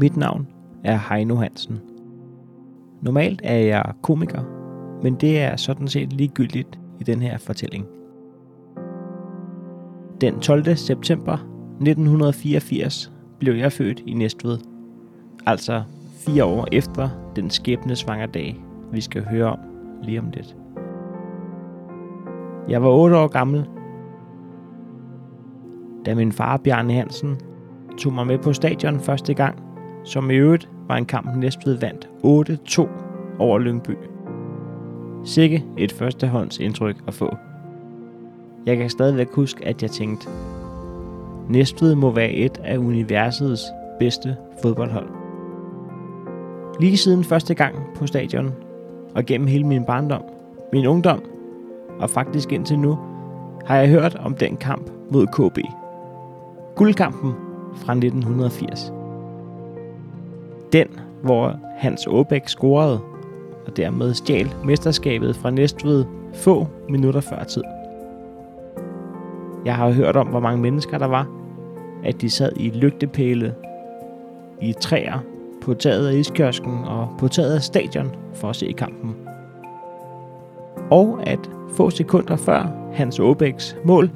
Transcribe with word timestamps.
Mit 0.00 0.16
navn 0.16 0.46
er 0.84 0.98
Heino 1.08 1.34
Hansen. 1.34 1.80
Normalt 3.02 3.40
er 3.44 3.56
jeg 3.56 3.84
komiker, 4.02 4.42
men 5.02 5.14
det 5.14 5.40
er 5.40 5.56
sådan 5.56 5.88
set 5.88 6.12
ligegyldigt 6.12 6.80
i 7.00 7.04
den 7.04 7.22
her 7.22 7.38
fortælling. 7.38 7.86
Den 10.20 10.40
12. 10.40 10.76
september 10.76 11.32
1984 11.32 13.12
blev 13.38 13.54
jeg 13.54 13.72
født 13.72 14.02
i 14.06 14.14
Næstved. 14.14 14.58
Altså 15.46 15.82
fire 16.14 16.44
år 16.44 16.66
efter 16.72 17.08
den 17.36 17.50
skæbne 17.50 17.94
dag, 18.34 18.64
vi 18.92 19.00
skal 19.00 19.24
høre 19.24 19.46
om 19.46 19.58
lige 20.02 20.20
om 20.20 20.30
lidt. 20.30 20.56
Jeg 22.68 22.82
var 22.82 22.88
8 22.88 23.16
år 23.16 23.28
gammel, 23.28 23.68
da 26.06 26.14
min 26.14 26.32
far 26.32 26.56
Bjarne 26.56 26.92
Hansen 26.92 27.36
tog 27.98 28.12
mig 28.12 28.26
med 28.26 28.38
på 28.38 28.52
stadion 28.52 29.00
første 29.00 29.34
gang, 29.34 29.69
som 30.04 30.30
i 30.30 30.34
øvrigt 30.34 30.68
var 30.88 30.96
en 30.96 31.04
kamp 31.04 31.36
Næstved 31.36 31.74
vandt 31.74 32.08
8-2 32.24 32.88
over 33.38 33.58
Lyngby. 33.58 33.96
Sikke 35.24 35.64
et 35.78 35.92
førstehånds 35.92 36.58
indtryk 36.58 36.96
at 37.06 37.14
få. 37.14 37.36
Jeg 38.66 38.76
kan 38.76 38.90
stadigvæk 38.90 39.28
huske, 39.32 39.66
at 39.66 39.82
jeg 39.82 39.90
tænkte, 39.90 40.28
Næstved 41.48 41.94
må 41.94 42.10
være 42.10 42.30
et 42.30 42.60
af 42.64 42.78
universets 42.78 43.64
bedste 43.98 44.36
fodboldhold. 44.62 45.08
Lige 46.80 46.96
siden 46.96 47.24
første 47.24 47.54
gang 47.54 47.74
på 47.96 48.06
stadion, 48.06 48.54
og 49.14 49.24
gennem 49.24 49.48
hele 49.48 49.66
min 49.66 49.84
barndom, 49.84 50.22
min 50.72 50.86
ungdom, 50.86 51.22
og 51.98 52.10
faktisk 52.10 52.52
indtil 52.52 52.78
nu, 52.78 52.98
har 53.66 53.76
jeg 53.76 53.88
hørt 53.88 54.14
om 54.14 54.34
den 54.34 54.56
kamp 54.56 54.90
mod 55.10 55.26
KB. 55.26 55.58
Guldkampen 56.76 57.32
fra 57.76 57.92
1980. 57.92 58.92
Den, 60.72 60.86
hvor 61.22 61.56
Hans 61.76 62.06
Åbæk 62.06 62.48
scorede, 62.48 63.00
og 63.66 63.76
dermed 63.76 64.14
stjal 64.14 64.50
mesterskabet 64.64 65.36
fra 65.36 65.50
Næstved 65.50 66.04
få 66.34 66.66
minutter 66.88 67.20
før 67.20 67.44
tid. 67.44 67.62
Jeg 69.64 69.74
har 69.74 69.90
hørt 69.90 70.16
om, 70.16 70.26
hvor 70.26 70.40
mange 70.40 70.62
mennesker 70.62 70.98
der 70.98 71.06
var, 71.06 71.26
at 72.04 72.20
de 72.20 72.30
sad 72.30 72.52
i 72.56 72.70
lygtepæle, 72.70 73.54
i 74.60 74.72
træer, 74.72 75.18
på 75.62 75.74
taget 75.74 76.08
af 76.08 76.14
iskiosken 76.14 76.84
og 76.84 77.08
på 77.18 77.28
taget 77.28 77.54
af 77.54 77.62
stadion 77.62 78.10
for 78.34 78.48
at 78.48 78.56
se 78.56 78.74
kampen. 78.78 79.16
Og 80.90 81.18
at 81.26 81.50
få 81.72 81.90
sekunder 81.90 82.36
før 82.36 82.90
Hans 82.92 83.20
Åbæks 83.20 83.76
mål, 83.84 84.10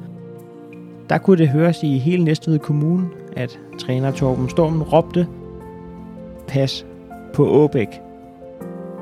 der 1.08 1.18
kunne 1.18 1.38
det 1.38 1.48
høres 1.48 1.82
i 1.82 1.98
hele 1.98 2.24
Næstved 2.24 2.58
Kommune, 2.58 3.08
at 3.36 3.60
træner 3.78 4.10
Torben 4.10 4.48
Storm 4.48 4.82
råbte, 4.82 5.26
pas 6.48 6.86
på 7.34 7.46
Åbæk. 7.46 8.00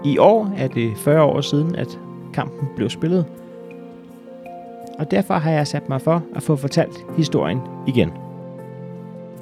I 0.05 0.19
år 0.19 0.53
er 0.57 0.69
det 0.69 0.93
40 0.97 1.23
år 1.23 1.41
siden, 1.41 1.77
at 1.77 1.99
kampen 2.35 2.69
blev 2.77 2.91
spillet, 2.91 3.27
og 4.99 5.11
derfor 5.11 5.35
har 5.35 5.51
jeg 5.51 5.67
sat 5.67 5.89
mig 5.89 6.01
for 6.01 6.23
at 6.35 6.43
få 6.43 6.57
fortalt 6.57 7.07
historien 7.17 7.61
igen. 7.87 8.13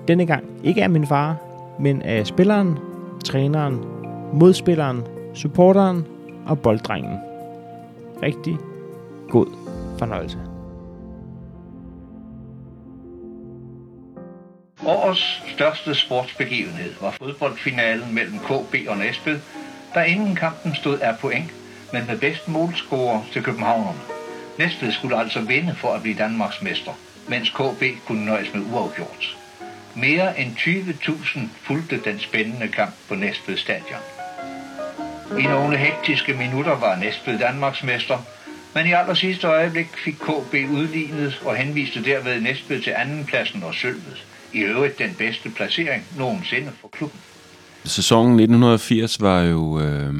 Denne 0.08 0.26
gang 0.26 0.44
ikke 0.64 0.82
af 0.82 0.90
min 0.90 1.06
far, 1.06 1.36
men 1.78 2.02
af 2.02 2.26
spilleren, 2.26 2.78
træneren, 3.24 3.84
modspilleren, 4.32 5.02
supporteren 5.34 6.06
og 6.46 6.58
bolddrengen. 6.58 7.18
Rigtig 8.22 8.56
god 9.28 9.46
fornøjelse. 9.98 10.49
Årets 14.90 15.42
største 15.46 15.94
sportsbegivenhed 15.94 16.94
var 17.00 17.10
fodboldfinalen 17.10 18.14
mellem 18.14 18.38
KB 18.38 18.88
og 18.88 18.98
Næstved, 18.98 19.40
der 19.94 20.02
inden 20.02 20.36
kampen 20.36 20.74
stod 20.74 20.98
af 20.98 21.18
point, 21.18 21.50
men 21.92 22.06
med 22.06 22.18
bedst 22.18 22.48
målscorer 22.48 23.22
til 23.32 23.42
københavnerne. 23.42 24.00
Næstved 24.58 24.90
skulle 24.90 25.16
altså 25.18 25.40
vinde 25.40 25.74
for 25.74 25.92
at 25.92 26.02
blive 26.02 26.16
Danmarks 26.16 26.62
mester, 26.62 26.92
mens 27.28 27.50
KB 27.50 27.82
kunne 28.06 28.24
nøjes 28.24 28.54
med 28.54 28.62
uafgjort. 28.62 29.36
Mere 29.96 30.40
end 30.40 30.56
20.000 30.56 31.40
fulgte 31.62 32.00
den 32.04 32.18
spændende 32.18 32.68
kamp 32.68 32.94
på 33.08 33.14
Næstved 33.14 33.56
stadion. 33.56 34.00
I 35.38 35.42
nogle 35.42 35.76
hektiske 35.76 36.34
minutter 36.34 36.78
var 36.78 36.96
Næstved 36.96 37.38
Danmarks 37.38 37.82
mester, 37.82 38.18
men 38.74 38.86
i 38.86 38.92
aller 38.92 39.14
sidste 39.14 39.46
øjeblik 39.46 39.96
fik 40.04 40.14
KB 40.14 40.54
udlignet 40.70 41.42
og 41.44 41.56
henviste 41.56 42.04
derved 42.04 42.40
Næstved 42.40 42.82
til 42.82 42.92
andenpladsen 42.96 43.62
og 43.62 43.74
sølvet. 43.74 44.26
I 44.52 44.58
øvrigt 44.58 44.98
den 44.98 45.14
bedste 45.18 45.50
placering 45.50 46.04
nogensinde 46.18 46.70
for 46.80 46.88
klubben. 46.88 47.20
Sæsonen 47.84 48.32
1980 48.32 49.20
var 49.20 49.42
jo, 49.42 49.80
øh, 49.80 50.14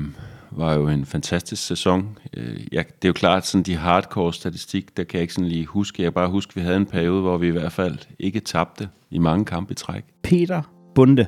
var 0.51 0.75
jo 0.75 0.89
en 0.89 1.07
fantastisk 1.07 1.67
sæson. 1.67 2.19
Øh, 2.37 2.61
jeg, 2.73 2.85
det 2.87 3.05
er 3.05 3.09
jo 3.09 3.13
klart, 3.13 3.47
sådan 3.47 3.63
de 3.63 3.77
hardcore 3.77 4.35
statistik, 4.35 4.97
der 4.97 5.05
kan 5.05 5.17
jeg 5.17 5.23
ikke 5.23 5.35
sådan 5.35 5.49
lige 5.49 5.67
huske. 5.67 6.03
Jeg 6.03 6.15
bare 6.15 6.29
huske, 6.29 6.51
at 6.51 6.57
vi 6.57 6.61
havde 6.61 6.77
en 6.77 6.87
periode, 6.87 7.21
hvor 7.21 7.39
vi 7.39 7.47
i 7.47 7.51
hvert 7.51 7.73
fald 7.73 7.99
ikke 8.19 8.41
tabte 8.41 8.89
i 9.11 9.19
mange 9.19 9.45
kampe 9.45 9.73
i 9.73 9.75
træk. 9.75 10.05
Peter 10.23 10.63
Bunde. 10.95 11.27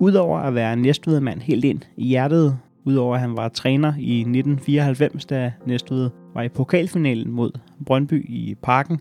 Udover 0.00 0.38
at 0.38 0.54
være 0.54 0.76
næstvedmand 0.76 1.40
helt 1.40 1.64
ind 1.64 1.80
i 1.96 2.06
hjertet, 2.06 2.58
udover 2.84 3.14
at 3.14 3.20
han 3.20 3.36
var 3.36 3.48
træner 3.48 3.92
i 3.98 4.18
1994, 4.20 5.24
da 5.24 5.52
Næstved 5.66 6.10
var 6.34 6.42
i 6.42 6.48
pokalfinalen 6.48 7.30
mod 7.30 7.50
Brøndby 7.86 8.26
i 8.28 8.54
Parken, 8.62 9.00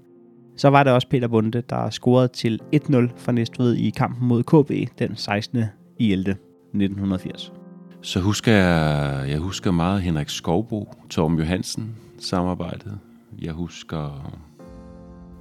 så 0.61 0.69
var 0.69 0.83
det 0.83 0.93
også 0.93 1.07
Peter 1.07 1.27
Bunde, 1.27 1.63
der 1.69 1.89
scorede 1.89 2.27
til 2.27 2.59
1-0 2.75 2.95
for 3.17 3.31
Næstved 3.31 3.75
i 3.75 3.89
kampen 3.89 4.27
mod 4.27 4.43
KB 4.43 4.99
den 4.99 5.15
16. 5.15 5.63
i 5.99 6.11
11. 6.11 6.31
1980. 6.31 7.53
Så 8.01 8.19
husker 8.19 8.51
jeg, 8.51 9.29
jeg 9.29 9.39
husker 9.39 9.71
meget 9.71 10.01
Henrik 10.01 10.29
Skovbo, 10.29 10.93
Torben 11.09 11.37
Johansen 11.37 11.95
samarbejdet. 12.19 12.99
Jeg 13.41 13.53
husker, 13.53 14.31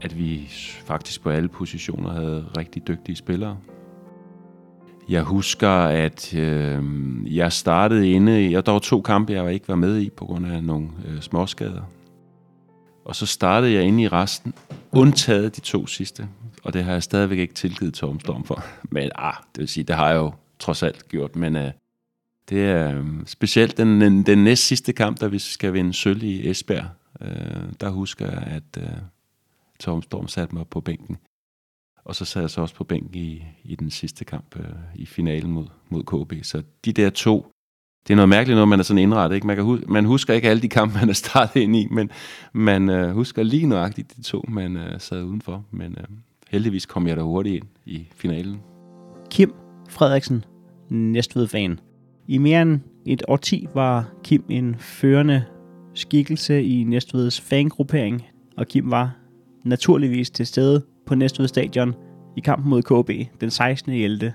at 0.00 0.18
vi 0.18 0.48
faktisk 0.84 1.22
på 1.22 1.30
alle 1.30 1.48
positioner 1.48 2.10
havde 2.10 2.44
rigtig 2.56 2.88
dygtige 2.88 3.16
spillere. 3.16 3.56
Jeg 5.08 5.22
husker, 5.22 5.70
at 5.82 6.34
øh, 6.34 6.82
jeg 7.36 7.52
startede 7.52 8.10
inde, 8.10 8.52
jeg, 8.52 8.66
der 8.66 8.72
var 8.72 8.78
to 8.78 9.00
kampe, 9.00 9.32
jeg 9.32 9.54
ikke 9.54 9.68
var 9.68 9.76
med 9.76 9.98
i 10.00 10.10
på 10.10 10.24
grund 10.24 10.46
af 10.46 10.64
nogle 10.64 10.88
øh, 11.08 11.20
småskader. 11.20 11.82
Og 13.04 13.16
så 13.16 13.26
startede 13.26 13.72
jeg 13.72 13.82
inde 13.82 14.02
i 14.02 14.08
resten, 14.08 14.54
undtaget 14.92 15.56
de 15.56 15.60
to 15.60 15.86
sidste. 15.86 16.28
Og 16.62 16.72
det 16.72 16.84
har 16.84 16.92
jeg 16.92 17.02
stadigvæk 17.02 17.38
ikke 17.38 17.54
tilgivet 17.54 17.94
Tom 17.94 18.20
Storm 18.20 18.44
for. 18.44 18.64
Men 18.94 19.10
ah, 19.14 19.34
det 19.54 19.60
vil 19.60 19.68
sige, 19.68 19.84
det 19.84 19.96
har 19.96 20.08
jeg 20.08 20.16
jo 20.16 20.32
trods 20.58 20.82
alt 20.82 21.08
gjort. 21.08 21.36
Men 21.36 21.56
øh, 21.56 21.72
det 22.48 22.64
er 22.64 22.98
øh, 22.98 23.06
specielt 23.26 23.76
den, 23.76 24.00
den, 24.00 24.22
den 24.22 24.44
næst 24.44 24.66
sidste 24.66 24.92
kamp, 24.92 25.20
der 25.20 25.28
vi 25.28 25.38
skal 25.38 25.72
vinde 25.72 25.92
sølv 25.92 26.22
i 26.22 26.50
Esbjerg. 26.50 26.88
Øh, 27.20 27.72
der 27.80 27.90
husker 27.90 28.26
jeg, 28.26 28.42
at 28.42 28.82
øh, 28.82 28.98
Tom 29.78 30.02
Storm 30.02 30.28
satte 30.28 30.54
mig 30.54 30.66
på 30.66 30.80
bænken. 30.80 31.16
Og 32.04 32.14
så 32.14 32.24
sad 32.24 32.42
jeg 32.42 32.50
så 32.50 32.60
også 32.60 32.74
på 32.74 32.84
bænken 32.84 33.14
i, 33.14 33.44
i 33.64 33.76
den 33.76 33.90
sidste 33.90 34.24
kamp 34.24 34.56
øh, 34.56 34.64
i 34.94 35.06
finalen 35.06 35.52
mod, 35.52 35.66
mod 35.88 36.02
KB. 36.02 36.44
Så 36.44 36.62
de 36.84 36.92
der 36.92 37.10
to, 37.10 37.52
det 38.08 38.14
er 38.14 38.16
noget 38.16 38.28
mærkeligt, 38.28 38.56
når 38.56 38.64
man 38.64 38.78
er 38.78 38.82
sådan 38.82 39.02
indrettet. 39.02 39.34
Ikke? 39.34 39.46
Man, 39.46 39.56
kan 39.56 39.64
huske, 39.64 39.86
man 39.88 40.04
husker 40.04 40.34
ikke 40.34 40.48
alle 40.48 40.62
de 40.62 40.68
kampe, 40.68 40.98
man 40.98 41.08
er 41.08 41.12
startet 41.12 41.60
ind 41.60 41.76
i, 41.76 41.88
men 41.90 42.10
man 42.52 42.90
øh, 42.90 43.10
husker 43.10 43.42
lige 43.42 43.66
nøjagtigt 43.66 44.16
de 44.16 44.22
to, 44.22 44.44
man 44.48 44.76
øh, 44.76 45.00
sad 45.00 45.22
udenfor. 45.22 45.64
Men 45.70 45.96
øh, 45.98 46.04
heldigvis 46.50 46.86
kom 46.86 47.06
jeg 47.06 47.16
da 47.16 47.22
hurtigt 47.22 47.56
ind 47.56 47.66
i 47.86 48.08
finalen. 48.16 48.60
Kim 49.30 49.54
Frederiksen, 49.88 50.44
Næstved-fan. 50.88 51.80
I 52.28 52.38
mere 52.38 52.62
end 52.62 52.80
et 53.06 53.22
årti 53.28 53.66
var 53.74 54.08
Kim 54.24 54.44
en 54.48 54.76
førende 54.78 55.44
skikkelse 55.94 56.62
i 56.62 56.84
Næstveds 56.84 57.40
fangruppering, 57.40 58.26
og 58.56 58.66
Kim 58.68 58.90
var 58.90 59.16
naturligvis 59.64 60.30
til 60.30 60.46
stede 60.46 60.84
på 61.06 61.14
Næstved 61.14 61.48
Stadion 61.48 61.94
i 62.36 62.40
kampen 62.40 62.70
mod 62.70 62.82
KB 62.82 63.40
den 63.40 63.50
16. 63.50 63.92
11. 63.92 64.26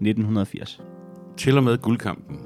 1980. 0.00 0.80
Til 1.36 1.56
og 1.56 1.64
med 1.64 1.78
guldkampen, 1.78 2.38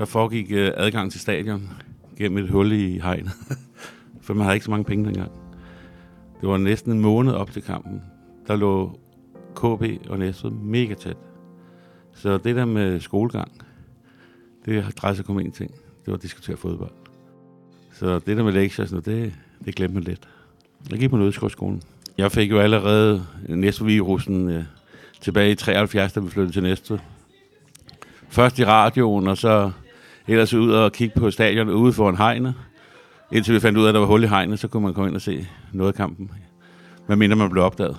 der 0.00 0.06
foregik 0.06 0.46
øh, 0.50 0.72
adgang 0.76 1.12
til 1.12 1.20
stadion 1.20 1.70
gennem 2.18 2.44
et 2.44 2.50
hul 2.50 2.72
i 2.72 2.98
hegnet, 2.98 3.32
for 4.22 4.34
man 4.34 4.42
havde 4.42 4.56
ikke 4.56 4.64
så 4.64 4.70
mange 4.70 4.84
penge 4.84 5.04
dengang. 5.04 5.30
Det 6.40 6.48
var 6.48 6.56
næsten 6.56 6.92
en 6.92 7.00
måned 7.00 7.32
op 7.32 7.50
til 7.50 7.62
kampen. 7.62 8.02
Der 8.46 8.56
lå 8.56 8.98
KB 9.54 10.10
og 10.10 10.18
Næstved 10.18 10.50
mega 10.50 10.94
tæt. 10.94 11.16
Så 12.14 12.38
det 12.38 12.56
der 12.56 12.64
med 12.64 13.00
skolegang, 13.00 13.50
det 14.64 14.96
drejede 14.96 15.16
sig 15.16 15.24
kun 15.24 15.46
én 15.46 15.50
ting. 15.50 15.70
Det 15.70 16.06
var 16.06 16.14
at 16.14 16.22
diskutere 16.22 16.56
fodbold. 16.56 16.92
Så 17.92 18.18
det 18.18 18.36
der 18.36 18.42
med 18.42 18.52
lektier, 18.52 18.86
sådan 18.86 19.14
det, 19.14 19.34
det 19.64 19.74
glemte 19.74 19.94
man 19.94 20.02
lidt. 20.02 20.28
Jeg 20.90 20.98
gik 20.98 21.10
på 21.10 21.16
Nødskårdsskolen. 21.16 21.82
Jeg 22.18 22.32
fik 22.32 22.50
jo 22.50 22.58
allerede 22.58 23.26
Næstved-virusen 23.48 24.50
øh, 24.50 24.64
tilbage 25.20 25.50
i 25.52 25.54
73, 25.54 26.12
da 26.12 26.20
vi 26.20 26.30
flyttede 26.30 26.52
til 26.52 26.62
Næstved. 26.62 26.98
Først 28.28 28.58
i 28.58 28.64
radioen, 28.64 29.28
og 29.28 29.36
så 29.36 29.70
ellers 30.30 30.54
ud 30.54 30.70
og 30.70 30.92
kigge 30.92 31.20
på 31.20 31.30
stadion 31.30 31.68
ude 31.68 31.92
foran 31.92 32.16
hegnet. 32.16 32.54
Indtil 33.32 33.54
vi 33.54 33.60
fandt 33.60 33.78
ud 33.78 33.84
af, 33.84 33.88
at 33.88 33.94
der 33.94 34.00
var 34.00 34.06
hul 34.06 34.24
i 34.24 34.26
hegnet, 34.26 34.58
så 34.58 34.68
kunne 34.68 34.82
man 34.82 34.94
komme 34.94 35.08
ind 35.08 35.16
og 35.16 35.22
se 35.22 35.46
noget 35.72 35.92
af 35.92 35.94
kampen. 35.94 36.30
Hvad 37.06 37.16
mindre 37.16 37.36
man 37.36 37.50
blev 37.50 37.64
opdaget. 37.64 37.96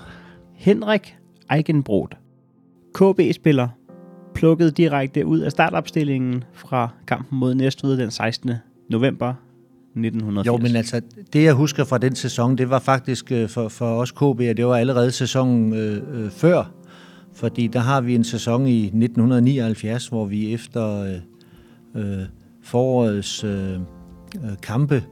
Henrik 0.56 1.16
Eikenbrot. 1.54 2.18
KB-spiller, 2.94 3.68
plukket 4.36 4.78
direkte 4.78 5.26
ud 5.26 5.40
af 5.40 5.52
startopstillingen 5.52 6.44
fra 6.54 6.90
kampen 7.08 7.40
mod 7.40 7.56
Næstved 7.56 7.98
den 7.98 8.12
16. 8.12 8.52
november 8.90 9.34
1980. 9.96 10.48
Jo, 10.48 10.58
men 10.58 10.76
altså, 10.76 11.02
det 11.34 11.44
jeg 11.44 11.54
husker 11.54 11.84
fra 11.84 11.98
den 11.98 12.16
sæson, 12.16 12.58
det 12.58 12.70
var 12.70 12.80
faktisk 12.80 13.32
øh, 13.32 13.50
for, 13.50 13.68
for 13.68 13.86
os 13.86 14.12
KB, 14.12 14.22
og 14.22 14.58
det 14.58 14.66
var 14.66 14.76
allerede 14.76 15.12
sæsonen 15.12 15.74
øh, 15.74 16.24
øh, 16.24 16.32
før, 16.32 16.72
fordi 17.34 17.68
der 17.68 17.80
har 17.80 18.02
vi 18.02 18.16
en 18.16 18.24
sæson 18.24 18.68
i 18.68 18.86
1979, 18.86 20.08
hvor 20.08 20.26
vi 20.26 20.54
efter 20.54 21.02
øh, 21.04 21.20
øh, 21.96 22.24
forårets 22.64 23.44
øh, 23.44 23.74
øh, 23.74 24.58
kampe 24.62 25.04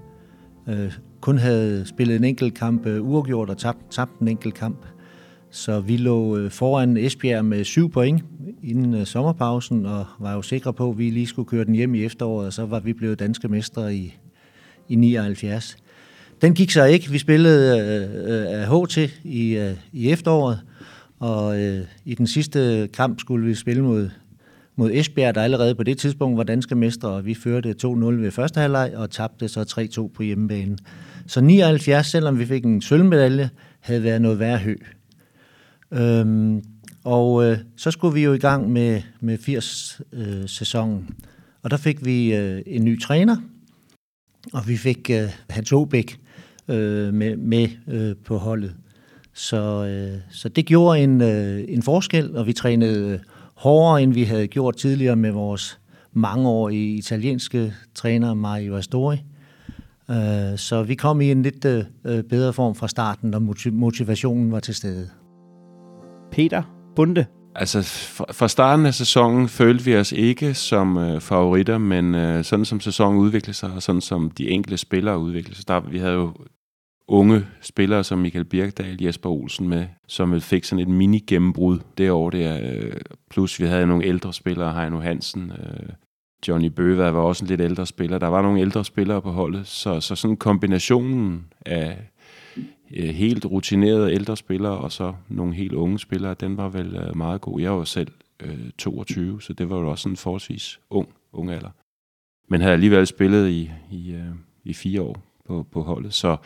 øh, 0.67 0.91
kun 1.21 1.37
havde 1.37 1.85
spillet 1.85 2.15
en 2.15 2.23
enkelt 2.23 2.53
kamp 2.53 2.85
øh, 2.85 3.09
uafgjort 3.09 3.49
og 3.49 3.57
tabt, 3.57 3.91
tabt 3.91 4.19
en 4.19 4.27
enkelt 4.27 4.53
kamp. 4.53 4.85
Så 5.51 5.79
vi 5.79 5.97
lå 5.97 6.37
øh, 6.37 6.51
foran 6.51 6.97
Esbjerg 6.97 7.45
med 7.45 7.63
syv 7.63 7.91
point 7.91 8.23
inden 8.63 8.93
øh, 8.93 9.05
sommerpausen, 9.05 9.85
og 9.85 10.05
var 10.19 10.33
jo 10.33 10.41
sikre 10.41 10.73
på, 10.73 10.89
at 10.89 10.97
vi 10.97 11.09
lige 11.09 11.27
skulle 11.27 11.49
køre 11.49 11.65
den 11.65 11.75
hjem 11.75 11.95
i 11.95 12.05
efteråret, 12.05 12.47
og 12.47 12.53
så 12.53 12.65
var 12.65 12.79
vi 12.79 12.93
blevet 12.93 13.19
danske 13.19 13.47
mestre 13.47 13.95
i, 13.95 14.17
i 14.89 14.95
79. 14.95 15.77
Den 16.41 16.53
gik 16.53 16.71
så 16.71 16.85
ikke. 16.85 17.11
Vi 17.11 17.17
spillede 17.17 17.79
øh, 17.79 18.61
øh, 18.61 18.83
HT 18.83 18.97
i, 19.23 19.57
øh, 19.57 19.73
i 19.93 20.11
efteråret, 20.11 20.59
og 21.19 21.61
øh, 21.61 21.85
i 22.05 22.15
den 22.15 22.27
sidste 22.27 22.89
kamp 22.93 23.19
skulle 23.19 23.45
vi 23.45 23.55
spille 23.55 23.83
mod, 23.83 24.09
mod 24.79 24.91
Esbjerg, 24.93 25.35
der 25.35 25.41
allerede 25.41 25.75
på 25.75 25.83
det 25.83 25.97
tidspunkt 25.97 26.37
var 26.37 26.43
danske 26.43 26.75
mestre, 26.75 27.09
og 27.09 27.25
vi 27.25 27.33
førte 27.33 27.75
2-0 27.83 27.87
ved 27.87 28.31
første 28.31 28.59
halvleg 28.59 28.93
og 28.95 29.11
tabte 29.11 29.47
så 29.47 29.89
3-2 29.99 30.13
på 30.15 30.23
hjemmebane. 30.23 30.77
Så 31.27 31.41
79, 31.41 32.07
selvom 32.07 32.39
vi 32.39 32.45
fik 32.45 32.65
en 32.65 32.81
sølvmedalje, 32.81 33.49
havde 33.79 34.03
været 34.03 34.21
noget 34.21 34.39
værre 34.39 34.57
hø. 34.57 34.75
Øhm, 35.91 36.63
og 37.03 37.45
øh, 37.45 37.57
så 37.77 37.91
skulle 37.91 38.13
vi 38.13 38.23
jo 38.23 38.33
i 38.33 38.37
gang 38.37 38.71
med, 38.71 39.01
med 39.19 39.37
80-sæsonen. 39.37 41.05
Øh, 41.09 41.15
og 41.63 41.71
der 41.71 41.77
fik 41.77 42.05
vi 42.05 42.35
øh, 42.35 42.61
en 42.65 42.85
ny 42.85 43.01
træner, 43.01 43.37
og 44.53 44.67
vi 44.67 44.77
fik 44.77 45.09
øh, 45.09 45.29
Hans 45.49 45.71
Obæk 45.71 46.19
øh, 46.67 47.13
med, 47.13 47.35
med 47.35 47.67
øh, 47.87 48.15
på 48.25 48.37
holdet. 48.37 48.73
Så, 49.33 49.85
øh, 49.85 50.19
så 50.31 50.49
det 50.49 50.65
gjorde 50.65 50.99
en, 50.99 51.21
øh, 51.21 51.63
en 51.67 51.83
forskel, 51.83 52.37
og 52.37 52.47
vi 52.47 52.53
trænede 52.53 53.13
øh, 53.13 53.19
hårdere, 53.59 54.03
end 54.03 54.13
vi 54.13 54.23
havde 54.23 54.47
gjort 54.47 54.75
tidligere 54.75 55.15
med 55.15 55.31
vores 55.31 55.79
mangeårige 56.13 56.97
italienske 56.97 57.73
træner 57.95 58.33
Mario 58.33 58.75
Astori. 58.75 59.17
Øh, 60.09 60.57
så 60.57 60.83
vi 60.87 60.95
kom 60.95 61.21
i 61.21 61.31
en 61.31 61.43
lidt 61.43 61.65
øh, 61.65 62.23
bedre 62.23 62.53
form 62.53 62.75
fra 62.75 62.87
starten, 62.87 63.33
og 63.33 63.41
motivationen 63.71 64.51
var 64.51 64.59
til 64.59 64.75
stede. 64.75 65.09
Peter 66.31 66.63
Bunde. 66.95 67.25
Altså, 67.55 67.81
fra 68.31 68.47
starten 68.47 68.85
af 68.85 68.93
sæsonen 68.93 69.49
følte 69.49 69.85
vi 69.85 69.95
os 69.95 70.11
ikke 70.11 70.53
som 70.53 70.97
øh, 70.97 71.21
favoritter, 71.21 71.77
men 71.77 72.15
øh, 72.15 72.43
sådan 72.43 72.65
som 72.65 72.79
sæsonen 72.79 73.19
udviklede 73.19 73.57
sig, 73.57 73.71
og 73.71 73.81
sådan 73.81 74.01
som 74.01 74.31
de 74.37 74.49
enkelte 74.49 74.77
spillere 74.77 75.19
udviklede 75.19 75.55
sig, 75.55 75.67
der, 75.67 75.79
vi 75.79 75.97
havde 75.97 76.13
jo 76.13 76.33
unge 77.09 77.45
spillere 77.61 78.03
som 78.03 78.19
Michael 78.19 78.45
Birkdal, 78.45 79.03
Jesper 79.03 79.29
Olsen 79.29 79.69
med, 79.69 79.87
som 80.07 80.41
fik 80.41 80.63
sådan 80.63 80.81
et 80.81 80.87
mini-gennembrud 80.87 81.79
det 81.97 82.11
år 82.11 82.29
der. 82.29 82.59
Øh, 82.63 82.93
plus 83.29 83.59
vi 83.59 83.65
havde 83.65 83.87
nogle 83.87 84.05
ældre 84.05 84.33
spillere, 84.33 84.73
Heino 84.73 84.99
Hansen, 84.99 85.51
øh, 85.51 85.89
Johnny 86.47 86.67
Bøva 86.67 87.09
var 87.09 87.21
også 87.21 87.45
en 87.45 87.49
lidt 87.49 87.61
ældre 87.61 87.85
spiller. 87.85 88.17
Der 88.17 88.27
var 88.27 88.41
nogle 88.41 88.61
ældre 88.61 88.85
spillere 88.85 89.21
på 89.21 89.31
holdet, 89.31 89.67
så, 89.67 89.99
så 89.99 90.15
sådan 90.15 90.37
kombinationen 90.37 91.45
af 91.65 91.97
øh, 92.95 93.09
helt 93.09 93.45
rutinerede 93.45 94.13
ældre 94.13 94.37
spillere, 94.37 94.77
og 94.77 94.91
så 94.91 95.13
nogle 95.27 95.53
helt 95.53 95.73
unge 95.73 95.99
spillere, 95.99 96.33
den 96.33 96.57
var 96.57 96.69
vel 96.69 97.11
meget 97.15 97.41
god. 97.41 97.61
Jeg 97.61 97.71
var 97.71 97.83
selv 97.83 98.11
øh, 98.39 98.71
22, 98.77 99.41
så 99.41 99.53
det 99.53 99.69
var 99.69 99.79
jo 99.79 99.89
også 99.89 100.09
en 100.09 100.17
forholdsvis 100.17 100.79
ung, 100.89 101.09
ung 101.33 101.51
alder. 101.51 101.69
Men 102.47 102.61
havde 102.61 102.73
alligevel 102.73 103.07
spillet 103.07 103.49
i, 103.49 103.71
i, 103.91 104.13
øh, 104.13 104.35
i 104.63 104.73
fire 104.73 105.01
år 105.01 105.17
på, 105.47 105.65
på 105.71 105.81
holdet, 105.81 106.13
så 106.13 106.37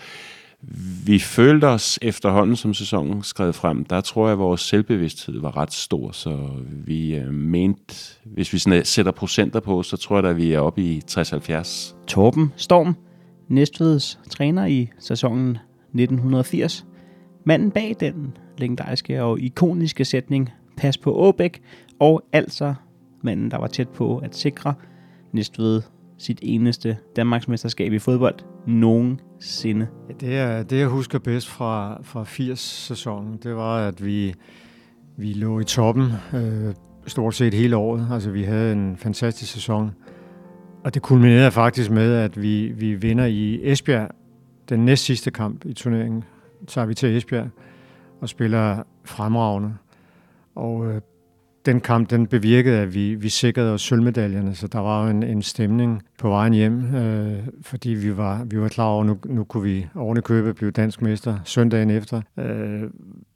vi 1.06 1.19
følte 1.19 1.65
os 1.65 2.00
efterhånden, 2.01 2.56
som 2.56 2.74
sæsonen 2.74 3.24
skred 3.24 3.54
frem, 3.54 3.86
der 3.86 4.01
tror 4.01 4.25
jeg, 4.25 4.31
at 4.33 4.39
vores 4.39 4.62
selvbevidsthed 4.62 5.39
var 5.39 5.57
ret 5.57 5.74
stor, 5.74 6.12
så 6.12 6.50
vi 6.86 7.15
øh, 7.15 7.33
mente, 7.33 7.95
hvis 8.25 8.54
vi 8.54 8.57
sådan 8.57 8.80
øh, 8.80 8.86
sætter 8.86 9.12
procenter 9.12 9.60
på, 9.60 9.83
så 9.83 9.98
tror 9.98 10.19
jeg, 10.19 10.30
at 10.30 10.38
vi 10.38 10.54
er 10.54 10.60
oppe 10.60 10.81
i 10.81 11.01
60-70. 11.12 11.95
Torben 12.07 12.54
Storm, 12.56 12.95
Næstveds 13.48 14.19
træner 14.30 14.65
i 14.65 14.89
sæsonen 15.00 15.57
1980. 15.94 16.86
Manden 17.45 17.71
bag 17.71 17.95
den 18.00 18.38
legendariske 18.57 19.24
og 19.24 19.39
ikoniske 19.39 20.06
sætning, 20.06 20.50
pas 20.77 20.98
på 20.98 21.13
Åbæk, 21.13 21.62
og 22.00 22.24
altså 22.31 22.74
manden, 23.21 23.51
der 23.51 23.57
var 23.57 23.68
tæt 23.68 23.89
på 23.89 24.18
at 24.18 24.36
sikre 24.36 24.74
Næstved 25.31 25.81
sit 26.18 26.39
eneste 26.42 26.98
Danmarksmesterskab 27.15 27.94
i 27.94 28.00
fodbold 28.00 28.36
nogensinde. 28.68 29.88
Ja, 30.10 30.13
det, 30.13 30.38
er, 30.38 30.63
det, 30.63 30.80
jeg 30.80 30.88
husker 30.88 31.19
bedst 31.19 31.50
fra, 31.50 32.01
fra 32.04 32.24
80-sæsonen, 32.24 33.39
det 33.44 33.56
var, 33.56 33.88
at 33.88 34.06
vi, 34.06 34.33
vi 35.18 35.33
lå 35.33 35.60
i 35.60 35.63
toppen 35.63 36.12
øh, 36.33 36.74
stort 37.07 37.36
set 37.36 37.54
hele 37.54 37.75
året. 37.75 38.07
Altså, 38.12 38.31
vi 38.31 38.44
havde 38.44 38.74
en 38.74 38.98
fantastisk 38.98 39.51
sæson. 39.54 39.92
Og 40.83 40.94
det 40.94 41.01
kulminerede 41.01 41.51
faktisk 41.51 41.92
med, 41.92 42.13
at 42.13 42.42
vi, 42.42 42.68
vi 42.68 42.94
vinder 42.94 43.25
i 43.25 43.60
Esbjerg 43.71 44.10
den 44.69 44.86
næst 44.86 45.04
sidste 45.04 45.31
kamp 45.31 45.65
i 45.65 45.74
turneringen. 45.74 46.24
Så 46.62 46.74
tager 46.74 46.86
vi 46.86 46.94
til 46.94 47.18
Esbjerg 47.18 47.50
og 48.21 48.30
spiller 48.30 48.83
fremragende. 49.06 49.74
Og 50.56 50.88
øh, 50.88 51.01
den 51.65 51.81
kamp, 51.81 52.10
den 52.10 52.27
bevirkede, 52.27 52.80
at 52.80 52.94
vi, 52.94 53.15
vi 53.15 53.30
sikrede 53.30 53.74
os 53.74 53.81
sølvmedaljerne, 53.81 54.56
så 54.56 54.68
der 54.68 54.80
var 54.80 55.07
en, 55.07 55.24
en 55.24 55.42
stemning 55.42 56.01
på 56.18 56.30
vejen 56.30 56.54
hjem, 56.54 56.95
øh, 56.95 57.39
fordi 57.62 57.89
vi 57.89 58.18
var, 58.18 58.44
vi 58.44 58.60
var 58.60 58.68
klar 58.68 58.86
over, 58.86 59.01
at 59.01 59.07
nu, 59.07 59.18
nu 59.25 59.44
kunne 59.44 59.63
vi 59.63 59.88
ordentligt 59.95 60.25
købe 60.25 60.54
blive 60.54 60.71
dansk 60.71 61.01
mester 61.01 61.39
søndagen 61.44 61.89
efter, 61.89 62.21
øh, 62.38 62.81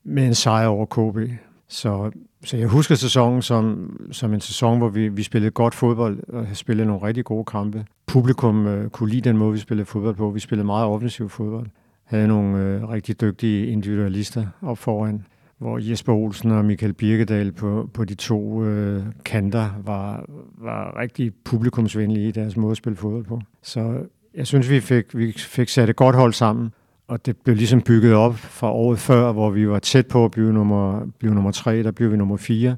med 0.03 0.25
en 0.25 0.33
sejr 0.33 0.68
over 0.68 0.85
KB. 0.85 1.31
Så, 1.68 2.12
så 2.45 2.57
jeg 2.57 2.68
husker 2.68 2.95
sæsonen 2.95 3.41
som, 3.41 3.91
som 4.12 4.33
en 4.33 4.41
sæson, 4.41 4.77
hvor 4.77 4.89
vi, 4.89 5.07
vi 5.07 5.24
spillede 5.24 5.51
godt 5.51 5.75
fodbold 5.75 6.19
og 6.27 6.47
spillede 6.53 6.88
nogle 6.88 7.07
rigtig 7.07 7.25
gode 7.25 7.45
kampe. 7.45 7.85
Publikum 8.06 8.68
øh, 8.68 8.89
kunne 8.89 9.09
lide 9.09 9.29
den 9.29 9.38
måde, 9.38 9.53
vi 9.53 9.59
spillede 9.59 9.85
fodbold 9.85 10.15
på. 10.15 10.29
Vi 10.29 10.39
spillede 10.39 10.65
meget 10.65 10.85
offensiv 10.85 11.29
fodbold. 11.29 11.68
Havde 12.03 12.27
nogle 12.27 12.57
øh, 12.57 12.89
rigtig 12.89 13.22
dygtige 13.22 13.67
individualister 13.67 14.46
op 14.62 14.77
foran 14.77 15.25
hvor 15.59 15.89
Jesper 15.89 16.13
Olsen 16.13 16.51
og 16.51 16.65
Michael 16.65 16.93
Birkedal 16.93 17.51
på, 17.51 17.89
på 17.93 18.05
de 18.05 18.15
to 18.15 18.63
øh, 18.63 19.03
kanter 19.25 19.69
var, 19.83 20.25
var 20.57 20.99
rigtig 20.99 21.33
publikumsvenlige 21.45 22.27
i 22.27 22.31
deres 22.31 22.57
måde 22.57 22.71
at 22.71 22.77
spille 22.77 22.97
fodbold 22.97 23.25
på. 23.25 23.41
Så 23.63 23.99
jeg 24.33 24.47
synes, 24.47 24.69
vi 24.69 24.79
fik, 24.79 25.17
vi 25.17 25.31
fik 25.31 25.69
sat 25.69 25.89
et 25.89 25.95
godt 25.95 26.15
hold 26.15 26.33
sammen, 26.33 26.73
og 27.07 27.25
det 27.25 27.37
blev 27.37 27.55
ligesom 27.55 27.81
bygget 27.81 28.13
op 28.13 28.35
fra 28.35 28.71
året 28.71 28.99
før, 28.99 29.31
hvor 29.31 29.49
vi 29.49 29.69
var 29.69 29.79
tæt 29.79 30.07
på 30.07 30.25
at 30.25 30.31
blive 30.31 30.53
nummer, 30.53 31.05
blive 31.19 31.33
nummer 31.33 31.51
tre, 31.51 31.83
der 31.83 31.91
blev 31.91 32.11
vi 32.11 32.17
nummer 32.17 32.37
fire. 32.37 32.75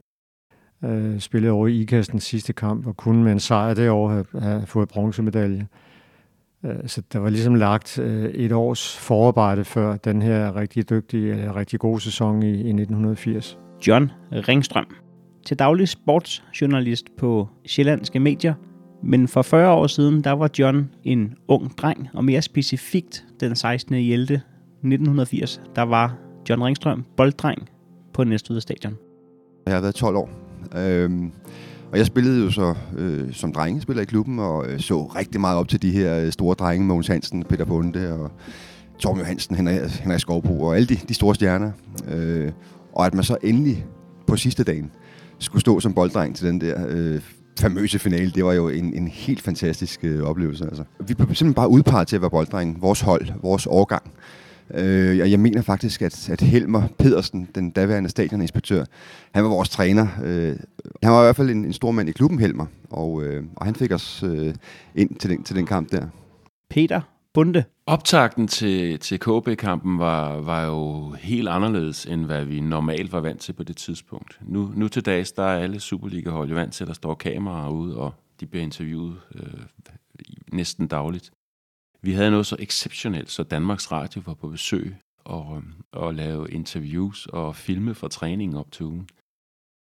Øh, 0.86 1.19
spillede 1.19 1.51
over 1.51 1.67
i 1.67 1.81
IKAS 1.81 2.07
den 2.07 2.19
sidste 2.19 2.53
kamp, 2.53 2.88
og 2.88 2.98
kunne 2.98 3.24
med 3.24 3.31
en 3.31 3.39
sejr 3.39 3.74
derovre 3.74 4.13
have, 4.13 4.41
have 4.41 4.65
fået 4.65 4.89
bronzemedalje. 4.89 5.67
Øh, 6.66 6.88
så 6.88 7.01
der 7.13 7.20
var 7.20 7.30
ligesom 7.30 7.56
lagt 7.56 8.00
øh, 8.00 8.25
et 8.25 8.51
års 8.51 8.98
forarbejde 8.98 9.63
før 9.63 9.96
den 9.96 10.22
her 10.22 10.56
rigtig 10.56 10.89
dygtige, 10.89 11.32
eller 11.32 11.56
rigtig 11.56 11.80
gode 11.80 12.01
sæson 12.01 12.44
i, 12.44 12.51
i 12.51 12.70
1980. 12.70 13.58
John 13.88 14.12
Ringstrøm. 14.32 14.96
Til 15.46 15.60
daglig 15.60 15.88
sportsjournalist 15.88 17.06
på 17.18 17.48
Sjællandske 17.68 18.20
Medier, 18.20 18.54
men 19.04 19.28
for 19.28 19.42
40 19.42 19.74
år 19.74 19.88
siden, 19.88 20.24
der 20.24 20.32
var 20.32 20.50
John 20.60 20.89
en 21.04 21.36
ung 21.48 21.78
dreng, 21.78 22.10
og 22.13 22.25
mere 22.25 22.42
specifikt 22.42 23.25
den 23.39 23.56
16. 23.56 23.96
11. 23.96 24.42
1980, 24.84 25.62
der 25.75 25.82
var 25.82 26.18
John 26.50 26.63
Ringstrøm 26.63 27.06
bolddreng 27.18 27.70
på 28.13 28.24
Næstved 28.24 28.62
Stadion. 28.62 28.98
Jeg 29.66 29.74
har 29.74 29.82
været 29.82 29.96
12 29.96 30.16
år. 30.16 30.30
Øhm, 30.78 31.32
og 31.91 31.98
jeg 31.98 32.05
spillede 32.05 32.43
jo 32.43 32.51
så 32.51 32.75
øh, 32.98 33.34
som 33.34 33.53
drenge, 33.53 33.81
spiller 33.81 34.01
i 34.01 34.05
klubben, 34.05 34.39
og 34.39 34.67
øh, 34.67 34.79
så 34.79 35.03
rigtig 35.03 35.41
meget 35.41 35.58
op 35.58 35.67
til 35.67 35.81
de 35.81 35.91
her 35.91 36.19
øh, 36.19 36.31
store 36.31 36.55
drenge, 36.55 36.86
Mogens 36.86 37.08
Hansen, 37.08 37.43
Peter 37.43 37.65
Bunde 37.65 38.13
og 38.13 38.31
Torben 39.00 39.19
Johansen, 39.19 39.55
Henrik, 39.55 39.91
Henrik 39.91 40.19
Skovbo 40.19 40.62
og 40.62 40.75
alle 40.75 40.88
de, 40.88 40.96
de 40.96 41.13
store 41.13 41.36
stjerner. 41.36 41.72
Øh, 42.08 42.51
og 42.96 43.05
at 43.05 43.13
man 43.13 43.24
så 43.24 43.38
endelig 43.43 43.86
på 44.27 44.36
sidste 44.36 44.63
dagen 44.63 44.91
skulle 45.39 45.62
stå 45.62 45.79
som 45.79 45.93
bolddreng 45.93 46.36
til 46.36 46.48
den 46.48 46.62
der 46.62 46.86
øh, 46.89 47.22
famøse 47.60 48.00
finale, 48.00 48.31
det 48.31 48.46
var 48.46 48.53
jo 48.53 48.69
en, 48.69 48.93
en 48.93 49.08
helt 49.08 49.41
fantastisk 49.41 50.00
øh, 50.03 50.24
oplevelse. 50.24 50.65
Altså. 50.65 50.84
Vi 51.00 51.13
blev 51.13 51.27
simpelthen 51.27 51.53
bare 51.53 51.69
udpeget 51.69 52.08
til 52.08 52.15
at 52.15 52.22
være 52.22 52.31
bolddreng, 52.31 52.81
vores 52.81 53.01
hold, 53.01 53.27
vores 53.41 53.67
årgang. 53.67 54.12
Øh, 54.74 55.18
jeg 55.32 55.40
mener 55.40 55.62
faktisk, 55.62 56.02
at, 56.02 56.30
at 56.30 56.42
Helmer 56.42 56.88
Pedersen, 57.00 57.50
den 57.56 57.70
daværende 57.70 58.10
stadioninspektør, 58.10 58.86
han 59.34 59.44
var 59.44 59.50
vores 59.50 59.70
træner. 59.70 60.08
Øh, 60.24 60.56
han 61.04 61.12
var 61.12 61.22
i 61.22 61.26
hvert 61.26 61.36
fald 61.36 61.50
en, 61.50 61.66
en 61.66 61.74
stor 61.74 61.92
mand 61.92 62.10
i 62.10 62.12
klubben, 62.12 62.40
Helmer, 62.40 62.66
og, 62.90 63.24
øh, 63.24 63.44
og 63.56 63.66
han 63.66 63.76
fik 63.76 63.92
os 63.92 64.24
øh, 64.24 64.54
ind 64.96 65.16
til 65.16 65.30
den, 65.30 65.44
til 65.44 65.56
den 65.56 65.66
kamp 65.66 65.92
der. 65.92 66.08
Peter 66.70 67.02
Bunde. 67.34 67.64
Optakten 67.86 68.48
til, 68.48 69.00
til 69.00 69.20
KB-kampen 69.20 70.00
var, 70.00 70.42
var 70.42 70.66
jo 70.66 71.12
helt 71.12 71.50
anderledes, 71.50 72.06
end 72.06 72.26
hvad 72.26 72.46
vi 72.46 72.60
normalt 72.60 73.12
var 73.12 73.20
vant 73.20 73.42
til 73.42 73.54
på 73.54 73.64
det 73.64 73.78
tidspunkt. 73.78 74.40
Nu, 74.42 74.72
nu 74.76 74.88
til 74.88 75.06
dags, 75.06 75.32
der 75.32 75.44
er 75.44 75.60
alle 75.60 75.80
Superliga-hold 75.80 76.50
jo 76.50 76.56
vant 76.56 76.74
til, 76.74 76.84
at 76.84 76.88
der 76.88 76.94
står 76.94 77.14
kameraer 77.14 77.70
ude, 77.70 77.98
og 77.98 78.14
de 78.40 78.46
bliver 78.46 78.64
interviewet 78.64 79.16
øh, 79.36 79.44
næsten 80.54 80.88
dagligt. 80.88 81.32
Vi 82.01 82.13
havde 82.13 82.32
noget 82.32 82.46
så 82.46 82.56
exceptionelt, 82.60 83.32
så 83.32 83.44
Danmarks 83.44 83.91
Radio 83.91 84.22
var 84.25 84.34
på 84.34 84.50
besøg 84.50 84.96
og, 85.18 85.56
øhm, 85.58 85.74
og 85.91 86.15
lave 86.15 86.51
interviews 86.51 87.25
og 87.25 87.56
filme 87.56 87.96
fra 87.96 88.08
træningen 88.08 88.58
op 88.58 88.72
til 88.72 88.86
ugen. 88.86 89.10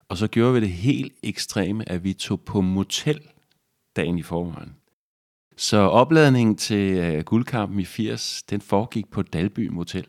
Og 0.09 0.17
så 0.17 0.29
gjorde 0.29 0.55
vi 0.55 0.61
det 0.61 0.71
helt 0.71 1.13
ekstreme, 1.23 1.89
at 1.89 2.05
vi 2.05 2.13
tog 2.13 2.41
på 2.41 2.61
motel 2.61 3.21
dagen 3.97 4.19
i 4.19 4.23
forvejen. 4.23 4.77
Så 5.57 5.77
opladningen 5.77 6.57
til 6.57 6.93
øh, 6.93 7.25
guldkampen 7.25 7.81
i 7.81 7.85
80, 7.85 8.43
den 8.43 8.61
foregik 8.61 9.11
på 9.11 9.23
Dalby 9.23 9.69
Motel, 9.69 10.07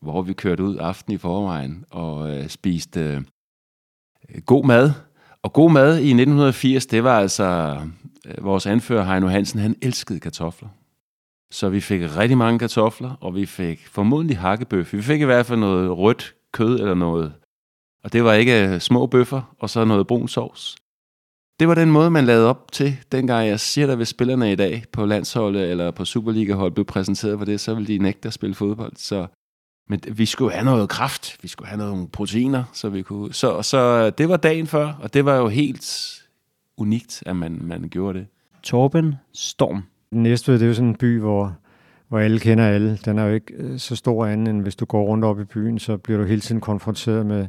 hvor 0.00 0.22
vi 0.22 0.32
kørte 0.32 0.62
ud 0.62 0.76
aften 0.76 1.12
i 1.12 1.16
forvejen 1.16 1.84
og 1.90 2.30
øh, 2.30 2.48
spiste 2.48 3.24
øh, 4.28 4.42
god 4.42 4.64
mad. 4.64 4.92
Og 5.42 5.52
god 5.52 5.70
mad 5.70 5.98
i 5.98 6.10
1980, 6.10 6.86
det 6.86 7.04
var 7.04 7.18
altså 7.18 7.80
øh, 8.26 8.44
vores 8.44 8.66
anfører 8.66 9.04
Heino 9.04 9.28
Hansen, 9.28 9.60
han 9.60 9.76
elskede 9.82 10.20
kartofler. 10.20 10.68
Så 11.50 11.68
vi 11.68 11.80
fik 11.80 12.02
rigtig 12.16 12.38
mange 12.38 12.58
kartofler, 12.58 13.10
og 13.20 13.34
vi 13.34 13.46
fik 13.46 13.86
formodentlig 13.86 14.38
hakkebøf. 14.38 14.92
Vi 14.92 15.02
fik 15.02 15.20
i 15.20 15.24
hvert 15.24 15.46
fald 15.46 15.58
noget 15.58 15.98
rødt 15.98 16.34
kød 16.52 16.80
eller 16.80 16.94
noget. 16.94 17.32
Og 18.04 18.12
det 18.12 18.24
var 18.24 18.32
ikke 18.32 18.68
øh, 18.68 18.80
små 18.80 19.06
bøffer, 19.06 19.54
og 19.58 19.70
så 19.70 19.84
noget 19.84 20.06
brun 20.06 20.28
sovs. 20.28 20.76
Det 21.60 21.68
var 21.68 21.74
den 21.74 21.90
måde, 21.90 22.10
man 22.10 22.24
lavede 22.24 22.48
op 22.48 22.72
til, 22.72 22.96
dengang 23.12 23.48
jeg 23.48 23.60
siger, 23.60 23.90
at 23.90 23.96
hvis 23.96 24.08
spillerne 24.08 24.52
i 24.52 24.56
dag 24.56 24.84
på 24.92 25.06
landsholdet 25.06 25.70
eller 25.70 25.90
på 25.90 26.04
Superliga-hold 26.04 26.72
blev 26.72 26.84
præsenteret 26.84 27.38
for 27.38 27.44
det, 27.44 27.60
så 27.60 27.74
ville 27.74 27.86
de 27.86 27.98
nægte 27.98 28.26
at 28.26 28.32
spille 28.32 28.54
fodbold. 28.54 28.92
Så, 28.96 29.26
men 29.88 30.00
vi 30.12 30.26
skulle 30.26 30.52
have 30.52 30.64
noget 30.64 30.88
kraft, 30.88 31.36
vi 31.42 31.48
skulle 31.48 31.68
have 31.68 31.78
nogle 31.78 32.08
proteiner, 32.08 32.64
så 32.72 32.88
vi 32.88 33.02
kunne... 33.02 33.34
Så, 33.34 33.62
så 33.62 33.78
øh, 33.78 34.12
det 34.18 34.28
var 34.28 34.36
dagen 34.36 34.66
før, 34.66 34.92
og 35.02 35.14
det 35.14 35.24
var 35.24 35.36
jo 35.36 35.48
helt 35.48 36.22
unikt, 36.76 37.22
at 37.26 37.36
man, 37.36 37.58
man 37.62 37.88
gjorde 37.88 38.18
det. 38.18 38.26
Torben 38.62 39.14
Storm. 39.32 39.82
Næstved, 40.10 40.54
det 40.54 40.62
er 40.62 40.66
jo 40.66 40.74
sådan 40.74 40.88
en 40.88 40.96
by, 40.96 41.20
hvor, 41.20 41.56
hvor 42.08 42.18
alle 42.18 42.40
kender 42.40 42.64
alle. 42.64 42.98
Den 43.04 43.18
er 43.18 43.24
jo 43.24 43.34
ikke 43.34 43.54
øh, 43.54 43.78
så 43.78 43.96
stor 43.96 44.26
anden, 44.26 44.46
end 44.46 44.62
hvis 44.62 44.76
du 44.76 44.84
går 44.84 45.04
rundt 45.04 45.24
op 45.24 45.40
i 45.40 45.44
byen, 45.44 45.78
så 45.78 45.96
bliver 45.96 46.18
du 46.18 46.24
hele 46.24 46.40
tiden 46.40 46.60
konfronteret 46.60 47.26
med, 47.26 47.46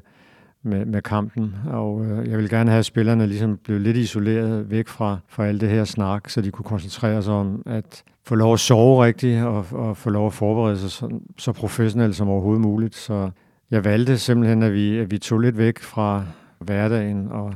med, 0.63 0.85
med 0.85 1.01
kampen. 1.01 1.55
Og 1.67 2.05
øh, 2.05 2.29
jeg 2.29 2.37
vil 2.37 2.49
gerne 2.49 2.69
have, 2.69 2.79
at 2.79 2.85
spillerne 2.85 3.27
ligesom 3.27 3.57
blev 3.57 3.79
lidt 3.79 3.97
isoleret 3.97 4.71
væk 4.71 4.87
fra, 4.87 5.17
fra 5.27 5.45
alt 5.45 5.61
det 5.61 5.69
her 5.69 5.83
snak, 5.83 6.29
så 6.29 6.41
de 6.41 6.51
kunne 6.51 6.65
koncentrere 6.65 7.23
sig 7.23 7.33
om 7.33 7.63
at 7.65 8.03
få 8.23 8.35
lov 8.35 8.53
at 8.53 8.59
sove 8.59 9.03
rigtigt 9.05 9.43
og, 9.43 9.65
og 9.71 9.97
få 9.97 10.09
lov 10.09 10.27
at 10.27 10.33
forberede 10.33 10.79
sig 10.79 10.91
så, 10.91 11.19
så 11.37 11.51
professionelt 11.51 12.15
som 12.15 12.29
overhovedet 12.29 12.61
muligt. 12.61 12.95
Så 12.95 13.29
jeg 13.71 13.85
valgte 13.85 14.17
simpelthen, 14.17 14.63
at 14.63 14.73
vi, 14.73 14.97
at 14.97 15.11
vi 15.11 15.17
tog 15.17 15.39
lidt 15.39 15.57
væk 15.57 15.79
fra 15.79 16.23
hverdagen, 16.59 17.27
og 17.31 17.53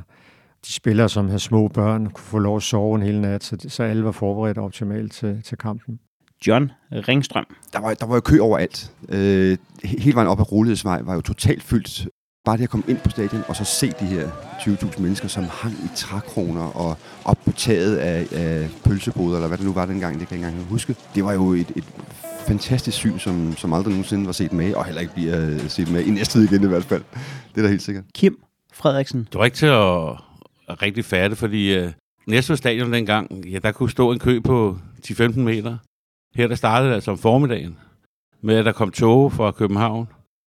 de 0.67 0.73
spillere, 0.73 1.09
som 1.09 1.25
havde 1.25 1.39
små 1.39 1.67
børn, 1.67 2.09
kunne 2.09 2.23
få 2.23 2.39
lov 2.39 2.57
at 2.57 2.63
sove 2.63 2.95
en 2.95 3.01
hel 3.01 3.21
nat, 3.21 3.43
så, 3.43 3.57
så 3.67 3.83
alle 3.83 4.03
var 4.03 4.11
forberedt 4.11 4.57
optimalt 4.57 5.13
til, 5.13 5.43
til 5.43 5.57
kampen. 5.57 5.99
John 6.47 6.71
Ringstrøm. 6.91 7.45
Der 7.73 7.79
var, 7.79 7.93
der 7.93 8.05
var 8.05 8.15
jo 8.15 8.21
kø 8.21 8.39
overalt. 8.39 8.91
Øh, 9.09 9.57
hele 9.83 10.15
vejen 10.15 10.27
op 10.27 10.39
ad 10.39 10.51
Rulledsvej 10.51 11.01
var 11.01 11.13
jo 11.13 11.21
totalt 11.21 11.63
fyldt. 11.63 12.07
Bare 12.45 12.57
det 12.57 12.63
at 12.63 12.69
komme 12.69 12.85
ind 12.87 12.97
på 12.97 13.09
stadion 13.09 13.43
og 13.47 13.55
så 13.55 13.63
se 13.63 13.91
de 13.99 14.05
her 14.05 14.27
20.000 14.59 15.01
mennesker, 15.01 15.27
som 15.27 15.43
hang 15.43 15.73
i 15.73 15.95
trækroner 15.95 16.63
og 16.63 16.97
op 17.25 17.37
på 17.45 17.51
taget 17.51 17.97
af, 17.97 18.27
af 18.31 18.69
pølseboder, 18.83 19.35
eller 19.35 19.47
hvad 19.47 19.57
det 19.57 19.65
nu 19.65 19.73
var 19.73 19.85
dengang, 19.85 20.19
det 20.19 20.27
kan 20.27 20.39
jeg 20.39 20.47
ikke 20.47 20.55
engang 20.55 20.69
huske. 20.69 20.95
Det 21.15 21.23
var 21.23 21.33
jo 21.33 21.53
et, 21.53 21.71
et 21.75 21.83
fantastisk 22.47 22.97
syn, 22.97 23.19
som, 23.19 23.55
som 23.57 23.73
aldrig 23.73 23.91
nogensinde 23.91 24.25
var 24.25 24.31
set 24.31 24.53
med, 24.53 24.73
og 24.73 24.85
heller 24.85 25.01
ikke 25.01 25.13
bliver 25.13 25.49
øh, 25.49 25.69
set 25.69 25.91
med 25.91 26.03
i 26.03 26.11
næste 26.11 26.39
tid 26.39 26.51
igen 26.51 26.63
i 26.63 26.67
hvert 26.67 26.83
fald. 26.83 27.03
Det 27.55 27.57
er 27.57 27.61
da 27.61 27.67
helt 27.67 27.81
sikkert. 27.81 28.03
Kim 28.13 28.37
Frederiksen. 28.73 29.27
Det 29.31 29.39
var 29.39 29.45
ikke 29.45 29.57
til 29.57 29.65
at 29.65 30.30
rigtig 30.73 31.05
færdig, 31.05 31.37
fordi 31.37 31.79
uh, 31.79 31.91
Næstved 32.27 32.57
Stadion 32.57 32.93
dengang, 32.93 33.45
ja, 33.45 33.59
der 33.59 33.71
kunne 33.71 33.89
stå 33.89 34.11
en 34.11 34.19
kø 34.19 34.39
på 34.39 34.77
10-15 35.07 35.39
meter. 35.39 35.77
Her 36.35 36.47
der 36.47 36.55
startede 36.55 36.89
det 36.89 36.95
altså 36.95 37.11
om 37.11 37.17
formiddagen, 37.17 37.77
med 38.41 38.55
at 38.55 38.65
der 38.65 38.71
kom 38.71 38.91
tog 38.91 39.31
fra 39.31 39.51
København, 39.51 40.07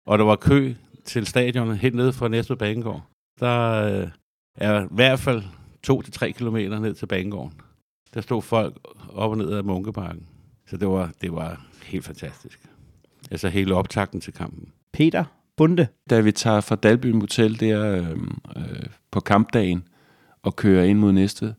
og 0.08 0.18
der 0.18 0.26
var 0.26 0.36
kø 0.36 0.74
til 1.06 1.26
stadionet 1.26 1.78
helt 1.78 1.96
nede 1.96 2.14
fra 2.14 2.28
Næstved 2.28 2.58
Banegård. 2.58 3.04
Der 3.40 3.86
uh, 4.04 4.10
er 4.58 4.84
i 4.84 4.88
hvert 4.92 5.20
fald 5.20 5.44
2-3 5.88 6.32
kilometer 6.32 6.80
ned 6.80 6.94
til 6.94 7.06
Banegården. 7.06 7.54
Der 8.14 8.22
stod 8.22 8.42
folk 8.42 8.88
op 9.10 9.32
og 9.32 9.38
ned 9.38 9.54
af 9.54 9.64
Munkeparken. 9.64 10.28
Så 10.68 10.78
det 10.78 10.88
var, 10.88 11.12
det 11.22 11.34
var 11.34 11.66
helt 11.84 12.06
fantastisk. 12.06 12.60
Altså 13.32 13.50
hele 13.50 13.76
optakten 13.76 14.22
til 14.22 14.34
kampen. 14.34 14.72
Peter 14.94 15.24
Bunde. 15.58 15.88
Da 16.10 16.20
vi 16.20 16.32
tager 16.32 16.62
fra 16.62 16.76
Dalby 16.76 17.12
Motel 17.12 17.60
der 17.60 17.96
øh, 17.98 18.18
øh, 18.58 18.86
på 19.12 19.20
kampdagen 19.20 19.84
og 20.44 20.56
kører 20.56 20.84
ind 20.84 21.00
mod 21.00 21.12
Næstved, 21.12 21.54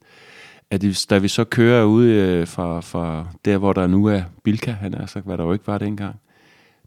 at 0.70 1.06
da 1.10 1.18
vi 1.18 1.28
så 1.28 1.44
kører 1.44 1.84
ud 1.84 2.04
øh, 2.04 2.46
fra, 2.46 2.80
fra 2.80 3.26
der, 3.44 3.58
hvor 3.58 3.72
der 3.72 3.86
nu 3.86 4.06
er 4.06 4.22
Bilka, 4.44 4.70
han 4.70 4.94
er 4.94 5.06
sagt, 5.06 5.26
hvad 5.26 5.38
der 5.38 5.44
jo 5.44 5.52
ikke 5.52 5.66
var 5.66 5.78
dengang, 5.78 6.16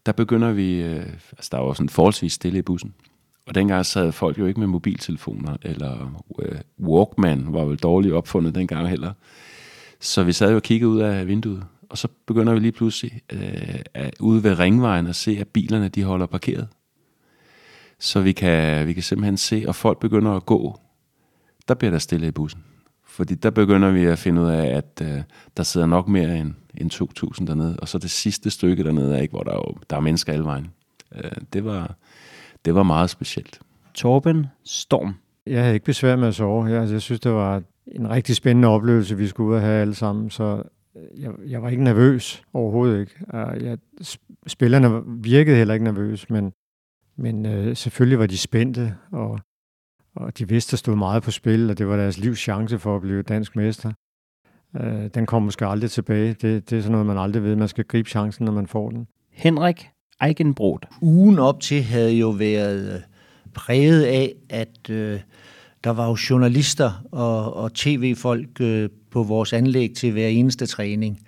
der 0.06 0.12
begynder 0.12 0.52
vi, 0.52 0.82
øh, 0.82 1.06
altså 1.32 1.50
der 1.52 1.58
var 1.58 1.74
sådan 1.74 1.90
forholdsvis 1.90 2.34
stille 2.34 2.60
i 2.60 2.62
bussen. 2.62 2.94
Og 3.48 3.56
dengang 3.56 3.86
sad 3.86 4.12
folk 4.12 4.40
jo 4.40 4.46
ikke 4.46 4.60
med 4.60 4.68
mobiltelefoner, 4.68 5.58
eller 5.62 6.22
øh, 6.40 6.60
Walkman 6.80 7.46
var 7.48 7.66
vel 7.66 7.78
dårligt 7.78 8.14
opfundet 8.14 8.56
dengang 8.56 8.90
heller. 8.90 9.14
Så 10.00 10.24
vi 10.24 10.32
sad 10.32 10.50
jo 10.50 10.56
og 10.56 10.64
kiggede 10.64 10.92
ud 10.92 11.00
af 11.00 11.28
vinduet, 11.28 11.64
og 11.90 11.98
så 11.98 12.08
begynder 12.26 12.54
vi 12.54 12.60
lige 12.60 12.72
pludselig 12.72 13.22
øh, 13.34 13.80
at, 13.94 14.16
ude 14.20 14.44
ved 14.44 14.60
ringvejen 14.60 15.08
at 15.08 15.16
se, 15.16 15.38
at 15.40 15.48
bilerne 15.48 15.88
de 15.88 16.04
holder 16.04 16.26
parkeret. 16.26 16.68
Så 18.00 18.22
vi 18.22 18.32
kan, 18.32 18.88
vi 18.88 18.94
kan 18.94 19.04
simpelthen 19.04 19.38
se, 19.38 19.64
og 19.68 19.76
folk 19.76 20.00
begynder 20.00 20.32
at 20.32 20.46
gå. 20.46 20.80
Der 21.68 21.74
bliver 21.74 21.92
der 21.92 21.98
stille 21.98 22.28
i 22.28 22.32
bussen. 22.32 22.64
Fordi 23.06 23.36
der 23.36 23.50
begynder 23.50 23.92
vi 23.92 24.06
at 24.06 24.20
finde 24.20 24.42
ud 24.42 24.48
af, 24.48 24.78
at 24.78 25.02
øh, 25.02 25.24
der 25.58 25.64
sidder 25.64 25.88
nok 25.88 26.08
mere 26.08 26.38
end, 26.38 26.54
end 26.78 26.94
2.000 26.94 27.46
dernede. 27.46 27.78
Og 27.80 27.88
så 27.88 27.98
det 27.98 28.12
sidste 28.12 28.50
stykke 28.50 28.84
dernede, 28.84 29.22
ikke, 29.22 29.32
hvor 29.32 29.44
der, 29.44 29.54
jo, 29.54 29.78
der 29.90 29.96
er 29.96 30.00
mennesker 30.00 30.34
alle 30.34 30.46
vejen. 30.46 30.68
Øh, 31.16 31.32
det, 31.54 31.66
var, 31.66 31.96
det 32.66 32.76
var 32.76 32.84
meget 32.84 33.10
specielt. 33.10 33.60
Torben 33.94 34.48
Storm. 34.64 35.16
Jeg 35.46 35.62
havde 35.62 35.74
ikke 35.74 35.86
besvær 35.86 36.16
med 36.16 36.28
at 36.28 36.36
sove. 36.36 36.66
Jeg, 36.66 36.80
altså, 36.80 36.96
jeg 36.96 37.02
synes, 37.02 37.20
det 37.20 37.32
var 37.32 37.62
en 37.88 38.10
rigtig 38.10 38.36
spændende 38.36 38.68
oplevelse, 38.68 39.18
vi 39.18 39.28
skulle 39.28 39.50
ud 39.50 39.56
og 39.56 39.62
have 39.62 39.82
alle 39.82 39.96
sammen. 39.96 40.30
Så 40.30 40.64
jeg, 41.18 41.32
jeg 41.48 41.62
var 41.62 41.70
ikke 41.70 41.84
nervøs 41.84 42.44
overhovedet 42.54 43.00
ikke. 43.00 43.12
Jeg, 43.66 43.78
spillerne 44.48 45.04
virkede 45.08 45.58
heller 45.58 45.74
ikke 45.74 45.84
nervøse, 45.84 46.28
men, 46.30 46.52
men 47.16 47.46
øh, 47.46 47.76
selvfølgelig 47.76 48.20
var 48.20 48.26
de 48.26 48.38
spændte, 48.38 48.96
og, 49.12 49.40
og 50.16 50.38
de 50.38 50.50
vidste, 50.50 50.72
der 50.72 50.78
stod 50.78 50.96
meget 50.96 51.24
på 51.24 51.32
spil, 51.32 51.70
og 51.70 51.78
det 51.78 51.88
var 51.88 51.98
deres 51.98 52.18
livs 52.18 52.40
chance 52.40 52.80
for 52.80 52.96
at 52.96 53.02
blive 53.02 53.22
dansk 53.22 53.56
mester. 53.56 53.92
Øh, 54.76 55.10
den 55.14 55.26
kommer 55.26 55.46
måske 55.46 55.66
aldrig 55.66 55.92
tilbage. 55.92 56.34
Det, 56.34 56.70
det 56.70 56.78
er 56.78 56.82
sådan 56.82 56.92
noget, 56.92 57.08
man 57.08 57.18
aldrig 57.18 57.44
ved. 57.44 57.56
Man 57.56 57.68
skal 57.68 57.84
gribe 57.84 58.10
chancen, 58.10 58.46
når 58.46 58.52
man 58.52 58.68
får 58.68 58.90
den. 58.90 59.08
Henrik 59.32 59.88
Eikenbrod. 60.24 60.80
Ugen 61.02 61.40
op 61.40 61.60
til 61.60 61.84
havde 61.84 62.14
jo 62.14 62.30
været 62.30 62.96
øh, 62.96 63.02
præget 63.54 64.04
af, 64.04 64.34
at 64.50 64.90
øh, 64.90 65.20
der 65.84 65.90
var 65.90 66.08
jo 66.08 66.18
journalister 66.30 67.06
og, 67.12 67.54
og 67.54 67.74
tv-folk 67.74 68.62
øh, 68.62 68.90
på 69.12 69.24
vores 69.24 69.54
anlæg 69.54 69.94
til 69.96 70.12
hver 70.12 70.28
eneste 70.28 70.66
træning. 70.66 71.20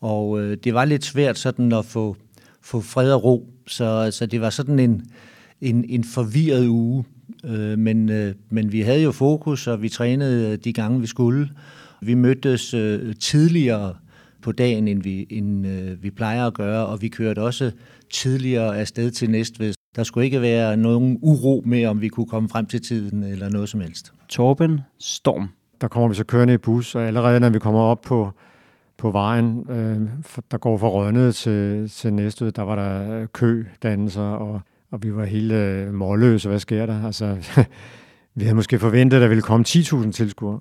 Og 0.00 0.40
øh, 0.40 0.56
det 0.64 0.74
var 0.74 0.84
lidt 0.84 1.04
svært 1.04 1.38
sådan 1.38 1.72
at 1.72 1.84
få, 1.84 2.16
få 2.60 2.80
fred 2.80 3.12
og 3.12 3.24
ro. 3.24 3.48
Så, 3.66 4.10
så 4.10 4.26
det 4.26 4.40
var 4.40 4.50
sådan 4.50 4.78
en, 4.78 5.02
en, 5.60 5.84
en 5.88 6.04
forvirret 6.04 6.66
uge. 6.66 7.04
Øh, 7.44 7.78
men, 7.78 8.08
øh, 8.08 8.34
men 8.50 8.72
vi 8.72 8.80
havde 8.80 9.02
jo 9.02 9.12
fokus, 9.12 9.66
og 9.66 9.82
vi 9.82 9.88
trænede 9.88 10.56
de 10.56 10.72
gange, 10.72 11.00
vi 11.00 11.06
skulle. 11.06 11.48
Vi 12.02 12.14
mødtes 12.14 12.74
øh, 12.74 13.14
tidligere 13.16 13.94
på 14.42 14.52
dagen, 14.52 14.88
end 14.88 15.02
vi, 15.02 15.26
end, 15.30 15.66
øh, 15.66 16.02
vi 16.02 16.10
plejer 16.10 16.46
at 16.46 16.54
gøre, 16.54 16.86
og 16.86 17.02
vi 17.02 17.08
kørte 17.08 17.42
også 17.42 17.70
tidligere 18.10 18.78
afsted 18.78 19.10
til 19.10 19.30
Næstved. 19.30 19.74
Der 19.96 20.02
skulle 20.02 20.24
ikke 20.24 20.40
være 20.40 20.76
nogen 20.76 21.18
uro 21.22 21.62
med, 21.66 21.86
om 21.86 22.00
vi 22.00 22.08
kunne 22.08 22.26
komme 22.26 22.48
frem 22.48 22.66
til 22.66 22.82
tiden 22.82 23.22
eller 23.22 23.48
noget 23.48 23.68
som 23.68 23.80
helst. 23.80 24.12
Torben 24.28 24.80
Storm. 24.98 25.48
Der 25.80 25.88
kommer 25.88 26.08
vi 26.08 26.14
så 26.14 26.24
kørende 26.24 26.54
i 26.54 26.58
bus, 26.58 26.94
og 26.94 27.02
allerede 27.02 27.40
når 27.40 27.48
vi 27.48 27.58
kommer 27.58 27.80
op 27.80 28.00
på, 28.00 28.30
på 28.98 29.10
vejen, 29.10 29.66
øh, 29.70 30.00
der 30.50 30.58
går 30.58 30.78
fra 30.78 30.88
Rønne 30.88 31.32
til, 31.32 31.88
til 31.90 32.12
Næstved, 32.12 32.52
der 32.52 32.62
var 32.62 32.76
der 32.76 33.26
kødannelser, 33.26 34.22
og, 34.22 34.60
og 34.92 35.02
vi 35.02 35.14
var 35.14 35.24
helt 35.24 35.52
øh, 35.52 35.94
målløse. 35.94 36.48
Hvad 36.48 36.58
sker 36.58 36.86
der? 36.86 37.04
Altså, 37.04 37.36
vi 38.34 38.44
havde 38.44 38.54
måske 38.54 38.78
forventet, 38.78 39.16
at 39.16 39.22
der 39.22 39.28
ville 39.28 39.42
komme 39.42 39.64
10.000 39.68 40.12
tilskuere, 40.12 40.60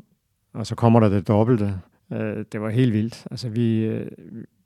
og 0.54 0.68
så 0.68 0.76
kommer 0.76 1.00
der 1.00 1.10
det 1.10 1.28
dobbelte. 1.28 1.74
Øh, 2.14 2.46
det 2.52 2.62
var 2.62 2.70
helt 2.70 2.94
vildt. 2.94 3.26
Altså, 3.32 3.50
vi, 3.50 3.78
øh, 3.78 4.12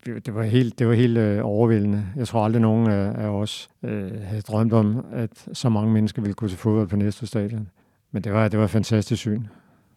det 0.05 0.35
var 0.35 0.43
helt, 0.43 0.79
det 0.79 0.87
var 0.87 0.93
helt 0.93 1.17
øh, 1.17 1.39
overvældende. 1.43 2.05
Jeg 2.15 2.27
tror 2.27 2.45
aldrig 2.45 2.61
nogen 2.61 2.87
af, 2.87 3.23
af 3.23 3.27
os 3.27 3.69
øh, 3.83 4.11
havde 4.23 4.41
drømt 4.41 4.73
om, 4.73 5.05
at 5.13 5.47
så 5.53 5.69
mange 5.69 5.93
mennesker 5.93 6.21
ville 6.21 6.35
gå 6.35 6.47
til 6.47 6.57
fodbold 6.57 6.87
på 6.87 6.95
næste 6.95 7.27
stadion. 7.27 7.67
Men 8.11 8.23
det 8.23 8.33
var, 8.33 8.47
det 8.47 8.59
var 8.59 8.65
et 8.65 8.71
fantastisk 8.71 9.21
syn. 9.21 9.43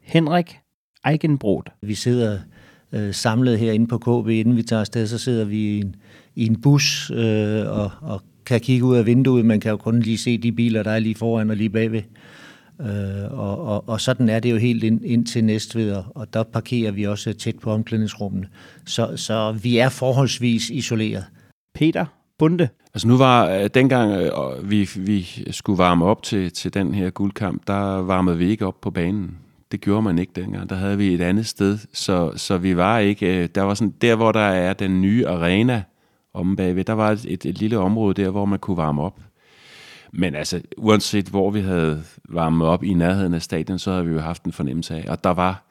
Henrik 0.02 0.58
Eikenbrod. 1.06 1.62
Vi 1.82 1.94
sidder 1.94 2.38
øh, 2.92 3.14
samlet 3.14 3.58
herinde 3.58 3.86
på 3.86 3.98
KB, 3.98 4.28
inden 4.28 4.56
vi 4.56 4.62
tager 4.62 4.80
afsted, 4.80 5.06
så 5.06 5.18
sidder 5.18 5.44
vi 5.44 5.56
i 5.56 5.80
en, 5.80 5.96
i 6.34 6.46
en 6.46 6.60
bus 6.60 7.10
øh, 7.10 7.66
og, 7.66 7.90
og 8.00 8.22
kan 8.48 8.60
kigge 8.60 8.84
ud 8.84 8.96
af 8.96 9.06
vinduet. 9.06 9.44
Man 9.44 9.60
kan 9.60 9.70
jo 9.70 9.76
kun 9.76 10.00
lige 10.00 10.18
se 10.18 10.38
de 10.38 10.52
biler, 10.52 10.82
der 10.82 10.90
er 10.90 10.98
lige 10.98 11.14
foran 11.14 11.50
og 11.50 11.56
lige 11.56 11.70
bagved. 11.70 12.02
Øh, 12.80 13.38
og, 13.38 13.66
og, 13.66 13.88
og 13.88 14.00
sådan 14.00 14.28
er 14.28 14.40
det 14.40 14.50
jo 14.50 14.56
helt 14.56 14.84
ind, 14.84 15.00
ind 15.04 15.26
til 15.26 15.44
Næstved, 15.44 16.02
og 16.14 16.32
der 16.32 16.42
parkerer 16.42 16.90
vi 16.90 17.06
også 17.06 17.32
tæt 17.32 17.58
på 17.58 17.70
omklædningsrummene. 17.70 18.46
Så, 18.86 19.16
så 19.16 19.52
vi 19.62 19.78
er 19.78 19.88
forholdsvis 19.88 20.70
isoleret. 20.70 21.24
Peter 21.74 22.04
Bunde. 22.38 22.68
Altså 22.94 23.08
nu 23.08 23.16
var 23.16 23.48
øh, 23.48 23.70
dengang 23.74 24.12
øh, 24.12 24.70
vi, 24.70 24.88
vi 24.96 25.44
skulle 25.50 25.78
varme 25.78 26.04
op 26.04 26.22
til, 26.22 26.52
til 26.52 26.74
den 26.74 26.94
her 26.94 27.10
guldkamp, 27.10 27.66
der 27.66 28.02
varmede 28.02 28.38
vi 28.38 28.50
ikke 28.50 28.66
op 28.66 28.80
på 28.80 28.90
banen. 28.90 29.36
Det 29.72 29.80
gjorde 29.80 30.02
man 30.02 30.18
ikke 30.18 30.32
dengang. 30.36 30.70
Der 30.70 30.76
havde 30.76 30.98
vi 30.98 31.14
et 31.14 31.20
andet 31.20 31.46
sted, 31.46 31.78
så, 31.92 32.32
så 32.36 32.58
vi 32.58 32.76
var 32.76 32.98
ikke... 32.98 33.42
Øh, 33.42 33.48
der 33.54 33.62
var 33.62 33.74
sådan, 33.74 33.94
der, 34.02 34.16
hvor 34.16 34.32
der 34.32 34.40
er 34.40 34.72
den 34.72 35.02
nye 35.02 35.26
arena 35.26 35.82
om 36.38 36.56
bagved, 36.56 36.84
der 36.84 36.92
var 36.92 37.10
et, 37.10 37.26
et, 37.28 37.46
et 37.46 37.58
lille 37.58 37.78
område 37.78 38.22
der, 38.22 38.30
hvor 38.30 38.44
man 38.44 38.58
kunne 38.58 38.76
varme 38.76 39.02
op. 39.02 39.20
Men 40.12 40.34
altså, 40.34 40.60
uanset 40.76 41.28
hvor 41.28 41.50
vi 41.50 41.60
havde 41.60 42.02
varmet 42.28 42.68
op 42.68 42.84
i 42.84 42.94
nærheden 42.94 43.34
af 43.34 43.42
stadion, 43.42 43.78
så 43.78 43.90
havde 43.90 44.06
vi 44.06 44.12
jo 44.12 44.20
haft 44.20 44.44
en 44.44 44.52
fornemmelse 44.52 44.94
af, 44.94 45.04
og 45.08 45.24
der 45.24 45.30
var, 45.30 45.64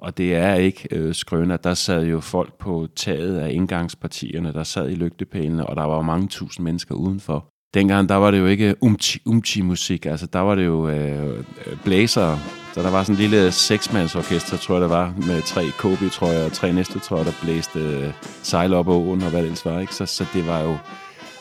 og 0.00 0.18
det 0.18 0.34
er 0.34 0.54
ikke 0.54 0.88
øh, 0.90 1.14
skrøner, 1.14 1.56
der 1.56 1.74
sad 1.74 2.06
jo 2.06 2.20
folk 2.20 2.58
på 2.58 2.88
taget 2.96 3.38
af 3.38 3.52
indgangspartierne, 3.52 4.52
der 4.52 4.62
sad 4.62 4.90
i 4.90 4.94
lygtepælene, 4.94 5.66
og 5.66 5.76
der 5.76 5.82
var 5.82 6.02
mange 6.02 6.28
tusind 6.28 6.64
mennesker 6.64 6.94
udenfor. 6.94 7.48
Dengang, 7.74 8.08
der 8.08 8.14
var 8.14 8.30
det 8.30 8.38
jo 8.38 8.46
ikke 8.46 8.74
umchi, 8.80 9.20
umchi 9.26 9.62
musik, 9.62 10.06
altså 10.06 10.26
der 10.26 10.38
var 10.38 10.54
det 10.54 10.64
jo 10.64 10.88
øh, 10.88 11.38
øh 11.38 11.44
blæsere, 11.84 12.38
så 12.74 12.82
der 12.82 12.90
var 12.90 13.02
sådan 13.02 13.14
en 13.14 13.20
lille 13.20 13.52
seksmandsorkester, 13.52 14.56
tror 14.56 14.74
jeg 14.74 14.82
det 14.82 14.90
var, 14.90 15.14
med 15.16 15.42
tre 15.42 15.64
KB, 15.78 16.12
tror 16.12 16.30
jeg, 16.30 16.44
og 16.44 16.52
tre 16.52 16.72
næste, 16.72 16.98
tror 16.98 17.16
jeg, 17.16 17.26
der 17.26 17.32
blæste 17.42 17.78
øh, 17.78 18.12
sejl 18.42 18.74
op 18.74 18.88
åen 18.88 19.22
og 19.22 19.30
hvad 19.30 19.40
det 19.40 19.46
ellers 19.46 19.64
var, 19.64 19.80
ikke? 19.80 19.94
Så, 19.94 20.06
så 20.06 20.26
det 20.32 20.46
var 20.46 20.60
jo, 20.60 20.76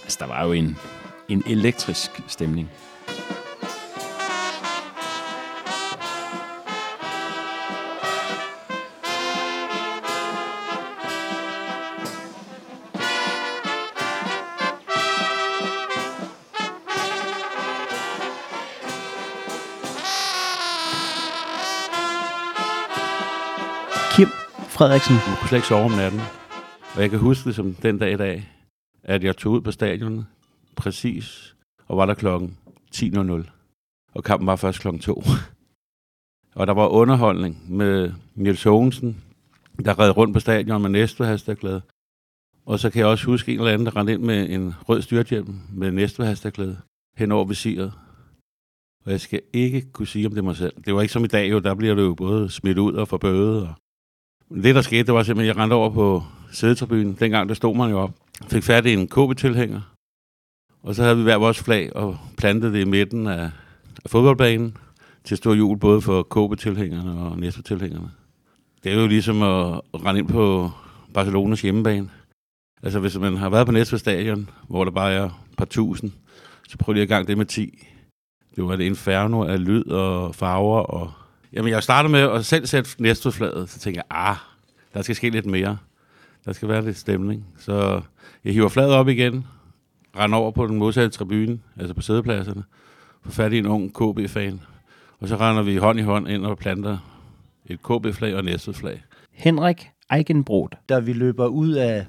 altså 0.03 0.17
der 0.19 0.27
var 0.27 0.45
jo 0.45 0.51
en, 0.51 0.77
en 1.29 1.43
elektrisk 1.47 2.11
stemning. 2.27 2.69
Frederiksen. 24.81 25.15
Jeg 25.15 25.37
kunne 25.39 25.47
slet 25.47 25.57
ikke 25.57 25.67
sove 25.67 25.85
om 25.85 25.91
natten. 25.91 26.21
Og 26.95 27.01
jeg 27.01 27.09
kan 27.09 27.19
huske 27.19 27.47
det 27.47 27.55
som 27.55 27.73
den 27.73 27.97
dag 27.97 28.13
i 28.13 28.17
dag, 28.17 28.49
at 29.03 29.23
jeg 29.23 29.37
tog 29.37 29.53
ud 29.53 29.61
på 29.61 29.71
stadionet 29.71 30.25
præcis, 30.75 31.55
og 31.87 31.97
var 31.97 32.05
der 32.05 32.13
klokken 32.13 32.57
10.00. 32.95 33.49
Og 34.13 34.23
kampen 34.23 34.47
var 34.47 34.55
først 34.55 34.79
klokken 34.79 35.01
2. 35.01 35.23
og 36.59 36.67
der 36.67 36.73
var 36.73 36.87
underholdning 36.87 37.73
med 37.75 38.13
Niels 38.35 38.63
Hågensen, 38.63 39.23
der 39.85 39.99
red 39.99 40.17
rundt 40.17 40.33
på 40.33 40.39
stadion 40.39 40.81
med 40.81 40.89
Næstved 40.89 41.27
hashtaglæde. 41.27 41.81
Og 42.65 42.79
så 42.79 42.89
kan 42.89 42.99
jeg 42.99 43.07
også 43.07 43.25
huske 43.25 43.53
en 43.53 43.59
eller 43.59 43.71
anden, 43.71 43.85
der 43.85 43.95
rendte 43.95 44.13
ind 44.13 44.21
med 44.21 44.49
en 44.49 44.73
rød 44.89 45.01
styrthjelm 45.01 45.59
med 45.73 45.91
Næstved 45.91 46.25
hashtaglæde 46.25 46.77
hen 47.17 47.31
over 47.31 47.45
visiret. 47.45 47.93
Og 49.05 49.11
jeg 49.11 49.21
skal 49.21 49.41
ikke 49.53 49.91
kunne 49.91 50.07
sige 50.07 50.27
om 50.27 50.33
det 50.33 50.43
mig 50.43 50.55
selv. 50.55 50.73
Det 50.85 50.95
var 50.95 51.01
ikke 51.01 51.13
som 51.13 51.23
i 51.23 51.27
dag 51.27 51.51
jo, 51.51 51.59
der 51.59 51.75
bliver 51.75 51.95
du 51.95 52.01
jo 52.01 52.13
både 52.13 52.49
smidt 52.49 52.77
ud 52.77 52.93
og 52.93 53.07
forbødet. 53.07 53.67
Og 53.67 53.73
det, 54.55 54.75
der 54.75 54.81
skete, 54.81 55.03
det 55.03 55.13
var 55.13 55.23
simpelthen, 55.23 55.49
at 55.49 55.55
jeg 55.55 55.63
rendte 55.63 55.73
over 55.73 55.89
på 55.89 56.23
sædetribunen. 56.51 57.13
Dengang, 57.13 57.49
der 57.49 57.55
stod 57.55 57.75
man 57.75 57.89
jo 57.89 57.99
op. 57.99 58.11
Fik 58.47 58.63
fat 58.63 58.85
i 58.85 58.93
en 58.93 59.07
KB-tilhænger. 59.07 59.81
Og 60.83 60.95
så 60.95 61.03
havde 61.03 61.17
vi 61.17 61.23
hver 61.23 61.35
vores 61.35 61.59
flag 61.59 61.95
og 61.95 62.17
plantede 62.37 62.73
det 62.73 62.81
i 62.81 62.89
midten 62.89 63.27
af, 63.27 63.49
af 64.03 64.09
fodboldbanen 64.09 64.77
til 65.23 65.37
stor 65.37 65.53
jul 65.53 65.77
både 65.77 66.01
for 66.01 66.23
KB-tilhængerne 66.23 67.11
og 67.11 67.39
Næstved-tilhængerne. 67.39 68.11
Det 68.83 68.91
er 68.91 69.01
jo 69.01 69.07
ligesom 69.07 69.41
at 69.41 69.81
rende 70.05 70.19
ind 70.19 70.27
på 70.27 70.71
Barcelonas 71.13 71.61
hjemmebane. 71.61 72.09
Altså 72.83 72.99
hvis 72.99 73.17
man 73.17 73.37
har 73.37 73.49
været 73.49 73.65
på 73.65 73.71
Næstved 73.71 73.99
Stadion, 73.99 74.49
hvor 74.67 74.83
der 74.83 74.91
bare 74.91 75.13
er 75.13 75.25
et 75.25 75.31
par 75.57 75.65
tusind, 75.65 76.11
så 76.69 76.77
prøv 76.77 76.93
lige 76.93 77.03
at 77.03 77.09
gang 77.09 77.27
det 77.27 77.37
med 77.37 77.45
10. 77.45 77.87
Det 78.55 78.63
var 78.63 78.73
et 78.73 78.79
inferno 78.79 79.43
af 79.43 79.65
lyd 79.65 79.87
og 79.87 80.35
farver. 80.35 80.79
Og... 80.79 81.11
Jamen 81.53 81.71
jeg 81.71 81.83
startede 81.83 82.11
med 82.11 82.19
at 82.19 82.45
selv 82.45 82.65
sætte 82.65 82.89
Næstved-flaget, 82.99 83.69
så 83.69 83.79
tænkte 83.79 83.97
jeg, 83.97 84.05
ah, 84.09 84.35
der 84.93 85.01
skal 85.01 85.15
ske 85.15 85.29
lidt 85.29 85.45
mere. 85.45 85.77
Der 86.45 86.53
skal 86.53 86.67
være 86.67 86.85
lidt 86.85 86.97
stemning. 86.97 87.45
Så 87.57 88.01
jeg 88.43 88.53
hiver 88.53 88.69
fladet 88.69 88.93
op 88.93 89.07
igen, 89.07 89.45
render 90.17 90.37
over 90.37 90.51
på 90.51 90.67
den 90.67 90.77
modsatte 90.77 91.17
tribune, 91.17 91.59
altså 91.77 91.93
på 91.93 92.01
sædepladserne, 92.01 92.63
får 93.23 93.31
fat 93.31 93.53
i 93.53 93.57
en 93.57 93.65
ung 93.65 93.93
KB-fan, 93.93 94.61
og 95.19 95.27
så 95.27 95.35
render 95.35 95.63
vi 95.63 95.75
hånd 95.75 95.99
i 95.99 96.01
hånd 96.01 96.27
ind 96.27 96.45
og 96.45 96.57
planter 96.57 96.97
et 97.65 97.79
KB-flag 97.83 98.35
og 98.35 98.39
et 98.39 98.75
flag. 98.75 99.03
Henrik 99.31 99.89
Eikenbrot. 100.13 100.75
Da 100.89 100.99
vi 100.99 101.13
løber 101.13 101.45
ud 101.47 101.71
af, 101.71 102.05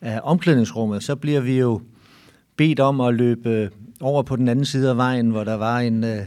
af 0.00 0.20
omklædningsrummet, 0.22 1.02
så 1.02 1.16
bliver 1.16 1.40
vi 1.40 1.58
jo 1.58 1.80
bedt 2.56 2.80
om 2.80 3.00
at 3.00 3.14
løbe 3.14 3.70
over 4.00 4.22
på 4.22 4.36
den 4.36 4.48
anden 4.48 4.64
side 4.64 4.90
af 4.90 4.96
vejen, 4.96 5.30
hvor 5.30 5.44
der 5.44 5.54
var 5.54 5.78
en, 5.78 6.04
øh, 6.04 6.18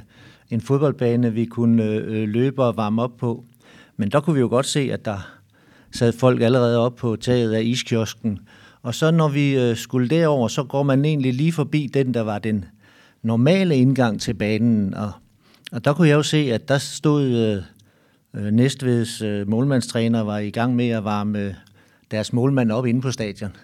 en 0.49 0.61
fodboldbane, 0.61 1.33
vi 1.33 1.45
kunne 1.45 1.83
øh, 1.83 2.29
løbe 2.29 2.63
og 2.63 2.77
varme 2.77 3.01
op 3.01 3.17
på. 3.17 3.45
Men 3.97 4.11
der 4.11 4.19
kunne 4.19 4.33
vi 4.33 4.39
jo 4.39 4.47
godt 4.47 4.65
se, 4.65 4.79
at 4.79 5.05
der 5.05 5.40
sad 5.93 6.11
folk 6.11 6.41
allerede 6.41 6.77
op 6.77 6.95
på 6.95 7.15
taget 7.15 7.53
af 7.53 7.63
iskiosken. 7.63 8.39
Og 8.81 8.95
så 8.95 9.11
når 9.11 9.27
vi 9.27 9.59
øh, 9.59 9.75
skulle 9.77 10.09
derover, 10.09 10.47
så 10.47 10.63
går 10.63 10.83
man 10.83 11.05
egentlig 11.05 11.33
lige 11.33 11.51
forbi 11.51 11.89
den, 11.93 12.13
der 12.13 12.21
var 12.21 12.39
den 12.39 12.65
normale 13.21 13.75
indgang 13.75 14.21
til 14.21 14.33
banen. 14.33 14.93
Og, 14.93 15.11
og 15.71 15.85
der 15.85 15.93
kunne 15.93 16.07
jeg 16.07 16.15
jo 16.15 16.23
se, 16.23 16.37
at 16.37 16.67
der 16.67 16.77
stod 16.77 17.23
øh, 17.23 17.63
øh 18.35 18.51
Næstveds 18.51 19.21
øh, 19.21 19.49
målmandstræner 19.49 20.21
var 20.21 20.37
i 20.37 20.49
gang 20.49 20.75
med 20.75 20.89
at 20.89 21.03
varme 21.03 21.39
øh, 21.39 21.53
deres 22.11 22.33
målmand 22.33 22.71
op 22.71 22.85
inde 22.85 23.01
på 23.01 23.11
stadion. 23.11 23.55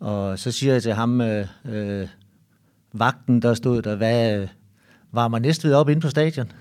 Og 0.00 0.38
så 0.38 0.52
siger 0.52 0.72
jeg 0.72 0.82
til 0.82 0.92
ham, 0.92 1.20
øh, 1.20 1.46
øh, 1.68 2.08
vagten, 2.92 3.42
der 3.42 3.54
stod 3.54 3.82
der, 3.82 3.96
hvad 3.96 4.40
øh, 4.40 4.48
varmer 5.12 5.38
Næstved 5.38 5.74
op 5.74 5.88
inde 5.88 6.00
på 6.00 6.08
stadion? 6.08 6.52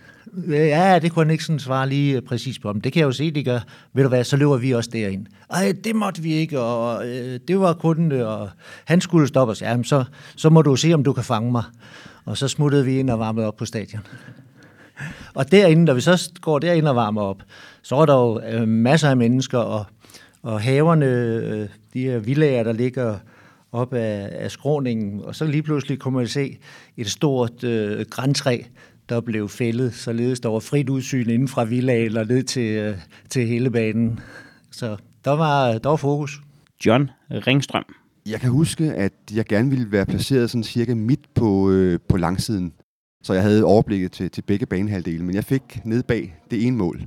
Ja, 0.49 0.99
det 0.99 1.12
kunne 1.12 1.25
han 1.25 1.31
ikke 1.31 1.43
sådan 1.43 1.60
svare 1.60 1.89
lige 1.89 2.15
øh, 2.15 2.21
præcis 2.21 2.60
på. 2.60 2.73
Men 2.73 2.81
det 2.81 2.93
kan 2.93 2.99
jeg 2.99 3.05
jo 3.05 3.12
se, 3.12 3.31
det 3.31 3.45
gør. 3.45 3.60
Ved 3.93 4.03
du 4.03 4.10
hvad, 4.10 4.23
så 4.23 4.38
løber 4.38 4.57
vi 4.57 4.71
også 4.71 4.89
derind. 4.93 5.25
Ej, 5.49 5.73
det 5.84 5.95
måtte 5.95 6.21
vi 6.21 6.34
ikke, 6.34 6.60
og 6.60 7.07
øh, 7.07 7.39
det 7.47 7.60
var 7.60 7.73
kun, 7.73 8.12
øh, 8.12 8.27
og 8.27 8.49
han 8.86 9.01
skulle 9.01 9.27
stoppe 9.27 9.51
os. 9.51 9.62
Jamen, 9.62 9.84
så, 9.84 10.03
så 10.36 10.49
må 10.49 10.62
du 10.62 10.75
se, 10.75 10.93
om 10.93 11.03
du 11.03 11.13
kan 11.13 11.23
fange 11.23 11.51
mig. 11.51 11.63
Og 12.25 12.38
så 12.38 12.47
smuttede 12.47 12.86
vi 12.86 12.99
ind 12.99 13.10
og 13.10 13.19
varmede 13.19 13.47
op 13.47 13.55
på 13.55 13.65
stadion. 13.65 14.01
Og 15.34 15.51
derinde, 15.51 15.84
når 15.84 15.93
vi 15.93 16.01
så 16.01 16.31
går 16.41 16.60
derind 16.60 16.88
og 16.88 16.95
varmer 16.95 17.21
op, 17.21 17.43
så 17.81 17.95
er 17.95 18.05
der 18.05 18.15
jo 18.15 18.41
øh, 18.41 18.67
masser 18.67 19.10
af 19.10 19.17
mennesker, 19.17 19.57
og, 19.57 19.86
og 20.43 20.62
haverne, 20.62 21.05
øh, 21.05 21.67
de 21.93 22.01
her 22.01 22.19
villager, 22.19 22.63
der 22.63 22.73
ligger 22.73 23.17
op 23.71 23.93
af, 23.93 24.29
af 24.31 24.51
skråningen, 24.51 25.21
og 25.23 25.36
så 25.36 25.45
lige 25.45 25.63
pludselig 25.63 25.99
kunne 25.99 26.15
man 26.15 26.27
se 26.27 26.57
et 26.97 27.12
stort 27.12 27.63
øh, 27.63 28.05
græntræ, 28.10 28.62
der 29.12 29.21
blev 29.21 29.50
fældet, 29.50 29.93
således 29.93 30.39
der 30.39 30.50
var 30.50 30.60
frit 30.60 30.89
udsyn 30.89 31.30
inden 31.30 31.47
fra 31.47 31.63
villaget 31.63 32.06
eller 32.06 32.26
ned 32.26 32.43
til, 32.43 32.78
øh, 32.78 32.97
til 33.30 33.47
hele 33.47 33.71
banen. 33.71 34.19
Så 34.71 34.97
der 35.26 35.32
var, 35.32 35.78
der 35.78 35.89
var 35.89 35.95
fokus. 35.95 36.41
John 36.86 37.10
Ringstrøm. 37.32 37.84
Jeg 38.26 38.39
kan 38.39 38.50
huske, 38.50 38.93
at 38.93 39.13
jeg 39.34 39.45
gerne 39.45 39.69
ville 39.69 39.91
være 39.91 40.06
placeret 40.06 40.50
sådan 40.50 40.63
cirka 40.63 40.93
midt 40.93 41.34
på, 41.34 41.71
øh, 41.71 42.00
på 42.10 42.17
langsiden. 42.17 42.74
Så 43.24 43.34
jeg 43.34 43.43
havde 43.43 43.63
overblikket 43.63 44.12
til, 44.12 44.32
til 44.32 44.41
begge 44.41 44.65
banehalvdele, 44.65 45.24
men 45.24 45.36
jeg 45.36 45.43
fik 45.43 45.82
ned 45.86 46.04
bag 46.04 46.36
det 46.52 46.67
ene 46.67 46.78
mål. 46.78 47.02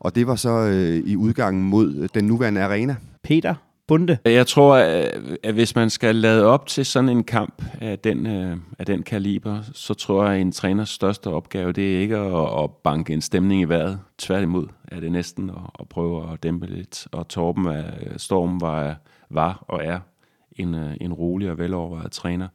Og 0.00 0.14
det 0.14 0.26
var 0.26 0.36
så 0.36 0.50
øh, 0.50 1.02
i 1.06 1.16
udgangen 1.16 1.62
mod 1.62 2.08
den 2.14 2.24
nuværende 2.24 2.62
arena. 2.62 2.96
Peter 3.22 3.54
Bunde. 3.88 4.18
Jeg 4.24 4.46
tror, 4.46 4.76
at 5.42 5.54
hvis 5.54 5.74
man 5.74 5.90
skal 5.90 6.16
lade 6.16 6.46
op 6.46 6.66
til 6.66 6.86
sådan 6.86 7.08
en 7.08 7.24
kamp 7.24 7.62
af 7.80 7.98
den, 7.98 8.26
øh, 8.26 8.56
af 8.78 8.86
den 8.86 9.02
kaliber, 9.02 9.58
så 9.72 9.94
tror 9.94 10.24
jeg, 10.24 10.34
at 10.34 10.40
en 10.40 10.52
træners 10.52 10.88
største 10.88 11.30
opgave, 11.30 11.72
det 11.72 11.96
er 11.96 12.00
ikke 12.00 12.16
at, 12.16 12.62
at 12.62 12.70
banke 12.70 13.12
en 13.12 13.20
stemning 13.20 13.60
i 13.60 13.64
vejret. 13.64 14.00
Tværtimod 14.18 14.66
er 14.88 15.00
det 15.00 15.12
næsten 15.12 15.50
at, 15.50 15.56
at 15.80 15.88
prøve 15.88 16.32
at 16.32 16.42
dæmpe 16.42 16.66
lidt. 16.66 17.08
Og 17.12 17.28
Torben 17.28 17.66
af 17.66 17.84
Storm 18.16 18.60
var, 18.60 18.96
var 19.30 19.64
og 19.68 19.84
er 19.84 20.00
en, 20.56 20.74
øh, 20.74 20.96
en 21.00 21.12
rolig 21.12 21.50
og 21.50 21.58
velovervejet 21.58 22.12
træner. 22.12 22.48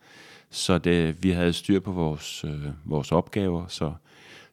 Så 0.49 0.77
det, 0.77 1.23
vi 1.23 1.31
havde 1.31 1.53
styr 1.53 1.79
på 1.79 1.91
vores, 1.91 2.43
øh, 2.43 2.67
vores 2.85 3.11
opgaver, 3.11 3.65
så, 3.67 3.91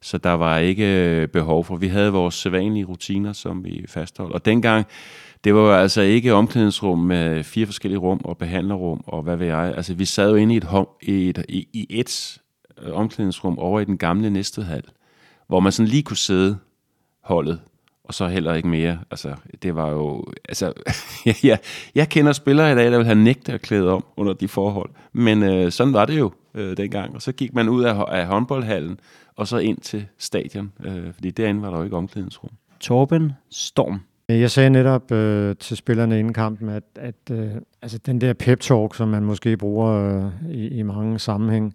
så 0.01 0.19
der 0.19 0.33
var 0.33 0.59
ikke 0.59 1.05
øh, 1.05 1.29
behov 1.29 1.64
for. 1.64 1.77
Vi 1.77 1.88
havde 1.88 2.12
vores 2.12 2.35
sædvanlige 2.35 2.85
rutiner, 2.85 3.33
som 3.33 3.64
vi 3.64 3.85
fastholdt. 3.88 4.33
Og 4.33 4.45
dengang, 4.45 4.87
det 5.44 5.55
var 5.55 5.61
jo 5.61 5.72
altså 5.72 6.01
ikke 6.01 6.35
omklædningsrum 6.35 6.98
med 6.98 7.44
fire 7.44 7.66
forskellige 7.66 7.98
rum 7.98 8.20
og 8.24 8.38
behandlerrum 8.38 9.05
og 9.07 9.22
hvad 9.22 9.37
ved 9.37 9.46
jeg. 9.46 9.74
Altså 9.77 9.94
vi 9.94 10.05
sad 10.05 10.31
jo 10.31 10.37
inde 10.37 10.55
i 10.55 10.57
et, 10.57 10.66
i 11.03 11.29
et, 11.29 11.44
i, 11.48 11.68
i 11.72 11.87
et 11.90 12.40
øh, 12.83 12.92
omklædningsrum 12.92 13.59
over 13.59 13.81
i 13.81 13.85
den 13.85 13.98
gamle 13.98 14.31
Næstvedhal, 14.31 14.83
hvor 15.46 15.61
man 15.61 15.72
sådan 15.72 15.88
lige 15.88 16.03
kunne 16.03 16.16
sidde 16.16 16.59
holdet 17.22 17.61
og 18.09 18.14
så 18.14 18.27
heller 18.27 18.55
ikke 18.55 18.68
mere. 18.68 18.98
Altså, 19.11 19.35
det 19.62 19.74
var 19.74 19.90
jo... 19.90 20.24
Altså, 20.48 20.72
ja, 21.48 21.57
jeg 21.94 22.09
kender 22.09 22.33
spillere 22.33 22.72
i 22.72 22.74
dag, 22.74 22.90
der 22.90 22.96
vil 22.96 23.07
have 23.07 23.18
nægtet 23.18 23.53
at 23.53 23.61
klæde 23.61 23.90
om 23.90 24.05
under 24.16 24.33
de 24.33 24.48
forhold. 24.48 24.90
Men 25.12 25.42
øh, 25.42 25.72
sådan 25.72 25.92
var 25.92 26.05
det 26.05 26.18
jo 26.18 26.33
øh, 26.55 26.77
dengang. 26.77 27.14
Og 27.14 27.22
så 27.22 27.33
gik 27.33 27.55
man 27.55 27.68
ud 27.68 27.85
af, 27.85 28.05
af 28.09 28.27
håndboldhallen, 28.27 29.01
og 29.37 29.48
så 29.48 29.59
ind 29.59 29.79
til 29.79 30.07
stadion. 30.18 30.72
Øh, 30.85 31.14
fordi 31.14 31.31
derinde 31.31 31.62
var 31.62 31.70
der 31.70 31.79
jo 31.79 31.85
ikke 31.85 31.96
omklædningsrum. 31.96 32.51
Torben 32.81 33.33
Storm. 33.51 34.01
Jeg 34.29 34.51
sagde 34.51 34.71
netop 34.71 35.12
øh, 35.12 35.57
til 35.57 35.77
spillerne 35.77 36.19
inden 36.19 36.33
kampen, 36.33 36.69
at, 36.69 36.83
at 36.97 37.31
øh, 37.31 37.51
altså 37.83 37.99
den 37.99 38.21
der 38.21 38.33
pep-talk, 38.33 38.97
som 38.97 39.09
man 39.09 39.25
måske 39.25 39.57
bruger 39.57 39.93
øh, 39.93 40.51
i, 40.51 40.69
i 40.69 40.83
mange 40.83 41.19
sammenhæng, 41.19 41.75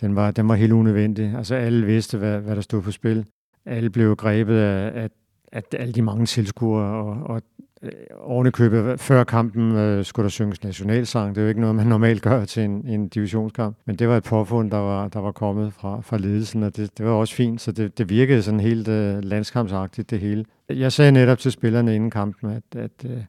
den 0.00 0.16
var, 0.16 0.30
den 0.30 0.48
var 0.48 0.54
helt 0.54 0.72
unødvendig. 0.72 1.34
Altså 1.36 1.54
alle 1.54 1.86
vidste, 1.86 2.18
hvad, 2.18 2.40
hvad 2.40 2.56
der 2.56 2.62
stod 2.62 2.82
på 2.82 2.90
spil. 2.90 3.26
Alle 3.66 3.90
blev 3.90 4.16
grebet 4.16 4.56
af, 4.56 5.02
af, 5.02 5.10
at 5.52 5.74
alle 5.78 5.92
de 5.92 6.02
mange 6.02 6.26
tilskuere, 6.26 6.94
og, 6.94 7.34
og 7.34 7.42
Øh, 7.84 7.90
ovenikøbet 8.20 9.00
før 9.00 9.24
kampen 9.24 9.76
øh, 9.76 10.04
skulle 10.04 10.24
der 10.24 10.30
synges 10.30 10.62
nationalsang. 10.62 11.34
Det 11.34 11.40
er 11.40 11.42
jo 11.42 11.48
ikke 11.48 11.60
noget, 11.60 11.76
man 11.76 11.86
normalt 11.86 12.22
gør 12.22 12.44
til 12.44 12.62
en, 12.62 12.86
en 12.86 13.08
divisionskamp. 13.08 13.76
Men 13.86 13.96
det 13.96 14.08
var 14.08 14.16
et 14.16 14.24
påfund, 14.24 14.70
der 14.70 14.76
var, 14.76 15.08
der 15.08 15.20
var 15.20 15.32
kommet 15.32 15.72
fra, 15.72 16.00
fra 16.00 16.18
ledelsen, 16.18 16.62
og 16.62 16.76
det, 16.76 16.98
det 16.98 17.06
var 17.06 17.12
også 17.12 17.34
fint, 17.34 17.60
så 17.60 17.72
det, 17.72 17.98
det 17.98 18.08
virkede 18.08 18.42
sådan 18.42 18.60
helt 18.60 18.88
øh, 18.88 19.24
landskampsagtigt, 19.24 20.10
det 20.10 20.20
hele. 20.20 20.44
Jeg 20.68 20.92
sagde 20.92 21.12
netop 21.12 21.38
til 21.38 21.52
spillerne 21.52 21.94
inden 21.94 22.10
kampen, 22.10 22.50
at, 22.50 22.78
at 22.80 23.10
øh, 23.10 23.24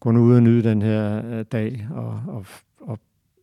gå 0.00 0.10
nu 0.10 0.20
ud 0.20 0.34
og 0.34 0.42
nyde 0.42 0.68
den 0.68 0.82
her 0.82 1.22
øh, 1.26 1.44
dag, 1.52 1.88
og, 1.90 2.22
og, 2.28 2.46
og 2.80 2.98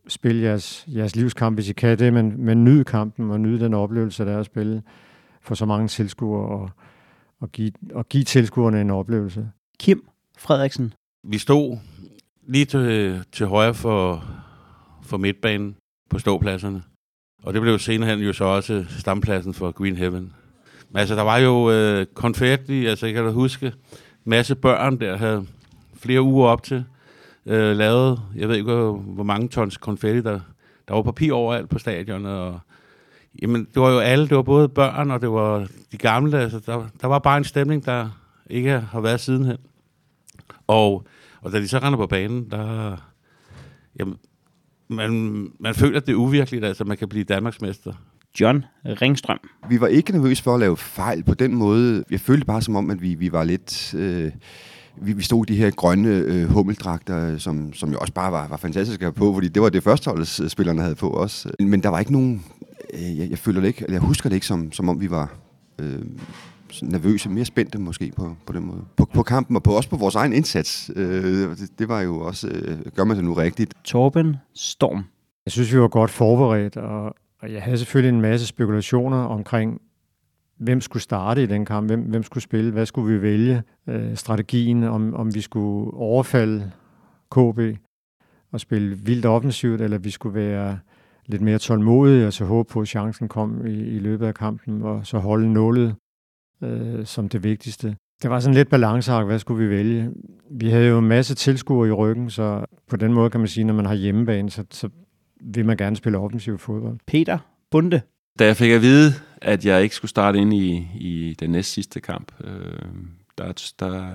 spille 0.08 0.42
jeres, 0.42 0.86
jeres 0.88 1.16
livskamp, 1.16 1.56
hvis 1.56 1.68
I 1.68 1.72
kan 1.72 1.98
det, 1.98 2.12
men, 2.12 2.34
men 2.38 2.64
nyd 2.64 2.84
kampen 2.84 3.30
og 3.30 3.40
nyde 3.40 3.64
den 3.64 3.74
oplevelse, 3.74 4.24
der 4.24 4.32
er 4.32 4.40
at 4.40 4.46
spille 4.46 4.82
for 5.40 5.54
så 5.54 5.66
mange 5.66 5.88
tilskuere, 5.88 6.48
og, 6.48 6.70
og 7.40 7.52
give, 7.52 7.72
og 7.94 8.08
give 8.08 8.24
tilskuerne 8.24 8.80
en 8.80 8.90
oplevelse. 8.90 9.48
Kim 9.78 10.04
Frederiksen. 10.38 10.94
Vi 11.28 11.38
stod 11.38 11.78
lige 12.46 12.64
til, 12.64 13.24
til 13.32 13.46
højre 13.46 13.74
for, 13.74 14.24
for 15.02 15.16
midtbanen 15.16 15.76
på 16.10 16.18
ståpladserne. 16.18 16.82
Og 17.42 17.54
det 17.54 17.62
blev 17.62 17.78
senere 17.78 18.10
hen 18.10 18.18
jo 18.18 18.32
så 18.32 18.44
også 18.44 18.84
stampladsen 18.88 19.54
for 19.54 19.70
Green 19.70 19.96
Heaven. 19.96 20.32
Men 20.90 21.00
altså, 21.00 21.14
der 21.14 21.22
var 21.22 21.38
jo 21.38 21.70
øh, 21.70 22.06
konfetti, 22.06 22.86
altså 22.86 23.06
jeg 23.06 23.14
kan 23.14 23.24
da 23.24 23.30
huske, 23.30 23.72
masse 24.24 24.54
børn 24.54 25.00
der 25.00 25.16
havde 25.16 25.46
flere 25.96 26.22
uger 26.22 26.48
op 26.48 26.62
til 26.62 26.84
øh, 27.46 27.76
lavet, 27.76 28.20
jeg 28.36 28.48
ved 28.48 28.56
ikke, 28.56 28.72
hvor, 28.72 28.92
hvor 28.92 29.24
mange 29.24 29.48
tons 29.48 29.76
konfetti, 29.76 30.20
der, 30.20 30.40
der 30.88 30.94
var 30.94 31.02
papir 31.02 31.32
overalt 31.32 31.68
på 31.68 31.78
stadion, 31.78 32.26
og 32.26 32.60
jamen, 33.42 33.64
det 33.74 33.82
var 33.82 33.90
jo 33.90 33.98
alle, 33.98 34.28
det 34.28 34.36
var 34.36 34.42
både 34.42 34.68
børn, 34.68 35.10
og 35.10 35.20
det 35.20 35.30
var 35.30 35.68
de 35.92 35.96
gamle, 35.96 36.38
altså 36.40 36.60
der, 36.66 36.86
der 37.00 37.06
var 37.06 37.18
bare 37.18 37.38
en 37.38 37.44
stemning, 37.44 37.86
der 37.86 38.08
ikke 38.50 38.70
har 38.70 39.00
været 39.00 39.20
sidenhen. 39.20 39.58
Og, 40.66 41.06
og 41.40 41.52
da 41.52 41.60
de 41.60 41.68
så 41.68 41.78
render 41.78 41.96
på 41.96 42.06
banen, 42.06 42.50
der, 42.50 42.96
jamen, 43.98 44.16
man, 44.88 45.12
man 45.60 45.74
føler, 45.74 45.96
at 45.96 46.06
det 46.06 46.12
er 46.12 46.16
uvirkeligt, 46.16 46.64
altså 46.64 46.84
man 46.84 46.96
kan 46.96 47.08
blive 47.08 47.24
Danmarksmester. 47.24 47.92
John 48.40 48.64
Ringstrøm. 48.84 49.38
Vi 49.68 49.80
var 49.80 49.86
ikke 49.86 50.12
nervøse 50.12 50.42
for 50.42 50.54
at 50.54 50.60
lave 50.60 50.76
fejl 50.76 51.24
på 51.24 51.34
den 51.34 51.54
måde. 51.54 52.04
Jeg 52.10 52.20
følte 52.20 52.46
bare 52.46 52.62
som 52.62 52.76
om, 52.76 52.90
at 52.90 53.02
vi, 53.02 53.14
vi 53.14 53.32
var 53.32 53.44
lidt... 53.44 53.94
Øh, 53.94 54.32
vi, 54.96 55.12
vi 55.12 55.22
stod 55.22 55.50
i 55.50 55.52
de 55.52 55.58
her 55.58 55.70
grønne 55.70 56.08
øh, 56.08 56.44
hummeldragter, 56.44 57.38
som, 57.38 57.72
som 57.72 57.92
jo 57.92 57.98
også 57.98 58.12
bare 58.12 58.32
var, 58.32 58.48
var 58.48 58.56
fantastiske 58.56 59.02
at 59.02 59.06
have 59.06 59.12
på, 59.12 59.34
fordi 59.34 59.48
det 59.48 59.62
var 59.62 59.68
det 59.68 59.82
første 59.82 60.10
holdet, 60.10 60.28
spillerne 60.28 60.82
havde 60.82 60.94
på 60.94 61.10
også. 61.10 61.50
Men 61.60 61.82
der 61.82 61.88
var 61.88 61.98
ikke 61.98 62.12
nogen... 62.12 62.44
Øh, 62.94 63.18
jeg, 63.18 63.30
jeg 63.30 63.38
føler 63.38 63.60
det 63.60 63.68
ikke, 63.68 63.82
eller 63.82 63.94
jeg 63.94 64.02
husker 64.02 64.28
det 64.28 64.36
ikke, 64.36 64.46
som, 64.46 64.72
som 64.72 64.88
om 64.88 65.00
vi 65.00 65.10
var... 65.10 65.34
Øh, 65.78 66.02
nervøse, 66.82 67.28
mere 67.28 67.44
spændte 67.44 67.78
måske 67.78 68.12
på, 68.16 68.36
på 68.46 68.52
den 68.52 68.66
måde. 68.66 68.84
På, 68.96 69.04
på 69.14 69.22
kampen 69.22 69.56
og 69.56 69.62
på, 69.62 69.72
også 69.72 69.90
på 69.90 69.96
vores 69.96 70.14
egen 70.14 70.32
indsats. 70.32 70.90
Øh, 70.96 71.50
det, 71.50 71.78
det 71.78 71.88
var 71.88 72.00
jo 72.00 72.20
også, 72.20 72.48
øh, 72.48 72.78
gør 72.94 73.04
man 73.04 73.16
det 73.16 73.24
nu 73.24 73.32
rigtigt. 73.32 73.74
Torben 73.84 74.36
Storm. 74.54 75.04
Jeg 75.46 75.52
synes, 75.52 75.72
vi 75.74 75.80
var 75.80 75.88
godt 75.88 76.10
forberedt, 76.10 76.76
og, 76.76 77.14
og 77.40 77.52
jeg 77.52 77.62
havde 77.62 77.78
selvfølgelig 77.78 78.14
en 78.16 78.20
masse 78.20 78.46
spekulationer 78.46 79.16
omkring, 79.16 79.80
hvem 80.58 80.80
skulle 80.80 81.02
starte 81.02 81.42
i 81.42 81.46
den 81.46 81.64
kamp, 81.64 81.86
hvem, 81.86 82.00
hvem 82.00 82.22
skulle 82.22 82.42
spille, 82.42 82.72
hvad 82.72 82.86
skulle 82.86 83.14
vi 83.14 83.22
vælge, 83.22 83.62
øh, 83.88 84.16
strategien, 84.16 84.84
om, 84.84 85.14
om 85.14 85.34
vi 85.34 85.40
skulle 85.40 85.94
overfalde 85.94 86.70
KB 87.30 87.78
og 88.52 88.60
spille 88.60 88.96
vildt 88.96 89.26
offensivt, 89.26 89.80
eller 89.80 89.98
vi 89.98 90.10
skulle 90.10 90.34
være 90.34 90.78
lidt 91.26 91.42
mere 91.42 91.58
tålmodige 91.58 92.26
og 92.26 92.32
så 92.32 92.44
håbe 92.44 92.68
på, 92.72 92.80
at 92.80 92.88
chancen 92.88 93.28
kom 93.28 93.66
i, 93.66 93.70
i 93.70 93.98
løbet 93.98 94.26
af 94.26 94.34
kampen, 94.34 94.82
og 94.82 95.06
så 95.06 95.18
holde 95.18 95.52
nullet 95.52 95.94
øh, 96.64 97.06
som 97.06 97.28
det 97.28 97.44
vigtigste. 97.44 97.96
Det 98.22 98.30
var 98.30 98.40
sådan 98.40 98.54
lidt 98.54 98.68
balanceark, 98.68 99.26
hvad 99.26 99.38
skulle 99.38 99.64
vi 99.64 99.70
vælge? 99.70 100.10
Vi 100.50 100.70
havde 100.70 100.86
jo 100.86 100.98
en 100.98 101.08
masse 101.08 101.34
tilskuere 101.34 101.88
i 101.88 101.92
ryggen, 101.92 102.30
så 102.30 102.64
på 102.90 102.96
den 102.96 103.12
måde 103.12 103.30
kan 103.30 103.40
man 103.40 103.48
sige, 103.48 103.64
når 103.64 103.74
man 103.74 103.86
har 103.86 103.94
hjemmebane, 103.94 104.50
så, 104.50 104.64
så 104.70 104.88
vil 105.40 105.66
man 105.66 105.76
gerne 105.76 105.96
spille 105.96 106.18
offensiv 106.18 106.58
fodbold. 106.58 106.98
Peter 107.06 107.38
Bunde. 107.70 108.00
Da 108.38 108.46
jeg 108.46 108.56
fik 108.56 108.70
at 108.70 108.82
vide, 108.82 109.12
at 109.42 109.66
jeg 109.66 109.82
ikke 109.82 109.94
skulle 109.94 110.10
starte 110.10 110.38
ind 110.38 110.54
i, 110.54 110.88
i 110.94 111.36
den 111.40 111.50
næst 111.50 111.72
sidste 111.72 112.00
kamp, 112.00 112.32
øh, 112.44 112.78
der, 113.38 113.72
der 113.78 114.12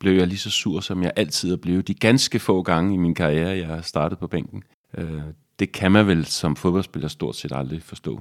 blev 0.00 0.12
jeg 0.12 0.26
lige 0.26 0.38
så 0.38 0.50
sur, 0.50 0.80
som 0.80 1.02
jeg 1.02 1.12
altid 1.16 1.52
er 1.52 1.56
blevet 1.56 1.88
de 1.88 1.94
ganske 1.94 2.38
få 2.38 2.62
gange 2.62 2.94
i 2.94 2.96
min 2.96 3.14
karriere, 3.14 3.58
jeg 3.58 3.66
har 3.66 3.80
startet 3.80 4.18
på 4.18 4.26
bænken. 4.26 4.62
Øh, 4.98 5.22
det 5.58 5.72
kan 5.72 5.92
man 5.92 6.06
vel 6.06 6.24
som 6.24 6.56
fodboldspiller 6.56 7.08
stort 7.08 7.36
set 7.36 7.52
aldrig 7.54 7.82
forstå. 7.82 8.20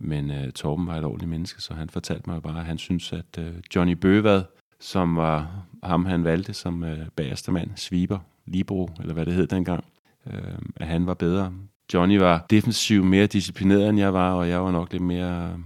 Men 0.00 0.30
øh, 0.30 0.52
Torben 0.52 0.86
var 0.86 0.96
et 0.96 1.04
ordentligt 1.04 1.30
menneske, 1.30 1.62
så 1.62 1.74
han 1.74 1.90
fortalte 1.90 2.30
mig 2.30 2.42
bare, 2.42 2.58
at 2.58 2.64
han 2.64 2.78
synes, 2.78 3.12
at 3.12 3.38
øh, 3.38 3.52
Johnny 3.76 3.92
Bøvad, 3.92 4.42
som 4.80 5.16
var 5.16 5.64
ham, 5.82 6.04
han 6.04 6.24
valgte 6.24 6.54
som 6.54 6.84
øh, 6.84 6.98
bagerste 7.16 7.52
mand, 7.52 7.70
sviber, 7.76 8.18
Libro, 8.46 8.90
eller 9.00 9.14
hvad 9.14 9.26
det 9.26 9.34
hed 9.34 9.46
dengang, 9.46 9.84
øh, 10.26 10.58
at 10.76 10.86
han 10.86 11.06
var 11.06 11.14
bedre. 11.14 11.52
Johnny 11.94 12.18
var 12.18 12.46
defensiv 12.50 13.04
mere 13.04 13.26
disciplineret, 13.26 13.88
end 13.88 13.98
jeg 13.98 14.14
var, 14.14 14.32
og 14.32 14.48
jeg 14.48 14.64
var 14.64 14.70
nok 14.70 14.92
lidt 14.92 15.02
mere 15.02 15.52
øh, 15.52 15.58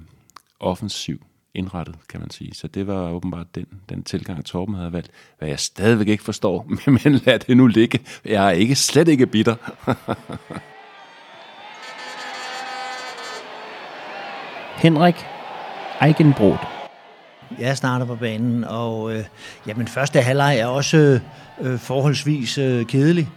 offensiv 0.61 1.25
indrettet, 1.55 1.97
kan 2.09 2.21
man 2.21 2.31
sige. 2.31 2.55
Så 2.55 2.69
det 2.69 2.87
var 2.87 3.11
åbenbart 3.11 3.55
den, 3.55 3.67
den 3.89 4.03
tilgang, 4.03 4.45
Torben 4.45 4.75
havde 4.75 4.93
valgt, 4.93 5.11
hvad 5.39 5.49
jeg 5.49 5.61
stadigvæk 5.61 6.09
ikke 6.09 6.25
forstår, 6.25 6.67
men 7.05 7.15
lad 7.27 7.39
det 7.39 7.57
nu 7.57 7.67
ligge. 7.67 8.01
Jeg 8.25 8.47
er 8.47 8.51
ikke 8.51 8.75
slet 8.75 9.09
ikke 9.09 9.27
bitter. 9.27 9.57
Henrik 14.77 15.27
Eichenbrot. 16.03 16.59
Jeg 17.59 17.77
starter 17.77 18.07
på 18.07 18.15
banen, 18.15 18.65
og 18.65 19.15
øh, 19.15 19.25
jamen, 19.67 19.89
første 19.89 20.21
halvleg 20.21 20.59
er 20.59 20.67
også 20.67 21.21
øh, 21.61 21.79
forholdsvis 21.79 22.59
øh, 22.59 22.87
kedelig. 22.87 23.29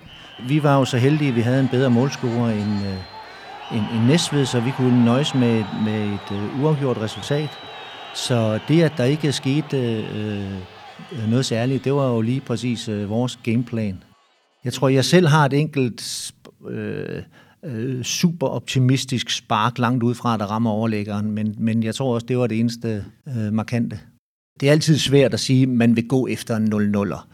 Vi 0.47 0.63
var 0.63 0.77
jo 0.77 0.85
så 0.85 0.97
heldige, 0.97 1.29
at 1.29 1.35
vi 1.35 1.41
havde 1.41 1.59
en 1.59 1.67
bedre 1.67 1.89
målscorer 1.89 2.49
end, 2.49 2.85
øh, 2.85 3.77
end, 3.77 3.85
end 3.95 4.05
Næstved, 4.07 4.45
så 4.45 4.59
vi 4.59 4.71
kunne 4.71 5.05
nøjes 5.05 5.35
med, 5.35 5.63
med 5.85 6.05
et 6.05 6.31
øh, 6.31 6.63
uafgjort 6.63 6.97
resultat. 6.97 7.49
Så 8.15 8.59
det, 8.67 8.83
at 8.83 8.93
der 8.97 9.03
ikke 9.03 9.31
skete 9.31 9.77
øh, 9.77 10.51
øh, 11.11 11.29
noget 11.29 11.45
særligt, 11.45 11.83
det 11.83 11.93
var 11.93 12.07
jo 12.07 12.21
lige 12.21 12.41
præcis 12.41 12.89
øh, 12.89 13.09
vores 13.09 13.39
gameplan. 13.43 14.03
Jeg 14.65 14.73
tror, 14.73 14.89
jeg 14.89 15.05
selv 15.05 15.27
har 15.27 15.45
et 15.45 15.53
enkelt 15.53 16.31
øh, 16.69 17.23
øh, 17.63 18.03
super 18.03 18.47
optimistisk 18.47 19.29
spark 19.29 19.77
langt 19.77 20.03
ud 20.03 20.13
fra, 20.13 20.37
der 20.37 20.45
rammer 20.45 20.71
overlæggeren, 20.71 21.31
men, 21.31 21.55
men 21.57 21.83
jeg 21.83 21.95
tror 21.95 22.13
også, 22.13 22.27
det 22.27 22.37
var 22.37 22.47
det 22.47 22.59
eneste 22.59 23.05
øh, 23.27 23.53
markante. 23.53 23.99
Det 24.59 24.67
er 24.67 24.71
altid 24.71 24.97
svært 24.97 25.33
at 25.33 25.39
sige, 25.39 25.63
at 25.63 25.69
man 25.69 25.95
vil 25.95 26.07
gå 26.07 26.27
efter 26.27 26.55
en 26.55 26.73
0-0'er. 26.73 27.27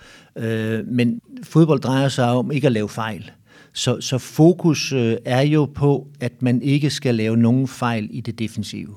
Øh, 0.44 0.88
men 0.88 1.20
fodbold 1.44 1.80
drejer 1.80 2.10
sig 2.10 2.30
om 2.30 2.52
ikke 2.52 2.68
at 2.68 2.74
lave 2.74 2.90
fejl. 2.90 3.32
Så, 3.74 4.02
så 4.02 4.18
fokus 4.18 4.92
øh, 4.92 5.18
er 5.26 5.42
jo 5.42 5.66
på, 5.66 6.08
at 6.20 6.42
man 6.42 6.62
ikke 6.62 6.90
skal 6.90 7.16
lave 7.16 7.38
nogen 7.38 7.68
fejl 7.68 8.08
i 8.12 8.22
det 8.22 8.40
defensive. 8.40 8.96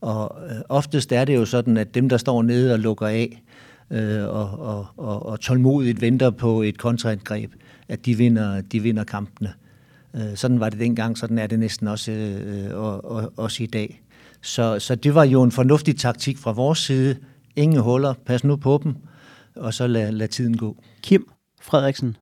Og 0.00 0.36
øh, 0.50 0.60
oftest 0.68 1.12
er 1.12 1.24
det 1.24 1.34
jo 1.34 1.44
sådan, 1.44 1.76
at 1.76 1.94
dem, 1.94 2.08
der 2.08 2.16
står 2.16 2.42
nede 2.42 2.72
og 2.72 2.78
lukker 2.78 3.06
af, 3.06 3.42
øh, 3.90 4.24
og, 4.24 4.58
og, 4.58 4.86
og, 4.96 5.26
og 5.26 5.40
tålmodigt 5.40 6.00
venter 6.00 6.30
på 6.30 6.62
et 6.62 6.78
kontraangreb, 6.78 7.52
at 7.88 8.06
de 8.06 8.16
vinder, 8.16 8.60
de 8.60 8.80
vinder 8.80 9.04
kampene. 9.04 9.48
Øh, 9.48 9.69
sådan 10.34 10.60
var 10.60 10.68
det 10.68 10.80
dengang, 10.80 11.18
sådan 11.18 11.38
er 11.38 11.46
det 11.46 11.58
næsten 11.58 11.88
også, 11.88 12.12
øh, 12.12 12.78
og, 12.78 13.04
og, 13.04 13.32
også 13.36 13.62
i 13.62 13.66
dag. 13.66 14.02
Så, 14.42 14.78
så 14.78 14.94
det 14.94 15.14
var 15.14 15.24
jo 15.24 15.42
en 15.42 15.52
fornuftig 15.52 15.96
taktik 15.96 16.38
fra 16.38 16.52
vores 16.52 16.78
side. 16.78 17.16
Ingen 17.56 17.80
huller, 17.80 18.14
pas 18.26 18.44
nu 18.44 18.56
på 18.56 18.80
dem, 18.84 18.94
og 19.56 19.74
så 19.74 19.86
lad, 19.86 20.12
lad 20.12 20.28
tiden 20.28 20.56
gå. 20.56 20.76
Kim 21.02 21.28
Frederiksen. 21.62 22.16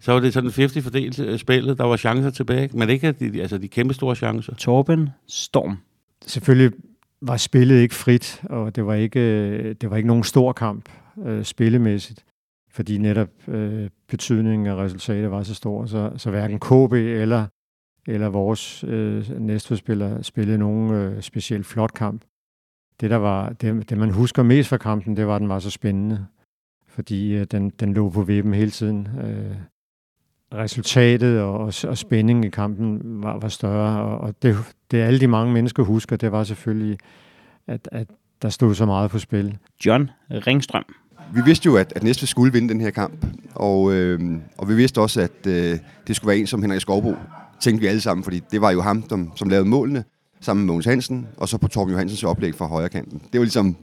Så 0.00 0.12
var 0.12 0.20
det 0.20 0.32
sådan 0.32 0.50
50 0.50 0.84
fordelt 0.84 1.18
øh, 1.18 1.38
spillet, 1.38 1.78
der 1.78 1.84
var 1.84 1.96
chancer 1.96 2.30
tilbage, 2.30 2.70
men 2.72 2.90
ikke 2.90 3.12
de, 3.12 3.42
altså 3.42 3.58
de 3.58 3.68
kæmpe 3.68 3.94
store 3.94 4.16
chancer. 4.16 4.54
Torben 4.54 5.08
Storm. 5.28 5.76
Selvfølgelig 6.26 6.72
var 7.20 7.36
spillet 7.36 7.80
ikke 7.80 7.94
frit, 7.94 8.42
og 8.42 8.76
det 8.76 8.86
var 8.86 8.94
ikke, 8.94 9.20
øh, 9.20 9.74
det 9.80 9.90
var 9.90 9.96
ikke 9.96 10.06
nogen 10.06 10.24
stor 10.24 10.52
kamp 10.52 10.88
øh, 11.26 11.44
spillemæssigt 11.44 12.24
fordi 12.74 12.98
netop 12.98 13.48
øh, 13.48 13.90
betydningen 14.08 14.66
af 14.66 14.74
resultatet 14.74 15.30
var 15.30 15.42
så 15.42 15.54
stor, 15.54 15.86
så, 15.86 16.12
så 16.16 16.30
hverken 16.30 16.60
KB 16.60 16.92
eller, 16.92 17.46
eller 18.06 18.28
vores 18.28 18.84
øh, 18.84 19.40
næstforspiller 19.40 20.22
spillede 20.22 20.58
nogen 20.58 20.92
øh, 20.92 21.22
specielt 21.22 21.66
flot 21.66 21.92
kamp. 21.94 22.24
det, 23.00 23.10
der 23.10 23.16
var, 23.16 23.48
det, 23.48 23.90
det, 23.90 23.98
man 23.98 24.10
husker 24.10 24.42
mest 24.42 24.68
fra 24.68 24.76
kampen, 24.76 25.16
det 25.16 25.26
var, 25.26 25.34
at 25.34 25.40
den 25.40 25.48
var 25.48 25.58
så 25.58 25.70
spændende. 25.70 26.26
Fordi 26.88 27.34
øh, 27.34 27.46
den, 27.50 27.70
den 27.70 27.94
lå 27.94 28.10
på 28.10 28.22
vippen 28.22 28.54
hele 28.54 28.70
tiden. 28.70 29.08
Øh, 29.24 29.56
resultatet 30.54 31.40
og, 31.40 31.58
og, 31.58 31.72
og 31.88 31.98
spændingen 31.98 32.44
i 32.44 32.48
kampen 32.48 33.00
var, 33.22 33.38
var 33.38 33.48
større. 33.48 34.02
Og, 34.02 34.18
og 34.18 34.42
det, 34.42 34.56
det 34.90 34.98
alle 34.98 35.20
de 35.20 35.26
mange 35.26 35.52
mennesker 35.52 35.82
husker, 35.82 36.16
det 36.16 36.32
var 36.32 36.44
selvfølgelig, 36.44 36.98
at, 37.66 37.88
at 37.92 38.08
der 38.42 38.48
stod 38.48 38.74
så 38.74 38.86
meget 38.86 39.10
på 39.10 39.18
spil. 39.18 39.58
John 39.86 40.10
Ringstrøm. 40.30 40.84
Vi 41.34 41.40
vidste 41.44 41.66
jo, 41.66 41.76
at, 41.76 41.92
at 41.96 42.02
Næstved 42.02 42.26
skulle 42.26 42.52
vinde 42.52 42.68
den 42.68 42.80
her 42.80 42.90
kamp, 42.90 43.26
og, 43.54 43.94
øh, 43.94 44.20
og 44.58 44.68
vi 44.68 44.74
vidste 44.74 45.00
også, 45.00 45.20
at 45.20 45.46
øh, 45.46 45.78
det 46.06 46.16
skulle 46.16 46.28
være 46.28 46.38
en 46.38 46.46
som 46.46 46.62
Henrik 46.62 46.80
Skovbo, 46.80 47.14
tænkte 47.60 47.80
vi 47.80 47.86
alle 47.86 48.00
sammen, 48.00 48.24
fordi 48.24 48.42
det 48.50 48.60
var 48.60 48.70
jo 48.70 48.80
ham, 48.80 49.08
som, 49.08 49.32
som 49.36 49.48
lavede 49.48 49.68
målene, 49.68 50.04
sammen 50.40 50.66
med 50.66 50.72
Mogens 50.72 50.86
Hansen, 50.86 51.26
og 51.36 51.48
så 51.48 51.58
på 51.58 51.68
Torben 51.68 51.92
Johansens 51.92 52.24
oplæg 52.24 52.54
fra 52.54 52.66
højre 52.66 52.88
kanten. 52.88 53.22
Det 53.32 53.38
var 53.40 53.44
ligesom 53.44 53.76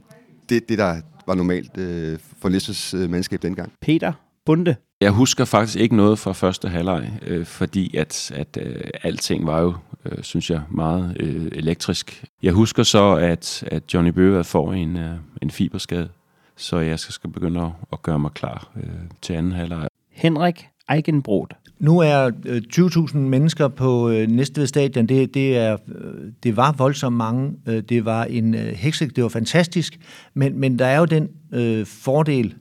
det, 0.48 0.68
det 0.68 0.78
der 0.78 1.00
var 1.26 1.34
normalt 1.34 1.78
øh, 1.78 2.18
for 2.42 2.48
Næstveds 2.48 2.94
øh, 2.94 3.10
mandskab 3.10 3.42
dengang. 3.42 3.72
Peter 3.80 4.12
Bunde. 4.46 4.76
Jeg 5.00 5.10
husker 5.10 5.44
faktisk 5.44 5.78
ikke 5.78 5.96
noget 5.96 6.18
fra 6.18 6.32
første 6.32 6.68
halvleg, 6.68 7.10
øh, 7.26 7.46
fordi 7.46 7.96
at, 7.96 8.32
at 8.34 8.58
øh, 8.60 8.80
alting 9.02 9.46
var 9.46 9.60
jo, 9.60 9.74
øh, 10.04 10.22
synes 10.22 10.50
jeg, 10.50 10.60
meget 10.70 11.16
øh, 11.20 11.48
elektrisk. 11.52 12.24
Jeg 12.42 12.52
husker 12.52 12.82
så, 12.82 13.14
at, 13.14 13.64
at 13.66 13.94
Johnny 13.94 14.10
Bøger 14.10 14.42
får 14.42 14.72
en, 14.72 14.96
øh, 14.96 15.14
en 15.42 15.50
fiberskade, 15.50 16.08
så 16.56 16.78
jeg 16.78 16.98
skal, 16.98 17.12
skal 17.12 17.30
begynde 17.30 17.60
at, 17.60 17.70
at 17.92 18.02
gøre 18.02 18.18
mig 18.18 18.30
klar 18.30 18.70
øh, 18.76 18.90
til 19.22 19.32
anden 19.32 19.52
halvleg. 19.52 19.88
Henrik 20.10 20.68
Eikenbrod. 20.90 21.46
Nu 21.78 21.98
er 21.98 22.30
øh, 22.46 22.62
20.000 22.74 23.16
mennesker 23.16 23.68
på 23.68 24.10
øh, 24.10 24.28
Næstved 24.28 24.66
Stadion. 24.66 25.06
Det, 25.06 25.34
det, 25.34 25.56
er, 25.56 25.76
øh, 25.88 26.32
det 26.42 26.56
var 26.56 26.72
voldsomt 26.72 27.16
mange. 27.16 27.52
Øh, 27.66 27.82
det 27.82 28.04
var 28.04 28.24
en 28.24 28.54
øh, 28.54 28.60
heksek. 28.60 29.16
Det 29.16 29.22
var 29.22 29.28
fantastisk. 29.28 29.98
Men, 30.34 30.58
men 30.58 30.78
der 30.78 30.86
er 30.86 30.98
jo 30.98 31.04
den 31.04 31.28
øh, 31.52 31.86
fordel, 31.86 32.54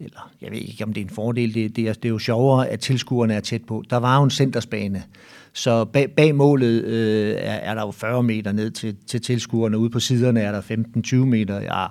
eller 0.00 0.30
jeg 0.40 0.50
ved 0.50 0.58
ikke, 0.58 0.84
om 0.84 0.92
det 0.92 1.00
er 1.00 1.04
en 1.04 1.10
fordel, 1.10 1.54
det, 1.54 1.76
det, 1.76 1.88
er, 1.88 1.92
det 1.92 2.04
er 2.04 2.08
jo 2.08 2.18
sjovere, 2.18 2.68
at 2.68 2.80
tilskuerne 2.80 3.34
er 3.34 3.40
tæt 3.40 3.64
på. 3.64 3.84
Der 3.90 3.96
var 3.96 4.16
jo 4.16 4.24
en 4.24 4.30
centersbane, 4.30 5.02
så 5.58 5.84
bag, 5.84 6.10
bag 6.16 6.34
målet 6.34 6.84
øh, 6.84 7.30
er, 7.30 7.52
er 7.52 7.74
der 7.74 7.82
jo 7.82 7.90
40 7.90 8.22
meter 8.22 8.52
ned 8.52 8.70
til, 8.70 8.96
til 9.06 9.22
tilskuerne. 9.22 9.78
Ude 9.78 9.90
på 9.90 10.00
siderne 10.00 10.40
er 10.40 10.52
der 10.52 10.60
15-20 10.60 11.16
meter, 11.16 11.60
ja, 11.60 11.86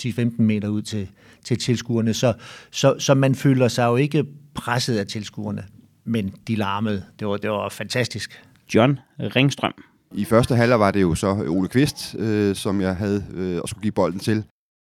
10-15 0.00 0.42
meter 0.42 0.68
ud 0.68 0.82
til, 0.82 1.08
til 1.44 1.58
tilskuerne. 1.58 2.14
Så, 2.14 2.32
så, 2.70 2.94
så 2.98 3.14
man 3.14 3.34
føler 3.34 3.68
sig 3.68 3.86
jo 3.86 3.96
ikke 3.96 4.24
presset 4.54 4.98
af 4.98 5.06
tilskuerne, 5.06 5.64
men 6.04 6.34
de 6.48 6.56
larmede. 6.56 7.04
Det 7.18 7.28
var, 7.28 7.36
det 7.36 7.50
var 7.50 7.68
fantastisk. 7.68 8.42
John 8.74 8.98
Ringstrøm. 9.20 9.74
I 10.12 10.24
første 10.24 10.54
halvleg 10.54 10.80
var 10.80 10.90
det 10.90 11.02
jo 11.02 11.14
så 11.14 11.44
Ole 11.48 11.68
Kvist, 11.68 12.14
øh, 12.18 12.54
som 12.54 12.80
jeg 12.80 12.96
havde 12.96 13.24
øh, 13.34 13.60
og 13.62 13.68
skulle 13.68 13.82
give 13.82 13.92
bolden 13.92 14.20
til. 14.20 14.44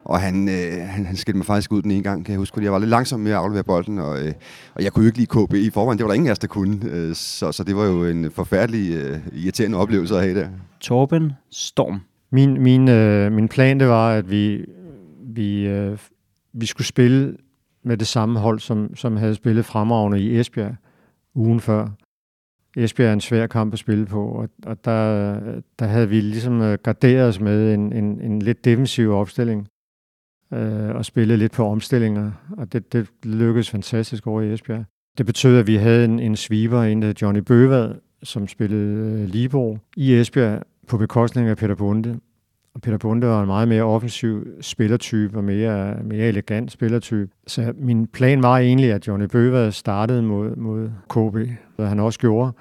Og 0.06 0.20
han, 0.20 0.50
øh, 0.50 0.88
han, 0.88 1.06
han 1.06 1.16
skilte 1.16 1.38
mig 1.38 1.46
faktisk 1.46 1.72
ud 1.72 1.82
den 1.82 1.92
ene 1.92 2.04
gang, 2.04 2.26
kan 2.26 2.32
jeg 2.32 2.40
huske, 2.40 2.54
fordi 2.54 2.64
jeg 2.64 2.74
var 2.74 2.80
lidt 2.80 2.90
langsom 2.90 3.20
med 3.20 3.32
at 3.32 3.38
aflevere 3.38 3.64
bolden, 3.64 4.00
og, 4.00 4.20
øh, 4.20 4.34
og 4.76 4.84
jeg 4.84 4.92
kunne 4.92 5.04
jo 5.04 5.08
ikke 5.08 5.18
lide 5.18 5.46
KB 5.46 5.54
i 5.54 5.70
forvejen. 5.70 5.98
Det 5.98 6.04
var 6.04 6.10
der 6.10 6.16
ingen 6.16 6.28
af 6.28 6.32
os, 6.32 6.40
der 6.40 6.48
kunne. 6.48 6.80
Øh, 6.92 7.16
så, 7.16 7.52
så 7.52 7.64
det 7.64 7.76
var 7.76 7.86
jo 7.86 8.06
en 8.06 8.32
forfærdelig, 8.32 8.96
øh, 8.96 9.20
irriterende 9.34 9.78
oplevelse 9.78 10.16
at 10.16 10.22
have 10.22 10.40
der. 10.40 10.50
Torben 10.80 11.34
Storm. 11.52 12.02
Min, 12.32 12.62
min, 12.64 12.90
øh, 12.90 13.32
min 13.32 13.48
plan 13.48 13.80
det 13.80 13.88
var, 13.88 14.12
at 14.12 14.32
vi, 14.32 14.66
vi, 15.24 15.68
øh, 15.68 15.98
vi 16.54 16.66
skulle 16.66 16.88
spille 16.88 17.38
med 17.84 17.98
det 17.98 18.08
samme 18.08 18.40
hold, 18.40 18.60
som, 18.60 18.96
som 18.96 19.18
havde 19.18 19.36
spillet 19.36 19.66
fremragende 19.66 20.22
i 20.22 20.40
Esbjerg 20.40 20.76
ugen 21.36 21.60
før. 21.60 21.88
Esbjerg 22.78 23.10
er 23.10 23.14
en 23.14 23.22
svær 23.22 23.48
kamp 23.48 23.74
at 23.74 23.80
spille 23.80 24.06
på, 24.06 24.26
og, 24.26 24.50
og 24.66 24.86
der, 24.86 25.40
der 25.80 25.86
havde 25.86 26.10
vi 26.10 26.22
ligesom 26.22 26.62
øh, 26.62 26.78
garderet 26.84 27.28
os 27.28 27.40
med 27.40 27.74
en, 27.74 27.94
en, 27.94 28.22
en 28.22 28.42
lidt 28.42 28.66
defensiv 28.66 29.12
opstilling 29.12 29.68
øh, 30.54 30.96
og 30.96 31.06
spillede 31.06 31.38
lidt 31.38 31.52
på 31.52 31.68
omstillinger, 31.68 32.32
og 32.58 32.74
det, 32.74 32.94
det 32.94 33.08
lykkedes 33.24 33.70
fantastisk 33.70 34.28
over 34.28 34.42
i 34.42 34.54
Esbjerg. 34.54 34.86
Det 35.18 35.26
betød, 35.26 35.60
at 35.60 35.68
vi 35.68 35.76
havde 35.76 36.06
en, 36.06 36.20
en 36.20 36.36
sweeper, 36.36 36.82
en 36.82 37.02
der 37.02 37.14
Johnny 37.22 37.40
Bøvad, 37.40 37.96
som 38.24 38.48
spillede 38.48 39.22
øh, 39.22 39.30
Libro 39.30 39.78
i 39.98 40.14
Esbjerg 40.14 40.62
på 40.88 40.98
bekostning 40.98 41.50
af 41.50 41.58
Peter 41.58 41.76
Bunde. 41.76 42.20
Og 42.76 42.82
Peter 42.82 42.98
Bunde 42.98 43.28
var 43.28 43.42
en 43.42 43.48
meget 43.48 43.68
mere 43.68 43.84
offensiv 43.84 44.48
spillertype 44.62 45.38
og 45.38 45.44
mere, 45.44 45.96
mere 46.04 46.28
elegant 46.28 46.72
spillertype. 46.72 47.32
Så 47.48 47.74
min 47.78 48.08
plan 48.08 48.44
var 48.44 48.58
egentlig, 48.58 48.92
at 48.92 49.08
Johnny 49.08 49.26
Bøvad 49.26 49.72
startede 49.72 50.22
mod, 50.22 50.56
mod 50.56 50.90
KB, 51.10 51.50
hvad 51.76 51.88
han 51.88 52.00
også 52.00 52.20
gjorde. 52.20 52.52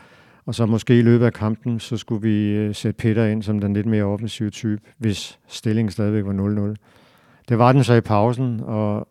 Og 0.47 0.55
så 0.55 0.66
måske 0.66 0.99
i 0.99 1.03
løbet 1.03 1.27
af 1.27 1.33
kampen, 1.33 1.81
så 1.81 1.97
skulle 1.97 2.23
vi 2.23 2.51
øh, 2.51 2.75
sætte 2.75 2.97
Peter 2.97 3.27
ind 3.27 3.42
som 3.42 3.61
den 3.61 3.75
lidt 3.75 3.87
mere 3.87 4.05
offensive 4.05 4.51
type, 4.51 4.81
hvis 4.99 5.38
stillingen 5.49 5.92
stadigvæk 5.92 6.25
var 6.25 6.73
0-0. 6.73 6.75
Det 7.48 7.59
var 7.59 7.72
den 7.72 7.85
så 7.85 7.94
i 7.94 8.00
pausen, 8.00 8.61
og 8.64 9.09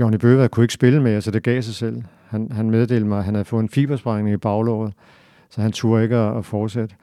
Johnny 0.00 0.16
Bøver 0.16 0.48
kunne 0.48 0.64
ikke 0.64 0.74
spille 0.74 1.02
mere, 1.02 1.20
så 1.20 1.30
det 1.30 1.42
gav 1.42 1.62
sig 1.62 1.74
selv. 1.74 2.02
Han, 2.28 2.52
han 2.52 2.70
meddelte 2.70 3.06
mig, 3.06 3.18
at 3.18 3.24
han 3.24 3.34
havde 3.34 3.44
fået 3.44 3.62
en 3.62 3.68
fibersprængning 3.68 4.34
i 4.34 4.36
baglåret, 4.36 4.92
så 5.50 5.60
han 5.60 5.72
turde 5.72 6.02
ikke 6.02 6.16
at, 6.16 6.36
at 6.36 6.44
fortsætte. 6.44 6.94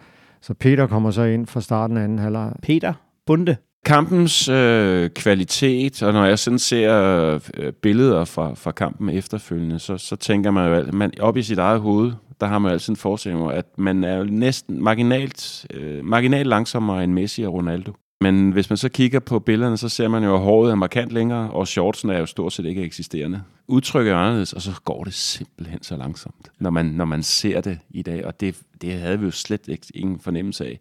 Så 0.41 0.53
Peter 0.53 0.87
kommer 0.87 1.11
så 1.11 1.23
ind 1.23 1.47
fra 1.47 1.61
starten 1.61 1.97
af 1.97 2.03
anden 2.03 2.19
halvleg. 2.19 2.53
Peter 2.61 2.93
Bunde. 3.25 3.55
Kampens 3.85 4.49
øh, 4.49 5.09
kvalitet, 5.09 6.03
og 6.03 6.13
når 6.13 6.25
jeg 6.25 6.39
sådan 6.39 6.59
ser 6.59 7.39
øh, 7.57 7.73
billeder 7.73 8.25
fra, 8.25 8.53
fra 8.53 8.71
kampen 8.71 9.09
efterfølgende, 9.09 9.79
så, 9.79 9.97
så 9.97 10.15
tænker 10.15 10.51
man 10.51 10.67
jo, 10.69 10.73
at 10.73 10.93
man 10.93 11.11
op 11.19 11.37
i 11.37 11.43
sit 11.43 11.57
eget 11.57 11.81
hoved, 11.81 12.11
der 12.41 12.47
har 12.47 12.59
man 12.59 12.71
altid 12.71 12.89
en 12.89 12.97
forestilling 12.97 13.51
at 13.51 13.65
man 13.77 14.03
er 14.03 14.17
jo 14.17 14.23
næsten 14.23 14.83
marginalt, 14.83 15.65
øh, 15.73 16.05
marginalt 16.05 16.47
langsommere 16.47 17.03
end 17.03 17.13
Messi 17.13 17.43
og 17.43 17.53
Ronaldo. 17.53 17.93
Men 18.21 18.51
hvis 18.51 18.69
man 18.69 18.77
så 18.77 18.89
kigger 18.89 19.19
på 19.19 19.39
billederne, 19.39 19.77
så 19.77 19.89
ser 19.89 20.07
man 20.07 20.23
jo, 20.23 20.35
at 20.35 20.41
håret 20.41 20.71
er 20.71 20.75
markant 20.75 21.11
længere, 21.11 21.51
og 21.51 21.67
shortsen 21.67 22.09
er 22.09 22.19
jo 22.19 22.25
stort 22.25 22.53
set 22.53 22.65
ikke 22.65 22.83
eksisterende. 22.83 23.43
Udtrykket 23.67 24.11
er 24.11 24.17
anderledes, 24.17 24.53
og 24.53 24.61
så 24.61 24.81
går 24.85 25.03
det 25.03 25.13
simpelthen 25.13 25.83
så 25.83 25.97
langsomt, 25.97 26.51
når 26.59 26.69
man, 26.69 26.85
når 26.85 27.05
man 27.05 27.23
ser 27.23 27.61
det 27.61 27.79
i 27.89 28.01
dag, 28.01 28.25
og 28.25 28.39
det, 28.39 28.61
det 28.81 28.93
havde 28.93 29.19
vi 29.19 29.25
jo 29.25 29.31
slet 29.31 29.67
ikke 29.67 29.87
ingen 29.93 30.19
fornemmelse 30.19 30.65
af. 30.65 30.79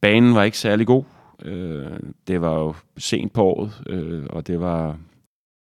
Banen 0.00 0.34
var 0.34 0.42
ikke 0.42 0.58
særlig 0.58 0.86
god. 0.86 1.04
Øh, 1.44 1.86
det 2.26 2.40
var 2.40 2.58
jo 2.58 2.74
sent 2.98 3.32
på 3.32 3.44
året, 3.44 3.82
øh, 3.86 4.26
og 4.30 4.46
det 4.46 4.60
var... 4.60 4.98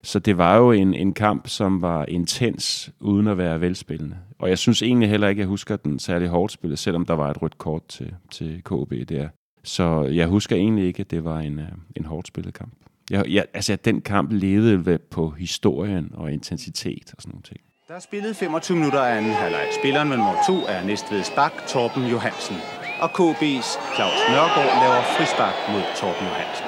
Så 0.04 0.18
det 0.18 0.38
var 0.38 0.56
jo 0.56 0.72
en, 0.72 0.94
en 0.94 1.12
kamp, 1.12 1.48
som 1.48 1.82
var 1.82 2.04
intens, 2.04 2.90
uden 3.00 3.26
at 3.26 3.38
være 3.38 3.60
velspillende. 3.60 4.16
Og 4.38 4.48
jeg 4.48 4.58
synes 4.58 4.82
egentlig 4.82 5.08
heller 5.08 5.28
ikke, 5.28 5.40
at 5.40 5.42
jeg 5.42 5.48
husker 5.48 5.76
den 5.76 5.98
særlig 5.98 6.28
hårdt 6.28 6.52
spillet, 6.52 6.78
selvom 6.78 7.06
der 7.06 7.14
var 7.14 7.30
et 7.30 7.42
rødt 7.42 7.58
kort 7.58 7.86
til, 7.86 8.14
til 8.30 8.62
KB 8.64 9.08
der. 9.08 9.28
Så 9.64 10.02
jeg 10.02 10.26
husker 10.26 10.56
egentlig 10.56 10.86
ikke, 10.86 11.00
at 11.00 11.10
det 11.10 11.24
var 11.24 11.38
en, 11.38 11.58
øh, 11.58 11.68
en 11.96 12.04
hårdt 12.04 12.28
spillet 12.28 12.54
kamp. 12.54 12.72
Jeg, 13.10 13.24
jeg, 13.28 13.44
altså, 13.54 13.76
den 13.76 14.00
kamp 14.00 14.32
levede 14.32 14.98
på 14.98 15.30
historien 15.30 16.10
og 16.14 16.32
intensitet 16.32 17.14
og 17.16 17.22
sådan 17.22 17.30
nogle 17.30 17.42
ting. 17.42 17.60
Der 17.88 17.94
er 17.94 18.00
spillet 18.00 18.36
25 18.36 18.76
minutter 18.76 19.00
af 19.00 19.16
anden 19.16 19.32
halvleg. 19.32 19.66
Spilleren 19.80 20.08
med 20.08 20.16
nummer 20.16 20.36
2 20.46 20.52
er 20.52 20.84
Næstveds 20.84 21.30
bak, 21.30 21.52
Torben 21.68 22.06
Johansen. 22.06 22.56
Og 23.00 23.10
KB's 23.18 23.70
Claus 23.94 24.20
Nørgaard 24.32 24.72
laver 24.82 25.02
frispark 25.16 25.56
mod 25.72 25.82
Torben 26.00 26.26
Johansen. 26.30 26.66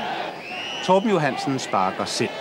Torben 0.87 1.11
Johansen 1.11 1.59
sparker 1.59 2.05
selv. 2.05 2.37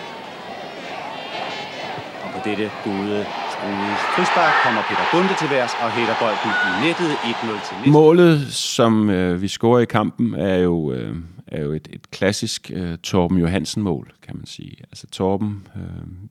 Og 2.24 2.30
på 2.34 2.40
dette 2.50 2.72
gode 2.84 3.26
Strues 3.64 4.00
frispark 4.16 4.54
kommer 4.64 4.82
Peter 4.90 5.06
Bunde 5.12 5.36
til 5.40 5.50
værs 5.50 5.74
og 5.84 5.92
hætter 5.92 6.16
bolden 6.20 6.52
i 6.70 6.88
nettet 6.88 7.12
1-0 7.16 7.68
til 7.68 7.76
næste. 7.78 7.92
Målet, 7.92 8.54
som 8.54 9.10
øh, 9.10 9.42
vi 9.42 9.48
scorer 9.48 9.80
i 9.80 9.86
kampen, 9.86 10.34
er 10.34 10.58
jo, 10.58 10.92
øh, 10.92 11.16
er 11.48 11.62
jo 11.62 11.72
et, 11.72 11.88
et 11.92 12.12
klassisk 12.12 12.72
øh, 12.74 12.98
Torben 12.98 13.38
Johansen-mål, 13.38 14.14
kan 14.24 14.36
man 14.36 14.46
sige. 14.46 14.76
Altså 14.82 15.08
Torben, 15.08 15.68
øh, 15.76 15.82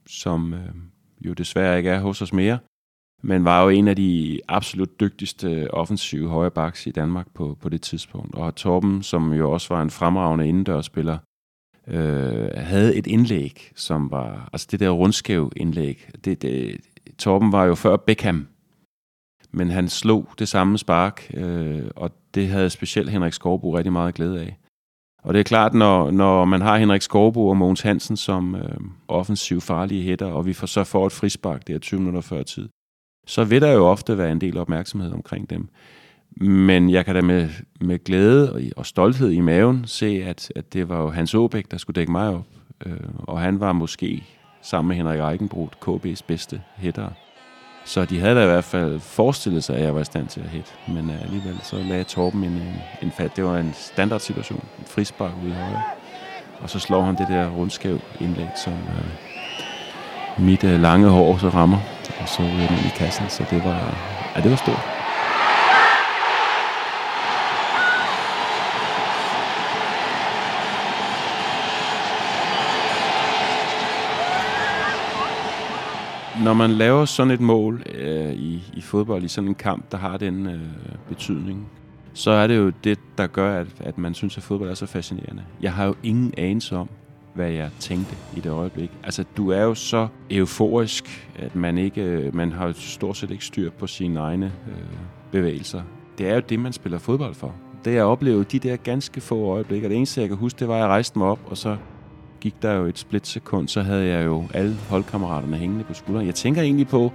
som 0.06 0.54
øh, 0.54 0.60
jo 1.20 1.32
desværre 1.32 1.78
ikke 1.78 1.90
er 1.90 2.00
hos 2.00 2.22
os 2.22 2.32
mere, 2.32 2.58
men 3.22 3.44
var 3.44 3.62
jo 3.62 3.68
en 3.68 3.88
af 3.88 3.96
de 3.96 4.40
absolut 4.48 5.00
dygtigste 5.00 5.50
øh, 5.50 5.66
offensive 5.70 6.28
højre 6.28 6.50
backs 6.50 6.86
i 6.86 6.90
Danmark 6.90 7.26
på, 7.34 7.58
på 7.60 7.68
det 7.68 7.82
tidspunkt. 7.82 8.34
Og 8.34 8.54
Torben, 8.54 9.02
som 9.02 9.32
jo 9.32 9.50
også 9.50 9.74
var 9.74 9.82
en 9.82 9.90
fremragende 9.90 10.48
indendørsspiller, 10.48 11.18
øh, 11.88 12.48
havde 12.56 12.96
et 12.96 13.06
indlæg, 13.06 13.70
som 13.76 14.10
var, 14.10 14.48
altså 14.52 14.68
det 14.70 14.80
der 14.80 14.90
rundskæv 14.90 15.52
indlæg, 15.56 16.08
det, 16.24 16.42
det, 16.42 16.80
Torben 17.18 17.52
var 17.52 17.64
jo 17.64 17.74
før 17.74 17.96
Beckham, 17.96 18.46
men 19.50 19.70
han 19.70 19.88
slog 19.88 20.28
det 20.38 20.48
samme 20.48 20.78
spark, 20.78 21.30
øh, 21.34 21.82
og 21.96 22.10
det 22.34 22.48
havde 22.48 22.70
specielt 22.70 23.10
Henrik 23.10 23.32
Skorbo 23.32 23.76
rigtig 23.76 23.92
meget 23.92 24.14
glæde 24.14 24.40
af. 24.40 24.58
Og 25.22 25.34
det 25.34 25.40
er 25.40 25.44
klart, 25.44 25.74
når, 25.74 26.10
når 26.10 26.44
man 26.44 26.60
har 26.60 26.78
Henrik 26.78 27.02
Skorbo 27.02 27.48
og 27.48 27.56
Mogens 27.56 27.80
Hansen 27.80 28.16
som 28.16 28.54
øh, 28.54 28.78
offensiv 29.08 29.60
farlige 29.60 30.02
hætter, 30.02 30.26
og 30.26 30.46
vi 30.46 30.52
får 30.52 30.66
så 30.66 30.84
får 30.84 31.06
et 31.06 31.12
frispark 31.12 31.66
der 31.68 31.78
20 31.78 32.00
minutter 32.00 32.20
før 32.20 32.42
tid, 32.42 32.68
så 33.26 33.44
vil 33.44 33.60
der 33.62 33.72
jo 33.72 33.86
ofte 33.86 34.18
være 34.18 34.32
en 34.32 34.40
del 34.40 34.58
opmærksomhed 34.58 35.12
omkring 35.12 35.50
dem. 35.50 35.68
Men 36.40 36.90
jeg 36.90 37.04
kan 37.04 37.14
da 37.14 37.20
med, 37.20 37.48
med 37.80 38.04
glæde 38.04 38.72
og 38.76 38.86
stolthed 38.86 39.30
i 39.30 39.40
maven 39.40 39.84
se, 39.86 40.06
at, 40.06 40.52
at 40.56 40.72
det 40.72 40.88
var 40.88 41.02
jo 41.02 41.08
Hans 41.10 41.34
Åbæk, 41.34 41.70
der 41.70 41.76
skulle 41.76 41.94
dække 41.94 42.12
mig 42.12 42.28
op. 42.28 42.46
Øh, 42.86 42.96
og 43.18 43.40
han 43.40 43.60
var 43.60 43.72
måske 43.72 44.24
sammen 44.62 44.88
med 44.88 44.96
Henrik 44.96 45.32
Eikenbrud, 45.32 45.68
KB's 45.84 46.20
bedste 46.26 46.60
hætter. 46.76 47.08
Så 47.84 48.04
de 48.04 48.20
havde 48.20 48.34
da 48.34 48.42
i 48.42 48.46
hvert 48.46 48.64
fald 48.64 49.00
forestillet 49.00 49.64
sig, 49.64 49.76
at 49.76 49.82
jeg 49.82 49.94
var 49.94 50.00
i 50.00 50.04
stand 50.04 50.26
til 50.26 50.40
at 50.40 50.48
hætte. 50.48 50.70
Men 50.88 51.10
uh, 51.10 51.22
alligevel 51.22 51.58
så 51.62 51.76
lagde 51.76 52.04
Torben 52.04 52.44
en, 52.44 52.52
en, 52.52 52.74
en 53.02 53.10
fat. 53.10 53.36
Det 53.36 53.44
var 53.44 53.58
en 53.58 53.72
standardsituation. 53.74 54.64
En 54.78 54.84
frispark 54.84 55.32
ude 55.42 55.50
i 55.50 55.54
højre. 55.54 55.82
Og 56.60 56.70
så 56.70 56.78
slår 56.78 57.02
han 57.02 57.16
det 57.16 57.26
der 57.28 57.48
rundskæv 57.50 58.00
indlæg, 58.20 58.48
som 58.64 58.72
øh, 58.72 60.44
mit 60.44 60.64
øh, 60.64 60.80
lange 60.80 61.08
hår 61.08 61.38
så 61.38 61.48
rammer, 61.48 61.78
og 62.20 62.28
så 62.28 62.42
ryger 62.42 62.68
den 62.68 62.78
i 62.78 62.90
kassen. 62.96 63.28
Så 63.28 63.44
det 63.50 63.64
var, 63.64 63.94
ja, 64.36 64.40
det 64.40 64.50
var 64.50 64.56
stort. 64.56 64.91
Når 76.44 76.54
man 76.54 76.70
laver 76.70 77.04
sådan 77.04 77.30
et 77.30 77.40
mål 77.40 77.82
øh, 77.94 78.32
i, 78.32 78.62
i 78.74 78.80
fodbold, 78.80 79.22
i 79.22 79.28
sådan 79.28 79.48
en 79.48 79.54
kamp, 79.54 79.92
der 79.92 79.98
har 79.98 80.16
den 80.16 80.46
øh, 80.46 80.60
betydning, 81.08 81.68
så 82.12 82.30
er 82.30 82.46
det 82.46 82.56
jo 82.56 82.72
det, 82.84 82.98
der 83.18 83.26
gør, 83.26 83.60
at, 83.60 83.66
at 83.80 83.98
man 83.98 84.14
synes, 84.14 84.36
at 84.36 84.42
fodbold 84.42 84.70
er 84.70 84.74
så 84.74 84.86
fascinerende. 84.86 85.42
Jeg 85.60 85.72
har 85.72 85.86
jo 85.86 85.94
ingen 86.02 86.34
anelse 86.36 86.76
om, 86.76 86.88
hvad 87.34 87.50
jeg 87.50 87.70
tænkte 87.78 88.16
i 88.36 88.40
det 88.40 88.50
øjeblik. 88.50 88.90
Altså, 89.04 89.24
du 89.36 89.50
er 89.50 89.62
jo 89.62 89.74
så 89.74 90.08
euforisk, 90.30 91.28
at 91.36 91.56
man 91.56 91.78
ikke, 91.78 92.02
øh, 92.02 92.34
man 92.34 92.52
har 92.52 92.72
stort 92.76 93.16
set 93.16 93.30
ikke 93.30 93.44
styr 93.44 93.70
på 93.70 93.86
sine 93.86 94.20
egne 94.20 94.52
øh, 94.68 94.84
bevægelser. 95.32 95.82
Det 96.18 96.28
er 96.28 96.34
jo 96.34 96.42
det, 96.48 96.58
man 96.58 96.72
spiller 96.72 96.98
fodbold 96.98 97.34
for. 97.34 97.54
Det 97.84 97.94
jeg 97.94 98.04
oplevede 98.04 98.44
de 98.44 98.58
der 98.58 98.76
ganske 98.76 99.20
få 99.20 99.52
øjeblikke, 99.52 99.86
og 99.86 99.90
det 99.90 99.96
eneste, 99.96 100.20
jeg 100.20 100.28
kan 100.28 100.38
huske, 100.38 100.58
det 100.58 100.68
var, 100.68 100.74
at 100.74 100.80
jeg 100.80 100.88
rejste 100.88 101.18
mig 101.18 101.28
op, 101.28 101.40
og 101.46 101.56
så 101.56 101.76
gik 102.42 102.62
der 102.62 102.72
jo 102.72 102.84
et 102.84 102.98
splitsekund, 102.98 103.68
så 103.68 103.82
havde 103.82 104.06
jeg 104.06 104.26
jo 104.26 104.44
alle 104.54 104.76
holdkammeraterne 104.90 105.56
hængende 105.56 105.84
på 105.84 105.94
skulderen. 105.94 106.26
Jeg 106.26 106.34
tænker 106.34 106.62
egentlig 106.62 106.88
på, 106.88 107.12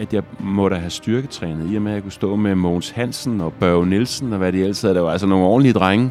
at 0.00 0.14
jeg 0.14 0.22
måtte 0.40 0.76
have 0.76 0.90
styrketrænet, 0.90 1.72
i 1.72 1.76
og 1.76 1.82
med 1.82 1.90
at 1.92 1.94
jeg 1.94 2.02
kunne 2.02 2.12
stå 2.12 2.36
med 2.36 2.54
Mogens 2.54 2.90
Hansen 2.90 3.40
og 3.40 3.52
Børge 3.52 3.86
Nielsen 3.86 4.32
og 4.32 4.38
hvad 4.38 4.52
de 4.52 4.60
ellers 4.60 4.82
havde. 4.82 4.94
Der 4.94 5.00
var 5.00 5.10
altså 5.10 5.26
nogle 5.26 5.46
ordentlige 5.46 5.72
drenge, 5.72 6.10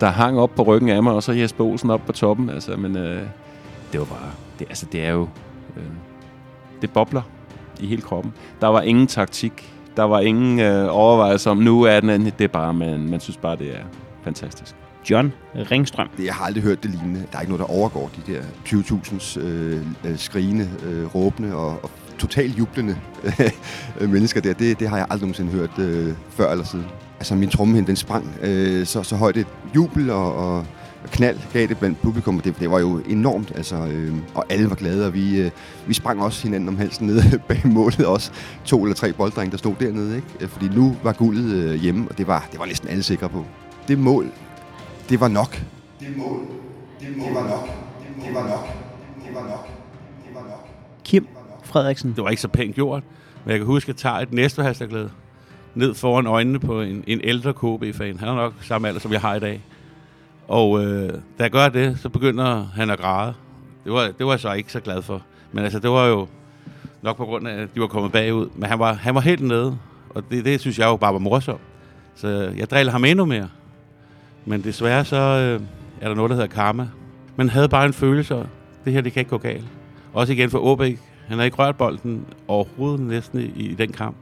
der 0.00 0.06
hang 0.06 0.38
op 0.38 0.54
på 0.54 0.62
ryggen 0.62 0.88
af 0.88 1.02
mig, 1.02 1.12
og 1.12 1.22
så 1.22 1.32
Jesper 1.32 1.64
Olsen 1.64 1.90
op 1.90 2.00
på 2.06 2.12
toppen. 2.12 2.50
Altså, 2.50 2.76
men 2.76 2.96
øh, 2.96 3.22
det 3.92 4.00
var 4.00 4.06
bare... 4.06 4.30
Det, 4.58 4.66
altså, 4.68 4.86
det 4.92 5.04
er 5.04 5.12
jo... 5.12 5.28
Øh, 5.76 5.82
det 6.82 6.90
bobler 6.90 7.22
i 7.80 7.86
hele 7.86 8.02
kroppen. 8.02 8.32
Der 8.60 8.66
var 8.66 8.80
ingen 8.80 9.06
taktik. 9.06 9.74
Der 9.96 10.02
var 10.02 10.20
ingen 10.20 10.60
øh, 10.60 10.88
overvejelse 10.90 11.50
om, 11.50 11.56
nu 11.56 11.82
er 11.82 12.00
den 12.00 12.10
anden. 12.10 12.32
Det 12.38 12.44
er 12.44 12.48
bare, 12.48 12.74
man, 12.74 13.08
man 13.08 13.20
synes 13.20 13.36
bare, 13.36 13.56
det 13.56 13.76
er 13.76 13.82
fantastisk. 14.24 14.76
John 15.10 15.32
Ringstrøm. 15.54 16.08
Det, 16.16 16.24
jeg 16.24 16.34
har 16.34 16.44
aldrig 16.44 16.62
hørt 16.62 16.82
det 16.82 16.90
lignende. 16.90 17.26
Der 17.32 17.36
er 17.36 17.40
ikke 17.40 17.52
noget, 17.52 17.68
der 17.68 17.74
overgår 17.74 18.10
de 18.16 18.32
der 18.32 18.42
20.000 18.66 19.40
øh, 19.40 19.80
øh, 20.04 20.18
skrigende, 20.18 20.70
øh, 20.86 21.14
råbende 21.14 21.54
og, 21.54 21.84
og 21.84 21.90
totalt 22.18 22.58
jublende 22.58 22.96
øh, 24.00 24.10
mennesker 24.14 24.40
der. 24.40 24.52
Det, 24.52 24.80
det 24.80 24.88
har 24.88 24.96
jeg 24.96 25.06
aldrig 25.10 25.20
nogensinde 25.20 25.52
hørt 25.52 25.78
øh, 25.78 26.14
før 26.30 26.50
eller 26.50 26.64
siden. 26.64 26.86
Altså 27.18 27.34
min 27.34 27.48
trommehinde, 27.48 27.86
den 27.86 27.96
sprang 27.96 28.34
øh, 28.42 28.86
så, 28.86 29.02
så 29.02 29.16
højt 29.16 29.36
et 29.36 29.46
jubel 29.74 30.10
og, 30.10 30.34
og 30.34 30.66
knald 31.12 31.38
gav 31.52 31.66
det 31.66 31.78
blandt 31.78 32.02
publikum. 32.02 32.40
Det, 32.40 32.54
det 32.60 32.70
var 32.70 32.78
jo 32.78 33.00
enormt, 33.08 33.52
altså, 33.56 33.76
øh, 33.76 34.14
og 34.34 34.44
alle 34.50 34.70
var 34.70 34.76
glade, 34.76 35.06
og 35.06 35.14
vi, 35.14 35.40
øh, 35.40 35.50
vi 35.86 35.94
sprang 35.94 36.22
også 36.22 36.42
hinanden 36.42 36.68
om 36.68 36.76
halsen 36.76 37.06
nede 37.06 37.38
bag 37.48 37.60
målet. 37.64 38.06
Også 38.06 38.32
to 38.64 38.82
eller 38.82 38.94
tre 38.94 39.12
bolddrenge, 39.12 39.50
der 39.50 39.56
stod 39.56 39.74
dernede. 39.80 40.16
Ikke? 40.16 40.48
Fordi 40.48 40.68
nu 40.68 40.96
var 41.02 41.12
guldet 41.12 41.54
øh, 41.54 41.74
hjemme, 41.74 42.08
og 42.10 42.18
det 42.18 42.26
var, 42.26 42.48
det 42.50 42.58
var 42.58 42.66
næsten 42.66 42.88
alle 42.88 43.02
sikre 43.02 43.28
på. 43.28 43.44
Det 43.88 43.98
mål, 43.98 44.26
det 45.10 45.20
var 45.20 45.28
nok. 45.28 45.62
Det 46.00 46.16
mål, 46.16 46.40
det, 47.00 47.16
mål, 47.16 47.34
var 47.34 47.42
nok. 47.42 47.68
Det 48.26 48.34
var 48.34 48.42
nok. 48.42 48.66
Det 49.26 49.34
var 49.34 49.42
nok. 49.42 49.68
Det 50.26 50.34
var 50.34 50.40
nok. 50.40 50.68
Kim 51.04 51.28
Frederiksen. 51.64 52.12
Det 52.16 52.24
var 52.24 52.30
ikke 52.30 52.42
så 52.42 52.48
pænt 52.48 52.74
gjort, 52.74 53.02
men 53.44 53.50
jeg 53.50 53.58
kan 53.58 53.66
huske, 53.66 53.88
at 53.88 53.88
jeg 53.88 53.96
tager 53.96 54.16
et 54.16 54.32
næste 54.32 54.62
hashtag 54.62 55.08
ned 55.74 55.94
foran 55.94 56.26
øjnene 56.26 56.58
på 56.58 56.80
en, 56.80 57.04
en 57.06 57.20
ældre 57.24 57.52
KB-fan. 57.52 58.18
Han 58.18 58.28
er 58.28 58.34
nok 58.34 58.54
samme 58.62 58.88
alder, 58.88 59.00
som 59.00 59.12
jeg 59.12 59.20
har 59.20 59.34
i 59.34 59.40
dag. 59.40 59.62
Og 60.48 60.84
øh, 60.84 61.08
da 61.12 61.42
jeg 61.42 61.50
gør 61.50 61.68
det, 61.68 61.98
så 61.98 62.08
begynder 62.08 62.66
han 62.74 62.90
at 62.90 62.98
græde. 62.98 63.34
Det 63.84 63.92
var, 63.92 64.10
det 64.18 64.26
var 64.26 64.32
jeg 64.32 64.40
så 64.40 64.52
ikke 64.52 64.72
så 64.72 64.80
glad 64.80 65.02
for. 65.02 65.22
Men 65.52 65.64
altså, 65.64 65.78
det 65.78 65.90
var 65.90 66.06
jo 66.06 66.26
nok 67.02 67.16
på 67.16 67.24
grund 67.24 67.48
af, 67.48 67.62
at 67.62 67.74
de 67.74 67.80
var 67.80 67.86
kommet 67.86 68.12
bagud. 68.12 68.48
Men 68.54 68.68
han 68.70 68.78
var, 68.78 68.92
han 68.92 69.14
var 69.14 69.20
helt 69.20 69.42
nede, 69.42 69.78
og 70.10 70.24
det, 70.30 70.44
det 70.44 70.60
synes 70.60 70.78
jeg 70.78 70.86
jo 70.86 70.96
bare 70.96 71.12
var 71.12 71.18
morsomt. 71.18 71.60
Så 72.14 72.28
jeg 72.56 72.70
driller 72.70 72.92
ham 72.92 73.04
endnu 73.04 73.24
mere. 73.24 73.48
Men 74.50 74.64
desværre 74.64 75.04
så 75.04 75.16
øh, 75.16 75.60
er 76.00 76.08
der 76.08 76.14
noget, 76.14 76.30
der 76.30 76.36
hedder 76.36 76.48
karma. 76.48 76.88
Man 77.36 77.48
havde 77.48 77.68
bare 77.68 77.86
en 77.86 77.92
følelse 77.92 78.34
af, 78.34 78.44
det 78.84 78.92
her 78.92 79.00
det 79.00 79.12
kan 79.12 79.20
ikke 79.20 79.30
gå 79.30 79.38
galt. 79.38 79.64
Også 80.12 80.32
igen 80.32 80.50
for 80.50 80.58
Åbæk. 80.58 80.98
Han 81.28 81.38
har 81.38 81.44
ikke 81.44 81.56
rørt 81.56 81.76
bolden 81.76 82.24
overhovedet 82.48 83.00
næsten 83.00 83.40
i, 83.40 83.44
i 83.44 83.74
den 83.74 83.92
kamp. 83.92 84.16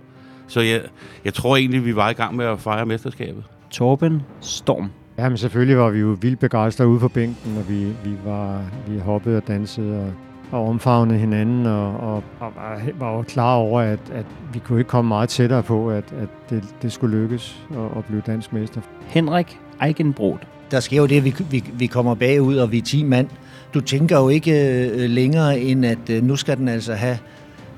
Så 0.47 0.61
jeg, 0.61 0.81
jeg 1.25 1.35
tror 1.35 1.57
egentlig, 1.57 1.85
vi 1.85 1.97
var 1.97 2.11
i 2.11 2.13
gang 2.13 2.37
med 2.37 2.45
at 2.45 2.61
fejre 2.61 2.87
mesterskabet. 2.87 3.45
Torben 3.71 4.23
Storm. 4.41 4.91
Ja, 5.19 5.29
men 5.29 5.39
selvfølgelig 5.39 5.79
var 5.79 5.91
vi 5.91 5.99
jo 5.99 6.17
vildt 6.21 6.41
begejstrede 6.41 6.89
ude 6.89 7.01
på 7.01 7.09
bænken, 7.09 7.57
og 7.59 7.69
vi, 7.69 7.85
vi, 7.85 8.17
var, 8.25 8.63
vi 8.89 8.99
hoppede 8.99 9.37
og 9.37 9.49
dansede 9.49 10.01
og, 10.01 10.13
og 10.59 10.69
omfavnede 10.69 11.19
hinanden, 11.19 11.67
og, 11.67 11.97
og, 11.97 12.25
og 12.41 12.53
var, 12.57 12.81
var 12.99 13.17
jo 13.17 13.23
klar 13.23 13.55
over, 13.55 13.81
at, 13.81 14.01
at 14.13 14.27
vi 14.53 14.59
kunne 14.59 14.79
ikke 14.79 14.89
komme 14.89 15.09
meget 15.09 15.29
tættere 15.29 15.63
på, 15.63 15.91
at, 15.91 16.13
at 16.13 16.29
det, 16.51 16.65
det 16.83 16.93
skulle 16.93 17.19
lykkes 17.19 17.67
at, 17.71 17.99
at 17.99 18.05
blive 18.05 18.23
dansk 18.27 18.53
mester. 18.53 18.81
Henrik 19.07 19.59
Eigenbrot. 19.83 20.41
Der 20.71 20.81
sker 20.81 20.97
jo 20.97 21.07
det, 21.07 21.17
at 21.17 21.25
vi, 21.25 21.35
vi, 21.51 21.65
vi 21.73 21.87
kommer 21.87 22.15
bagud, 22.15 22.57
og 22.57 22.73
vi 22.73 22.79
er 22.79 22.83
10 22.83 23.03
mand. 23.03 23.29
Du 23.75 23.81
tænker 23.81 24.19
jo 24.19 24.29
ikke 24.29 24.79
øh, 24.89 25.11
længere, 25.11 25.61
end 25.61 25.87
at 25.87 26.11
øh, 26.11 26.23
nu 26.23 26.37
skal 26.37 26.57
den 26.57 26.69
altså 26.69 26.95
have 26.95 27.19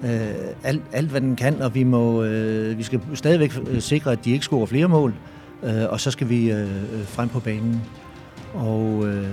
øh, 0.04 0.10
alt, 0.64 0.82
alt, 0.92 1.10
hvad 1.10 1.20
den 1.20 1.36
kan, 1.36 1.62
og 1.62 1.74
vi, 1.74 1.84
må, 1.84 2.22
øh, 2.22 2.78
vi 2.78 2.82
skal 2.82 3.00
stadigvæk 3.14 3.52
øh, 3.66 3.80
sikre, 3.80 4.12
at 4.12 4.24
de 4.24 4.30
ikke 4.30 4.44
scorer 4.44 4.66
flere 4.66 4.88
mål, 4.88 5.14
øh, 5.62 5.84
og 5.88 6.00
så 6.00 6.10
skal 6.10 6.28
vi 6.28 6.50
øh, 6.50 6.60
øh, 6.60 7.06
frem 7.06 7.28
på 7.28 7.40
banen. 7.40 7.82
Og, 8.54 9.08
øh, 9.08 9.24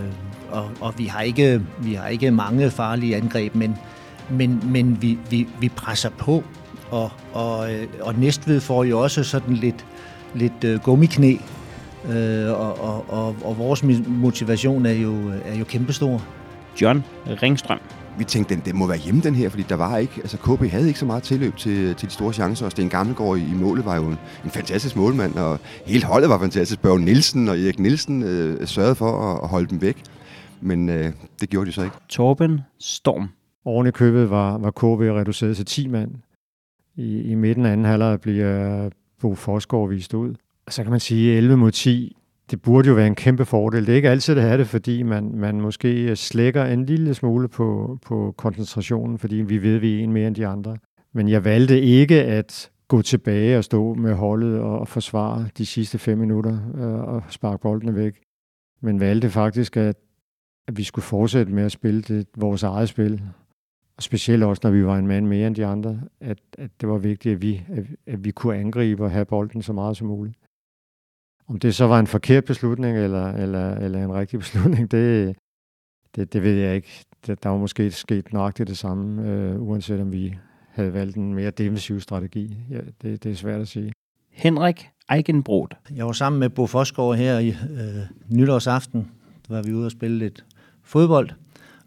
og, 0.52 0.72
og 0.82 0.94
vi, 0.98 1.06
har 1.06 1.22
ikke, 1.22 1.62
vi 1.80 1.94
har 1.94 2.08
ikke 2.08 2.32
mange 2.32 2.72
farlige 2.72 3.16
angreb, 3.16 3.56
men, 3.56 3.76
men, 4.30 4.62
men 4.66 5.02
vi, 5.02 5.18
vi, 5.30 5.48
vi 5.60 5.70
presser 5.70 6.10
på, 6.10 6.44
og, 6.92 7.12
og, 7.34 7.74
øh, 7.74 7.88
og 8.02 8.16
Næstved 8.16 8.60
får 8.60 8.84
jo 8.84 9.00
også 9.00 9.24
sådan 9.24 9.54
lidt, 9.54 9.86
lidt 10.36 10.84
gummiknæ, 10.84 11.36
øh, 12.10 12.60
og, 12.60 12.82
og, 12.82 13.06
og, 13.10 13.36
og 13.44 13.58
vores 13.58 13.84
motivation 14.08 14.86
er 14.86 14.92
jo, 14.92 15.32
er 15.46 15.56
jo 15.56 15.66
kæmpestor. 15.66 16.24
John 16.82 17.04
Ringstrøm. 17.44 17.80
Vi 18.18 18.24
tænkte, 18.24 18.56
den, 18.56 18.64
den 18.66 18.78
må 18.78 18.88
være 18.88 18.98
hjemme, 18.98 19.22
den 19.22 19.36
her, 19.36 19.50
fordi 19.50 19.64
der 19.70 19.76
var 19.76 19.98
ikke, 19.98 20.14
altså 20.18 20.38
KB 20.38 20.72
havde 20.72 20.88
ikke 20.88 21.00
så 21.00 21.06
meget 21.06 21.24
tilløb 21.24 21.56
til, 21.56 21.96
til 21.96 22.10
de 22.10 22.14
store 22.14 22.34
chancer, 22.34 22.66
og 22.66 22.72
Sten 22.72 22.90
Gammelgaard 22.90 23.38
i, 23.38 23.42
i 23.42 23.54
målet 23.54 23.86
var 23.86 23.96
jo 23.96 24.04
en, 24.04 24.18
en 24.44 24.50
fantastisk 24.50 24.96
målmand, 24.96 25.36
og 25.36 25.60
hele 25.86 26.06
holdet 26.06 26.30
var 26.30 26.40
fantastisk. 26.40 26.82
Børge 26.82 27.00
Nielsen 27.00 27.48
og 27.48 27.60
Erik 27.60 27.80
Nielsen 27.80 28.24
øh, 28.24 28.68
sørgede 28.68 28.96
for 28.96 29.32
at, 29.32 29.44
at 29.44 29.50
holde 29.50 29.68
dem 29.68 29.82
væk, 29.82 30.04
men 30.62 30.90
øh, 30.90 31.14
det 31.42 31.50
gjorde 31.50 31.68
de 31.68 31.72
så 31.72 31.84
ikke. 31.84 31.96
Torben 32.10 32.62
Storm. 32.80 33.30
Oven 33.66 33.88
i 33.88 33.92
købet 33.92 34.30
var, 34.30 34.58
var 34.58 34.72
KB 34.72 35.02
reduceret 35.02 35.56
til 35.56 35.66
10 35.66 35.88
mand. 35.88 36.12
I, 36.96 37.22
i 37.22 37.36
midten 37.36 37.66
af 37.66 37.72
anden 37.72 37.86
halvleg 37.86 38.22
bliver 38.22 38.90
Bo 39.22 39.36
Forsgaard 39.36 39.90
vist 39.90 40.14
ud. 40.14 40.36
Så 40.70 40.84
kan 40.84 40.92
man 40.92 41.00
sige 41.00 41.38
11 41.38 41.58
mod 41.58 41.72
10 41.72 42.18
det 42.52 42.62
burde 42.62 42.88
jo 42.88 42.94
være 42.94 43.08
en 43.08 43.16
kæmpe 43.16 43.46
fordel. 43.46 43.86
Det 43.86 43.92
er 43.92 43.96
ikke 43.96 44.10
altid, 44.10 44.36
det 44.36 44.44
er 44.44 44.58
det, 44.58 44.68
fordi 44.68 45.04
man, 45.04 45.32
man 45.36 45.62
måske 45.62 46.10
øh, 46.10 46.16
slækker 46.16 46.66
en 46.66 46.86
lille 46.86 47.14
smule 47.14 47.48
på, 47.48 48.00
på 48.06 48.34
koncentrationen, 48.38 49.18
fordi 49.18 49.36
vi 49.36 49.62
ved, 49.62 49.76
at 49.76 49.82
vi 49.82 50.00
er 50.00 50.04
en 50.04 50.14
mere 50.14 50.28
end 50.28 50.36
de 50.36 50.48
andre. 50.48 50.78
Men 51.14 51.30
jeg 51.30 51.46
valgte 51.46 51.82
ikke 51.82 52.24
at 52.24 52.72
gå 52.88 53.02
tilbage 53.02 53.58
og 53.58 53.64
stå 53.64 53.94
med 53.94 54.14
holdet 54.14 54.60
og 54.60 54.88
forsvare 54.88 55.50
de 55.58 55.66
sidste 55.66 55.98
fem 55.98 56.18
minutter 56.18 56.60
øh, 56.76 57.14
og 57.14 57.24
sparke 57.30 57.62
boldene 57.62 57.96
væk. 57.96 58.22
Men 58.82 59.00
valgte 59.00 59.30
faktisk, 59.30 59.78
at, 59.78 59.96
at 60.68 60.78
vi 60.78 60.84
skulle 60.84 61.06
fortsætte 61.06 61.52
med 61.52 61.64
at 61.64 61.72
spille 61.72 62.02
det, 62.02 62.28
vores 62.38 62.64
eget 62.64 62.90
spil. 62.90 63.22
Og 63.98 64.04
specielt 64.04 64.44
også, 64.44 64.62
når 64.64 64.72
vi 64.72 64.86
var 64.86 64.98
en 64.98 65.08
mand 65.08 65.28
mere 65.28 65.48
end 65.48 65.56
de 65.56 65.66
andre, 65.66 66.02
at, 66.22 66.38
at 66.58 66.72
det 66.82 66.90
var 66.90 66.98
vigtigt, 66.98 67.36
at 67.36 67.42
vi, 67.42 67.64
at, 67.70 67.86
at 68.08 68.26
vi 68.26 68.32
kunne 68.32 68.56
angribe 68.56 69.04
og 69.04 69.12
have 69.12 69.26
bolden 69.26 69.62
så 69.62 69.74
meget 69.74 69.98
som 69.98 70.08
muligt. 70.08 70.38
Om 71.50 71.60
det 71.60 71.76
så 71.76 71.88
var 71.88 72.00
en 72.00 72.08
forkert 72.08 72.46
beslutning 72.46 72.98
eller, 72.98 73.34
eller, 73.34 73.76
eller 73.76 74.04
en 74.04 74.14
rigtig 74.14 74.40
beslutning, 74.46 74.92
det, 74.92 75.36
det, 76.16 76.34
det 76.34 76.44
ved 76.44 76.54
jeg 76.54 76.76
ikke. 76.76 77.06
Det, 77.28 77.44
der 77.44 77.50
var 77.50 77.58
måske 77.58 77.92
sket 77.92 78.34
nøjagtigt 78.34 78.70
det 78.70 78.78
samme, 78.78 79.30
øh, 79.30 79.62
uanset 79.62 80.02
om 80.02 80.12
vi 80.12 80.38
havde 80.70 80.94
valgt 80.94 81.18
en 81.18 81.34
mere 81.34 81.52
defensiv 81.52 82.00
strategi. 82.00 82.58
Ja, 82.70 82.80
det, 83.02 83.24
det 83.24 83.32
er 83.32 83.36
svært 83.36 83.62
at 83.62 83.68
sige. 83.68 83.94
Henrik 84.32 84.88
Eikenbrod. 85.12 85.68
Jeg 85.96 86.06
var 86.06 86.12
sammen 86.12 86.40
med 86.40 86.50
Bo 86.50 86.68
Forsgaard 86.68 87.16
her 87.16 87.40
i 87.40 87.48
øh, 87.50 88.36
nytårsaften. 88.38 89.12
Der 89.48 89.56
var 89.56 89.62
vi 89.62 89.74
ude 89.74 89.86
og 89.86 89.92
spille 89.92 90.18
lidt 90.18 90.46
fodbold. 90.84 91.30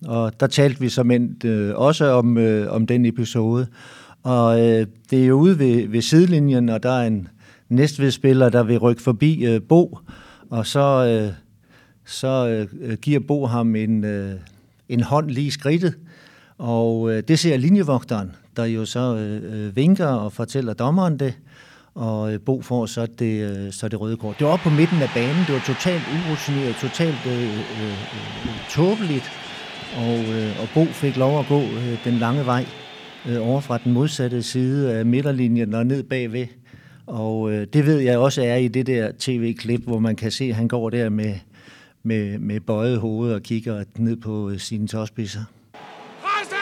Og 0.07 0.41
der 0.41 0.47
talte 0.47 0.81
vi 0.81 0.89
som 0.89 1.11
endt 1.11 1.45
øh, 1.45 1.77
også 1.77 2.05
om, 2.05 2.39
øh, 2.39 2.73
om 2.73 2.87
den 2.87 3.05
episode. 3.05 3.67
Og 4.23 4.61
øh, 4.61 4.87
det 5.11 5.23
er 5.23 5.27
jo 5.27 5.35
ude 5.35 5.59
ved, 5.59 5.89
ved 5.89 6.03
sidelinjen, 6.03 6.69
og 6.69 6.83
der 6.83 6.91
er 6.91 7.07
en, 7.07 7.29
Næstved-spiller, 7.71 8.49
der 8.49 8.63
vil 8.63 8.79
rykke 8.79 9.03
forbi 9.03 9.45
øh, 9.45 9.63
Bo, 9.69 9.99
og 10.51 10.67
så, 10.67 11.07
øh, 11.07 11.33
så 12.07 12.67
øh, 12.81 12.97
giver 12.99 13.21
Bo 13.21 13.47
ham 13.47 13.77
en, 13.77 14.05
øh, 14.05 14.35
en 14.89 15.03
hånd 15.03 15.31
lige 15.31 15.47
i 15.47 15.51
skridtet, 15.51 15.95
og 16.59 17.13
øh, 17.13 17.23
det 17.29 17.39
ser 17.39 17.57
linjevogteren, 17.57 18.33
der 18.57 18.65
jo 18.65 18.85
så 18.85 19.17
øh, 19.17 19.67
øh 19.67 19.77
vinker 19.77 20.07
og 20.07 20.33
fortæller 20.33 20.73
dommeren 20.73 21.19
det, 21.19 21.35
og 21.95 22.33
øh, 22.33 22.41
Bo 22.41 22.63
får 22.63 22.87
så 22.87 23.07
det, 23.19 23.51
øh, 23.51 23.73
så 23.73 23.89
det 23.89 24.01
røde 24.01 24.17
kort. 24.17 24.39
Det 24.39 24.47
var 24.47 24.53
oppe 24.53 24.63
på 24.63 24.71
midten 24.71 25.03
af 25.03 25.09
banen, 25.15 25.45
det 25.47 25.55
var 25.55 25.63
totalt 25.67 26.03
urutineret, 26.29 26.77
totalt 26.77 27.27
øh, 27.27 27.43
øh, 27.43 27.91
øh, 28.45 28.71
tåbeligt, 28.71 29.31
og, 29.97 30.19
øh, 30.35 30.61
og 30.63 30.69
Bo 30.75 30.85
fik 30.85 31.17
lov 31.17 31.39
at 31.39 31.47
gå 31.49 31.61
øh, 31.61 32.05
den 32.05 32.15
lange 32.15 32.47
vej 32.47 32.67
øh, 33.29 33.49
over 33.49 33.61
fra 33.61 33.79
den 33.85 33.93
modsatte 33.93 34.43
side 34.43 34.95
af 34.95 35.07
midterlinjen 35.07 35.75
og 35.75 35.87
ned 35.87 36.03
bagved. 36.03 36.47
Og 37.11 37.53
øh, 37.53 37.67
det 37.73 37.87
ved 37.87 37.99
jeg 37.99 38.19
også 38.19 38.43
er 38.43 38.57
i 38.57 38.69
det 38.69 38.87
der 38.87 39.13
tv-klip, 39.19 39.81
hvor 39.81 39.99
man 39.99 40.17
kan 40.17 40.31
se, 40.31 40.45
at 40.45 40.55
han 40.55 40.69
går 40.69 40.91
der 40.91 41.09
med, 41.09 41.35
med, 42.03 42.39
med 42.39 42.61
bøjet 42.61 43.01
hoved 43.01 43.33
og 43.33 43.43
kigger 43.43 43.85
ned 43.97 44.17
på 44.17 44.51
øh, 44.51 44.59
sine 44.59 44.89
tåspidser. 44.89 45.41
Presse! 46.23 46.57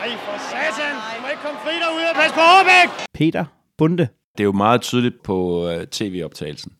Ej, 0.00 0.08
for 0.08 0.38
satan! 0.50 0.94
Du 1.16 1.22
må 1.22 1.28
ikke 1.28 1.42
komme 1.42 1.60
fri 1.64 1.72
derude 1.72 2.04
og 2.10 2.16
pas 2.16 2.32
på 2.32 2.40
Aarbæk! 2.40 3.06
Peter 3.14 3.44
Bunde. 3.78 4.08
Det 4.38 4.40
er 4.40 4.44
jo 4.44 4.52
meget 4.52 4.80
tydeligt 4.80 5.22
på 5.22 5.68
øh, 5.68 5.86
tv-optagelsen, 5.86 6.72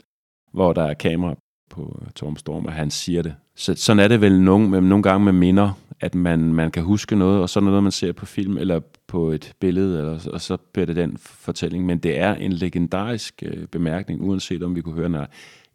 hvor 0.53 0.73
der 0.73 0.85
er 0.85 0.95
kamera 0.95 1.35
på 1.71 1.99
øh, 2.03 2.13
Torm 2.13 2.37
Storm, 2.37 2.67
at 2.67 2.73
han 2.73 2.91
siger 2.91 3.23
det. 3.23 3.35
Så, 3.57 3.75
sådan 3.75 4.01
er 4.01 4.09
det 4.09 4.21
vel 4.21 4.41
nogle, 4.41 4.69
med, 4.69 4.81
nogle 4.81 5.03
gange 5.03 5.25
med 5.25 5.33
minder, 5.33 5.79
at 6.03 6.15
man, 6.15 6.55
man 6.55 6.71
kan 6.71 6.83
huske 6.83 7.17
noget, 7.17 7.43
og 7.43 7.51
så 7.51 7.61
er 7.61 7.65
noget, 7.65 7.83
man 7.83 7.93
ser 7.93 8.13
på 8.13 8.27
film 8.27 8.59
eller 8.59 8.81
på 9.07 9.31
et 9.31 9.53
billede, 9.61 9.99
eller, 9.99 10.29
og 10.33 10.41
så 10.41 10.57
bliver 10.57 10.87
det 10.87 10.97
den 10.97 11.19
fortælling. 11.19 11.87
Men 11.87 11.99
det 11.99 12.19
er 12.19 12.35
en 12.35 12.53
legendarisk 12.53 13.43
øh, 13.43 13.67
bemærkning, 13.67 14.23
uanset 14.23 14.63
om 14.63 14.75
vi 14.75 14.81
kunne 14.81 14.95
høre 14.95 15.09
den. 15.09 15.27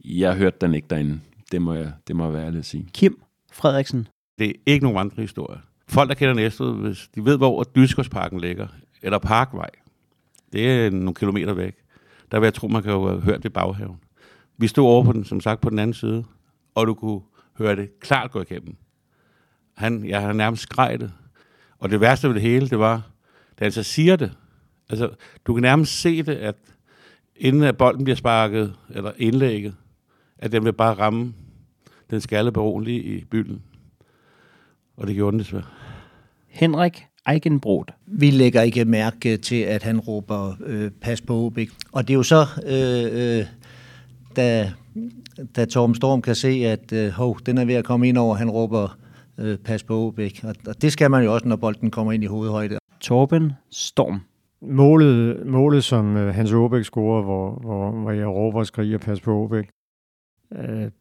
Jeg 0.05 0.35
hørte 0.35 0.57
den 0.61 0.73
ikke 0.73 0.87
derinde. 0.89 1.19
Det 1.51 1.61
må 1.61 1.73
jeg, 1.73 1.91
det 2.07 2.15
må 2.15 2.23
jeg 2.23 2.33
være 2.33 2.45
ærlig 2.45 2.59
at 2.59 2.65
sige. 2.65 2.87
Kim 2.93 3.21
Frederiksen. 3.51 4.07
Det 4.39 4.49
er 4.49 4.53
ikke 4.65 4.83
nogen 4.83 4.97
vandrehistorie. 4.97 5.59
Folk, 5.87 6.09
der 6.09 6.15
kender 6.15 6.33
Næstved, 6.33 6.73
hvis 6.73 7.09
de 7.15 7.25
ved, 7.25 7.37
hvor 7.37 7.63
Dyskersparken 7.63 8.39
ligger, 8.39 8.67
eller 9.01 9.19
Parkvej, 9.19 9.69
det 10.53 10.71
er 10.71 10.89
nogle 10.89 11.13
kilometer 11.13 11.53
væk. 11.53 11.75
Der 12.31 12.39
vil 12.39 12.47
jeg 12.47 12.53
tro, 12.53 12.67
man 12.67 12.83
kan 12.83 12.91
jo 12.91 13.07
have 13.07 13.21
hørt 13.21 13.37
det 13.37 13.45
i 13.45 13.49
baghaven. 13.49 13.99
Vi 14.57 14.67
stod 14.67 14.85
over 14.85 15.03
på 15.03 15.13
den, 15.13 15.25
som 15.25 15.41
sagt, 15.41 15.61
på 15.61 15.69
den 15.69 15.79
anden 15.79 15.93
side, 15.93 16.23
og 16.75 16.87
du 16.87 16.93
kunne 16.93 17.21
høre 17.57 17.75
det 17.75 17.99
klart 17.99 18.31
gå 18.31 18.41
igennem. 18.41 18.75
Han, 19.77 20.05
jeg 20.05 20.21
har 20.21 20.33
nærmest 20.33 20.63
skreg 20.63 20.99
det. 20.99 21.11
Og 21.79 21.89
det 21.89 22.01
værste 22.01 22.27
ved 22.27 22.35
det 22.35 22.41
hele, 22.41 22.69
det 22.69 22.79
var, 22.79 23.01
da 23.59 23.65
han 23.65 23.71
så 23.71 23.83
siger 23.83 24.15
det. 24.15 24.31
Altså, 24.89 25.09
du 25.47 25.53
kan 25.53 25.61
nærmest 25.61 26.01
se 26.01 26.23
det, 26.23 26.35
at 26.35 26.55
inden 27.35 27.63
at 27.63 27.77
bolden 27.77 28.03
bliver 28.03 28.15
sparket, 28.15 28.73
eller 28.89 29.11
indlægget, 29.17 29.75
at 30.37 30.51
den 30.51 30.65
vil 30.65 30.73
bare 30.73 30.93
ramme 30.93 31.33
den 32.09 32.21
skalle 32.21 32.51
baron 32.51 32.83
lige 32.83 33.03
i 33.03 33.23
bylden. 33.23 33.61
Og 34.97 35.07
det 35.07 35.15
gjorde 35.15 35.31
den 35.31 35.39
desværre. 35.39 35.65
Henrik 36.47 37.05
Eikenbrot. 37.29 37.91
Vi 38.05 38.31
lægger 38.31 38.61
ikke 38.61 38.85
mærke 38.85 39.37
til, 39.37 39.61
at 39.61 39.83
han 39.83 39.99
råber 39.99 40.55
øh, 40.65 40.91
pas 40.91 41.21
på 41.21 41.33
Obik. 41.33 41.69
Og 41.91 42.07
det 42.07 42.13
er 42.13 42.17
jo 42.17 42.23
så, 42.23 42.45
øh, 42.65 43.39
øh, 43.39 43.45
da, 44.35 44.73
da 45.55 45.65
Torben 45.65 45.95
Storm 45.95 46.21
kan 46.21 46.35
se, 46.35 46.47
at 46.47 46.93
øh, 46.93 47.09
hov, 47.09 47.39
den 47.45 47.57
er 47.57 47.65
ved 47.65 47.75
at 47.75 47.85
komme 47.85 48.07
ind 48.07 48.17
over, 48.17 48.35
han 48.35 48.49
råber 48.49 48.97
øh, 49.39 49.57
pas 49.57 49.83
på 49.83 49.93
Obik. 49.93 50.43
Og, 50.43 50.55
og 50.67 50.81
det 50.81 50.91
skal 50.91 51.11
man 51.11 51.23
jo 51.23 51.33
også, 51.33 51.47
når 51.47 51.55
bolden 51.55 51.91
kommer 51.91 52.11
ind 52.13 52.23
i 52.23 52.27
hovedhøjde. 52.27 52.77
Torben 52.99 53.51
Storm. 53.71 54.21
Målet, 54.61 55.45
målet 55.45 55.83
som 55.83 56.17
øh, 56.17 56.35
Hans 56.35 56.53
Aabæk 56.53 56.83
scorer, 56.83 57.23
hvor, 57.23 57.51
hvor, 57.51 57.91
hvor 57.91 58.11
jeg 58.11 58.27
råber 58.27 58.59
og 58.59 58.67
skriger, 58.67 58.97
pas 58.97 59.21
på 59.21 59.41
Aabæk. 59.41 59.69
Øh, 60.55 60.91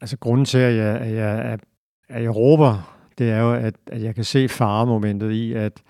altså 0.00 0.18
grunden 0.18 0.44
til, 0.44 0.58
at 0.58 0.74
jeg, 0.76 0.96
at 1.00 1.14
jeg, 1.14 1.38
at, 1.44 1.60
at 2.08 2.22
jeg 2.22 2.36
råber, 2.36 2.96
det 3.18 3.30
er 3.30 3.40
jo, 3.40 3.54
at, 3.54 3.74
at 3.86 4.02
jeg 4.02 4.14
kan 4.14 4.24
se 4.24 4.48
faremomentet 4.48 5.30
i, 5.30 5.52
at, 5.52 5.82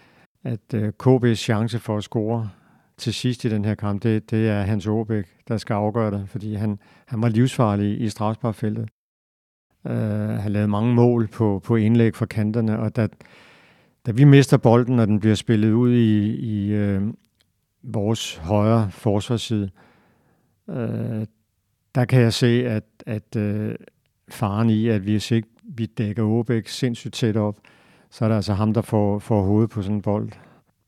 at 0.44 0.74
uh, 0.74 0.88
KB's 1.02 1.34
chance 1.34 1.78
for 1.78 1.96
at 1.96 2.04
score 2.04 2.50
til 2.96 3.14
sidst 3.14 3.44
i 3.44 3.48
den 3.48 3.64
her 3.64 3.74
kamp, 3.74 4.02
det, 4.02 4.30
det 4.30 4.48
er 4.48 4.62
Hans 4.62 4.86
Aabæk, 4.86 5.24
der 5.48 5.56
skal 5.56 5.74
afgøre 5.74 6.10
det, 6.10 6.28
fordi 6.28 6.54
han, 6.54 6.78
han 7.06 7.22
var 7.22 7.28
livsfarlig 7.28 8.00
i 8.00 8.08
Strasbourg-feltet 8.08 8.88
øh, 9.86 10.28
har 10.28 10.48
lavet 10.48 10.70
mange 10.70 10.94
mål 10.94 11.26
på, 11.26 11.60
på 11.64 11.76
indlæg 11.76 12.14
fra 12.14 12.26
kanterne, 12.26 12.78
og 12.78 12.96
da, 12.96 13.08
da 14.06 14.12
vi 14.12 14.24
mister 14.24 14.56
bolden, 14.56 14.98
og 14.98 15.06
den 15.06 15.20
bliver 15.20 15.34
spillet 15.34 15.72
ud 15.72 15.92
i, 15.92 16.34
i 16.34 16.72
øh, 16.72 17.02
vores 17.82 18.36
højre 18.36 18.90
forsvarsside, 18.90 19.70
øh, 20.70 21.26
der 21.94 22.04
kan 22.04 22.20
jeg 22.20 22.32
se, 22.32 22.66
at, 22.68 22.84
at 23.06 23.36
øh, 23.36 23.74
faren 24.28 24.70
i, 24.70 24.88
at 24.88 25.00
hvis 25.00 25.30
ikke 25.30 25.48
vi 25.64 25.86
dækker 25.86 26.22
Åbæk 26.22 26.68
sindssygt 26.68 27.14
tæt 27.14 27.36
op, 27.36 27.56
så 28.10 28.24
er 28.24 28.28
det 28.28 28.36
altså 28.36 28.52
ham, 28.52 28.74
der 28.74 28.82
får, 28.82 29.18
får 29.18 29.42
hovedet 29.42 29.70
på 29.70 29.82
sådan 29.82 29.96
en 29.96 30.02
bold. 30.02 30.30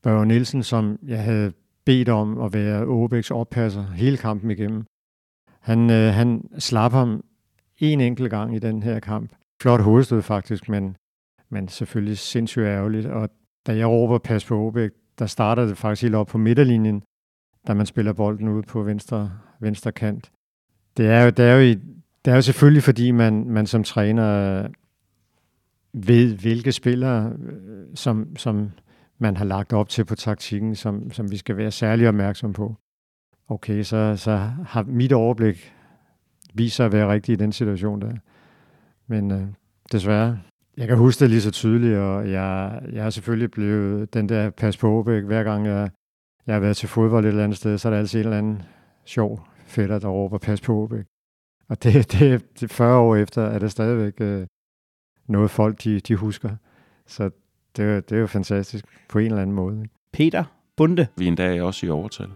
Børge 0.02 0.26
Nielsen, 0.26 0.62
som 0.62 0.98
jeg 1.06 1.22
havde 1.22 1.52
bedt 1.84 2.08
om 2.08 2.40
at 2.40 2.52
være 2.52 2.84
Åbæks 2.84 3.30
oppasser 3.30 3.84
hele 3.84 4.16
kampen 4.16 4.50
igennem, 4.50 4.84
han, 5.60 5.90
øh, 5.90 6.14
han 6.14 6.48
slap 6.58 6.92
ham 6.92 7.24
en 7.80 8.00
enkelt 8.00 8.30
gang 8.30 8.56
i 8.56 8.58
den 8.58 8.82
her 8.82 9.00
kamp. 9.00 9.32
Flot 9.62 9.80
hovedstød 9.80 10.22
faktisk, 10.22 10.68
men, 10.68 10.96
men 11.48 11.68
selvfølgelig 11.68 12.18
sindssygt 12.18 12.64
ærgerligt. 12.64 13.06
Og 13.06 13.30
da 13.66 13.76
jeg 13.76 13.86
råber 13.86 14.18
pas 14.18 14.44
på 14.44 14.54
Åbæk, 14.54 14.90
der 15.18 15.26
starter 15.26 15.66
det 15.66 15.78
faktisk 15.78 16.02
helt 16.02 16.14
op 16.14 16.26
på 16.26 16.38
midterlinjen, 16.38 17.02
da 17.66 17.74
man 17.74 17.86
spiller 17.86 18.12
bolden 18.12 18.48
ud 18.48 18.62
på 18.62 18.82
venstre, 18.82 19.32
venstre 19.60 19.92
kant. 19.92 20.30
Det 20.96 21.06
er 21.06 21.22
jo, 21.22 21.30
det 21.30 21.44
er 21.44 21.54
jo, 21.54 21.60
i, 21.60 21.74
det 22.24 22.30
er 22.30 22.34
jo 22.34 22.42
selvfølgelig, 22.42 22.82
fordi 22.82 23.10
man, 23.10 23.44
man 23.44 23.66
som 23.66 23.84
træner 23.84 24.66
ved, 25.92 26.34
hvilke 26.34 26.72
spillere, 26.72 27.32
øh, 27.42 27.86
som, 27.94 28.36
som 28.36 28.70
man 29.18 29.36
har 29.36 29.44
lagt 29.44 29.72
op 29.72 29.88
til 29.88 30.04
på 30.04 30.14
taktikken, 30.14 30.74
som, 30.74 31.12
som 31.12 31.30
vi 31.30 31.36
skal 31.36 31.56
være 31.56 31.70
særlig 31.70 32.08
opmærksom 32.08 32.52
på. 32.52 32.74
Okay, 33.48 33.82
så, 33.82 34.16
så 34.16 34.36
har 34.66 34.82
mit 34.82 35.12
overblik 35.12 35.72
vist 36.58 36.76
sig 36.76 36.86
at 36.86 36.92
være 36.92 37.12
rigtigt 37.12 37.40
i 37.40 37.44
den 37.44 37.52
situation 37.52 38.00
der. 38.00 38.12
Men 39.06 39.30
øh, 39.30 39.46
desværre, 39.92 40.38
jeg 40.76 40.88
kan 40.88 40.96
huske 40.96 41.20
det 41.20 41.30
lige 41.30 41.40
så 41.40 41.50
tydeligt, 41.50 41.96
og 41.96 42.30
jeg, 42.30 42.80
jeg 42.92 43.02
har 43.02 43.10
selvfølgelig 43.10 43.50
blevet 43.50 44.14
den 44.14 44.28
der 44.28 44.50
pas 44.50 44.76
på 44.76 44.88
Åbæk, 44.88 45.24
hver 45.24 45.42
gang 45.42 45.66
jeg, 45.66 45.90
jeg 46.46 46.54
har 46.54 46.60
været 46.60 46.76
til 46.76 46.88
fodbold 46.88 47.24
et 47.24 47.28
eller 47.28 47.44
andet 47.44 47.58
sted, 47.58 47.78
så 47.78 47.88
er 47.88 47.92
der 47.92 47.98
altid 47.98 48.20
en 48.20 48.26
eller 48.26 48.38
anden 48.38 48.62
sjov 49.04 49.46
fætter, 49.66 49.98
der 49.98 50.08
råber 50.08 50.38
pas 50.38 50.60
på 50.60 50.72
Åbæk. 50.72 51.04
Og 51.68 51.82
det, 51.82 52.12
det, 52.12 52.60
det 52.60 52.72
40 52.72 52.98
år 52.98 53.16
efter 53.16 53.42
er 53.42 53.58
det 53.58 53.70
stadigvæk 53.70 54.20
øh, 54.20 54.46
noget 55.28 55.50
folk, 55.50 55.84
de, 55.84 56.00
de 56.00 56.16
husker. 56.16 56.50
Så 57.06 57.30
det, 57.76 58.10
det 58.10 58.16
er 58.16 58.20
jo 58.20 58.26
fantastisk 58.26 58.84
på 59.08 59.18
en 59.18 59.26
eller 59.26 59.42
anden 59.42 59.56
måde. 59.56 59.84
Peter 60.12 60.44
Bunde. 60.76 61.06
Vi 61.16 61.24
er 61.24 61.28
endda 61.28 61.62
også 61.62 61.86
i 61.86 61.90
overtal. 61.90 62.28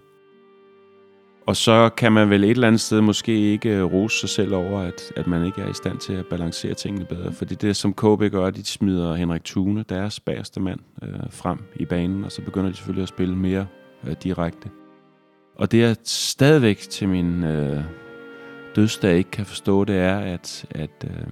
Og 1.47 1.57
så 1.57 1.91
kan 1.97 2.13
man 2.13 2.31
vel 2.31 2.45
et 2.45 2.51
eller 2.51 2.67
andet 2.67 2.81
sted 2.81 3.01
måske 3.01 3.53
ikke 3.53 3.83
rose 3.83 4.21
sig 4.21 4.29
selv 4.29 4.55
over, 4.55 4.81
at, 4.81 5.13
at 5.17 5.27
man 5.27 5.47
ikke 5.47 5.63
er 5.63 5.71
i 5.71 5.75
stand 5.75 5.99
til 5.99 6.13
at 6.13 6.27
balancere 6.27 6.75
tingene 6.75 7.05
bedre. 7.05 7.33
Fordi 7.33 7.55
det, 7.55 7.77
som 7.77 7.95
KB 7.95 8.33
gør, 8.33 8.51
de 8.51 8.65
smider 8.65 9.15
Henrik 9.15 9.45
Thune, 9.45 9.85
deres 9.89 10.21
bagerste 10.21 10.61
mand, 10.61 10.81
øh, 11.03 11.09
frem 11.31 11.59
i 11.77 11.85
banen, 11.85 12.25
og 12.25 12.33
så 12.33 12.43
begynder 12.43 12.71
de 12.71 12.77
selvfølgelig 12.77 13.03
at 13.03 13.09
spille 13.09 13.37
mere 13.37 13.67
øh, 14.05 14.15
direkte. 14.23 14.69
Og 15.59 15.73
det 15.73 15.85
er 15.85 15.95
stadigvæk 16.05 16.79
til 16.79 17.09
min 17.09 17.45
øh, 17.45 17.83
dødsdag 18.77 19.17
ikke 19.17 19.31
kan 19.31 19.47
forstå, 19.47 19.85
det 19.85 19.97
er, 19.97 20.19
at, 20.19 20.65
at, 20.71 21.05
øh, 21.05 21.27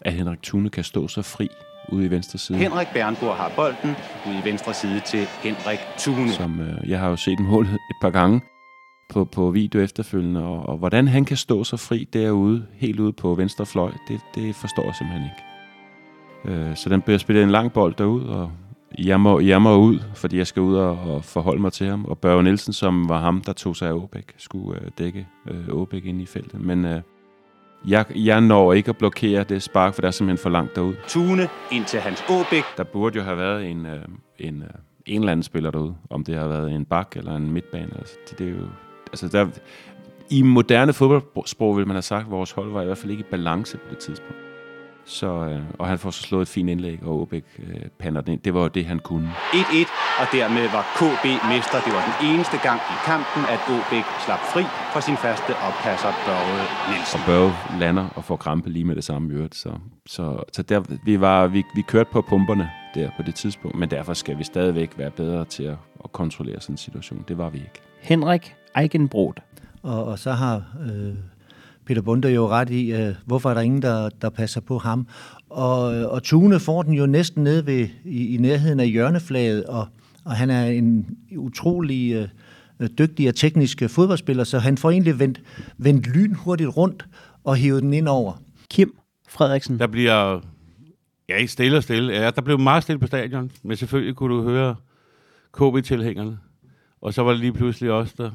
at 0.00 0.12
Henrik 0.12 0.42
Thune 0.42 0.70
kan 0.70 0.84
stå 0.84 1.08
så 1.08 1.22
fri 1.22 1.48
ude 1.88 2.06
i 2.06 2.10
venstre 2.10 2.38
side. 2.38 2.58
Henrik 2.58 2.88
Berngaard 2.94 3.36
har 3.36 3.52
bolden 3.56 3.96
ude 4.26 4.38
i 4.44 4.48
venstre 4.48 4.74
side 4.74 5.00
til 5.06 5.26
Henrik 5.42 5.78
Thune. 5.98 6.32
Som, 6.32 6.60
øh, 6.60 6.90
jeg 6.90 7.00
har 7.00 7.08
jo 7.08 7.16
set 7.16 7.40
målet 7.40 7.72
et 7.72 7.96
par 8.02 8.10
gange 8.10 8.40
på, 9.08 9.24
på 9.24 9.50
video 9.50 9.80
efterfølgende, 9.80 10.44
og, 10.44 10.68
og 10.68 10.76
hvordan 10.76 11.08
han 11.08 11.24
kan 11.24 11.36
stå 11.36 11.64
så 11.64 11.76
fri 11.76 12.08
derude, 12.12 12.66
helt 12.72 13.00
ude 13.00 13.12
på 13.12 13.34
venstre 13.34 13.66
fløj, 13.66 13.90
det, 14.08 14.20
det 14.34 14.54
forstår 14.54 14.84
jeg 14.84 14.94
simpelthen 14.94 15.24
ikke. 15.24 15.42
Øh, 16.44 16.76
så 16.76 16.88
den 16.88 17.02
bliver 17.02 17.18
spillet 17.18 17.44
en 17.44 17.50
lang 17.50 17.72
bold 17.72 17.94
derud, 17.94 18.22
og 18.22 18.50
jeg 18.98 19.20
må, 19.20 19.40
jeg 19.40 19.62
må 19.62 19.76
ud, 19.76 19.98
fordi 20.14 20.38
jeg 20.38 20.46
skal 20.46 20.62
ud 20.62 20.76
og, 20.76 20.98
og 20.98 21.24
forholde 21.24 21.60
mig 21.62 21.72
til 21.72 21.86
ham. 21.86 22.04
Og 22.04 22.18
Børge 22.18 22.42
Nielsen, 22.42 22.72
som 22.72 23.08
var 23.08 23.20
ham, 23.20 23.40
der 23.40 23.52
tog 23.52 23.76
sig 23.76 23.88
af 23.88 23.92
Åbæk, 23.92 24.34
skulle 24.36 24.80
øh, 24.80 24.90
dække 24.98 25.26
øh, 25.48 25.68
Åbæk 25.68 26.04
ind 26.04 26.22
i 26.22 26.26
feltet. 26.26 26.60
Men 26.60 26.84
øh, 26.84 27.00
jeg, 27.88 28.04
jeg 28.14 28.40
når 28.40 28.72
ikke 28.72 28.88
at 28.88 28.96
blokere 28.96 29.44
det 29.44 29.62
spark, 29.62 29.94
for 29.94 30.00
der 30.00 30.08
er 30.08 30.12
simpelthen 30.12 30.42
for 30.42 30.50
langt 30.50 30.76
derud. 30.76 30.94
Tune 31.08 31.48
ind 31.72 31.84
til 31.84 32.00
Hans 32.00 32.24
Åbæk. 32.30 32.64
Der 32.76 32.84
burde 32.84 33.16
jo 33.18 33.24
have 33.24 33.36
været 33.36 33.70
en, 33.70 33.86
øh, 33.86 34.02
en, 34.38 34.62
øh, 34.62 34.68
en 35.06 35.20
eller 35.20 35.32
anden 35.32 35.42
spiller 35.42 35.70
derude. 35.70 35.94
Om 36.10 36.24
det 36.24 36.34
har 36.34 36.48
været 36.48 36.72
en 36.72 36.84
bak 36.84 37.16
eller 37.16 37.36
en 37.36 37.52
midtbane. 37.52 37.90
Altså, 37.98 38.14
det, 38.30 38.38
det 38.38 38.46
er 38.46 38.50
jo, 38.50 38.66
altså 39.22 39.38
der, 39.38 39.46
I 40.30 40.42
moderne 40.42 40.92
fodboldsprog 40.92 41.76
vil 41.76 41.86
man 41.86 41.94
have 41.94 42.02
sagt, 42.02 42.24
at 42.24 42.30
vores 42.30 42.50
hold 42.50 42.72
var 42.72 42.82
i 42.82 42.84
hvert 42.84 42.98
fald 42.98 43.10
ikke 43.10 43.20
i 43.20 43.30
balance 43.30 43.76
på 43.76 43.84
det 43.90 43.98
tidspunkt. 43.98 44.46
Så, 45.08 45.26
øh, 45.26 45.60
og 45.78 45.86
han 45.86 45.98
får 45.98 46.10
så 46.10 46.22
slået 46.22 46.42
et 46.42 46.48
fint 46.48 46.70
indlæg, 46.70 46.98
og 47.02 47.20
Åbæk 47.20 47.44
øh, 47.58 47.80
pander 47.98 48.20
den 48.20 48.32
ind. 48.32 48.40
Det 48.40 48.54
var 48.54 48.60
jo 48.60 48.68
det, 48.68 48.84
han 48.84 48.98
kunne. 48.98 49.30
1-1, 49.52 50.20
og 50.20 50.26
dermed 50.32 50.68
var 50.68 50.84
KB 50.98 51.24
mester. 51.52 51.78
Det 51.86 51.92
var 51.96 52.02
den 52.10 52.28
eneste 52.30 52.56
gang 52.62 52.80
i 52.94 52.96
kampen, 53.04 53.42
at 53.54 53.60
Åbæk 53.74 54.04
slap 54.24 54.42
fri 54.52 54.62
fra 54.92 55.00
sin 55.00 55.16
faste 55.16 55.52
oppasser, 55.68 56.12
Børge 56.26 56.56
Nielsen. 56.90 57.20
Og 57.20 57.26
Børge 57.26 57.52
lander 57.80 58.08
og 58.16 58.24
får 58.24 58.36
krampe 58.36 58.70
lige 58.70 58.84
med 58.84 58.96
det 58.96 59.04
samme 59.04 59.34
øvrigt. 59.34 59.54
Så, 59.54 59.70
så, 60.06 60.42
så 60.52 60.62
der, 60.62 60.80
vi, 61.04 61.20
var, 61.20 61.46
vi, 61.46 61.64
vi 61.74 61.82
kørte 61.82 62.10
på 62.12 62.22
pumperne. 62.22 62.70
der 62.94 63.10
på 63.16 63.22
det 63.22 63.34
tidspunkt, 63.34 63.78
men 63.78 63.90
derfor 63.90 64.14
skal 64.14 64.38
vi 64.38 64.44
stadigvæk 64.44 64.90
være 64.96 65.10
bedre 65.10 65.44
til 65.44 65.62
at, 65.62 65.76
at 66.04 66.12
kontrollere 66.12 66.60
sådan 66.60 66.72
en 66.72 66.78
situation. 66.78 67.24
Det 67.28 67.38
var 67.38 67.50
vi 67.50 67.58
ikke. 67.58 67.80
Henrik 68.00 68.54
Eichenbrot. 68.80 69.40
Og, 69.82 70.04
og 70.04 70.18
så 70.18 70.32
har 70.32 70.64
øh, 70.82 71.14
Peter 71.86 72.02
Bunde 72.02 72.28
jo 72.28 72.48
ret 72.48 72.70
i, 72.70 72.92
øh, 72.92 73.14
hvorfor 73.24 73.50
er 73.50 73.54
der 73.54 73.60
ingen, 73.60 73.82
der, 73.82 74.08
der 74.08 74.30
passer 74.30 74.60
på 74.60 74.78
ham. 74.78 75.06
Og, 75.50 75.80
og 75.84 76.22
Tune 76.22 76.60
får 76.60 76.82
den 76.82 76.94
jo 76.94 77.06
næsten 77.06 77.44
nede 77.44 77.66
ved, 77.66 77.88
i, 78.04 78.34
i 78.34 78.36
nærheden 78.36 78.80
af 78.80 78.88
hjørneflaget, 78.88 79.64
og, 79.64 79.86
og 80.24 80.32
han 80.32 80.50
er 80.50 80.66
en 80.66 81.16
utrolig 81.36 82.28
øh, 82.80 82.88
dygtig 82.98 83.28
og 83.28 83.34
teknisk 83.34 83.82
fodboldspiller, 83.88 84.44
så 84.44 84.58
han 84.58 84.78
får 84.78 84.90
egentlig 84.90 85.18
vendt, 85.18 85.42
vendt 85.78 86.06
lynhurtigt 86.06 86.76
rundt 86.76 87.06
og 87.44 87.56
hivet 87.56 87.82
den 87.82 87.92
ind 87.92 88.08
over. 88.08 88.42
Kim 88.70 88.96
Frederiksen. 89.28 89.78
Der 89.78 89.86
bliver 89.86 90.40
Ja, 91.28 91.36
ikke 91.36 91.52
stille 91.52 91.76
og 91.76 91.82
stille. 91.82 92.12
Ja, 92.12 92.30
der 92.30 92.42
blev 92.42 92.58
meget 92.58 92.82
stille 92.82 92.98
på 92.98 93.06
stadion, 93.06 93.50
men 93.62 93.76
selvfølgelig 93.76 94.14
kunne 94.14 94.34
du 94.34 94.42
høre 94.42 94.74
KB-tilhængerne. 95.52 96.38
Og 97.00 97.14
så 97.14 97.22
var 97.22 97.30
det 97.30 97.40
lige 97.40 97.52
pludselig 97.52 97.90
også, 97.90 98.14
der 98.18 98.30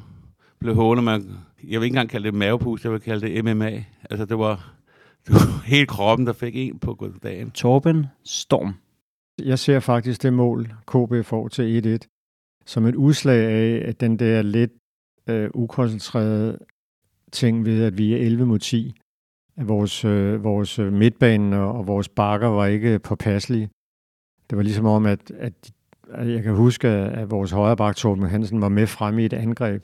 blev 0.61 0.75
hånet. 0.75 1.03
Man, 1.03 1.21
jeg 1.63 1.79
vil 1.79 1.85
ikke 1.85 1.85
engang 1.85 2.09
kalde 2.09 2.25
det 2.25 2.33
mavepus, 2.33 2.83
jeg 2.83 2.91
vil 2.91 2.99
kalde 2.99 3.27
det 3.27 3.45
MMA. 3.45 3.83
Altså, 4.09 4.25
det 4.25 4.39
var, 4.39 4.73
det 5.27 5.33
var 5.33 5.63
hele 5.65 5.85
kroppen, 5.85 6.27
der 6.27 6.33
fik 6.33 6.55
en 6.55 6.79
på 6.79 7.11
dagen. 7.23 7.51
Torben 7.51 8.05
Storm. 8.23 8.73
Jeg 9.45 9.59
ser 9.59 9.79
faktisk 9.79 10.23
det 10.23 10.33
mål, 10.33 10.73
KB 10.87 11.25
får 11.25 11.47
til 11.47 11.99
1-1, 12.03 12.63
som 12.65 12.85
et 12.85 12.95
udslag 12.95 13.45
af, 13.45 13.89
at 13.89 14.01
den 14.01 14.19
der 14.19 14.41
lidt 14.41 14.71
øh, 15.29 15.49
ukoncentrerede 15.53 16.57
ting 17.31 17.65
ved, 17.65 17.83
at 17.83 17.97
vi 17.97 18.13
er 18.13 18.17
11 18.17 18.45
mod 18.45 18.59
10, 18.59 18.93
at 19.57 19.67
vores, 19.67 20.05
øh, 20.05 20.43
vores 20.43 20.79
øh, 20.79 20.93
midtbane 20.93 21.59
og, 21.59 21.73
og 21.73 21.87
vores 21.87 22.09
bakker 22.09 22.47
var 22.47 22.65
ikke 22.65 22.99
påpasselige. 22.99 23.69
Det 24.49 24.57
var 24.57 24.63
ligesom 24.63 24.85
om, 24.85 25.05
at, 25.05 25.31
at, 25.31 25.71
at 26.09 26.29
jeg 26.29 26.43
kan 26.43 26.55
huske, 26.55 26.87
at 26.87 27.31
vores 27.31 27.51
højre 27.51 27.77
bak, 27.77 27.95
Torben 27.95 28.25
Hansen, 28.25 28.61
var 28.61 28.69
med 28.69 28.87
frem 28.87 29.19
i 29.19 29.25
et 29.25 29.33
angreb 29.33 29.83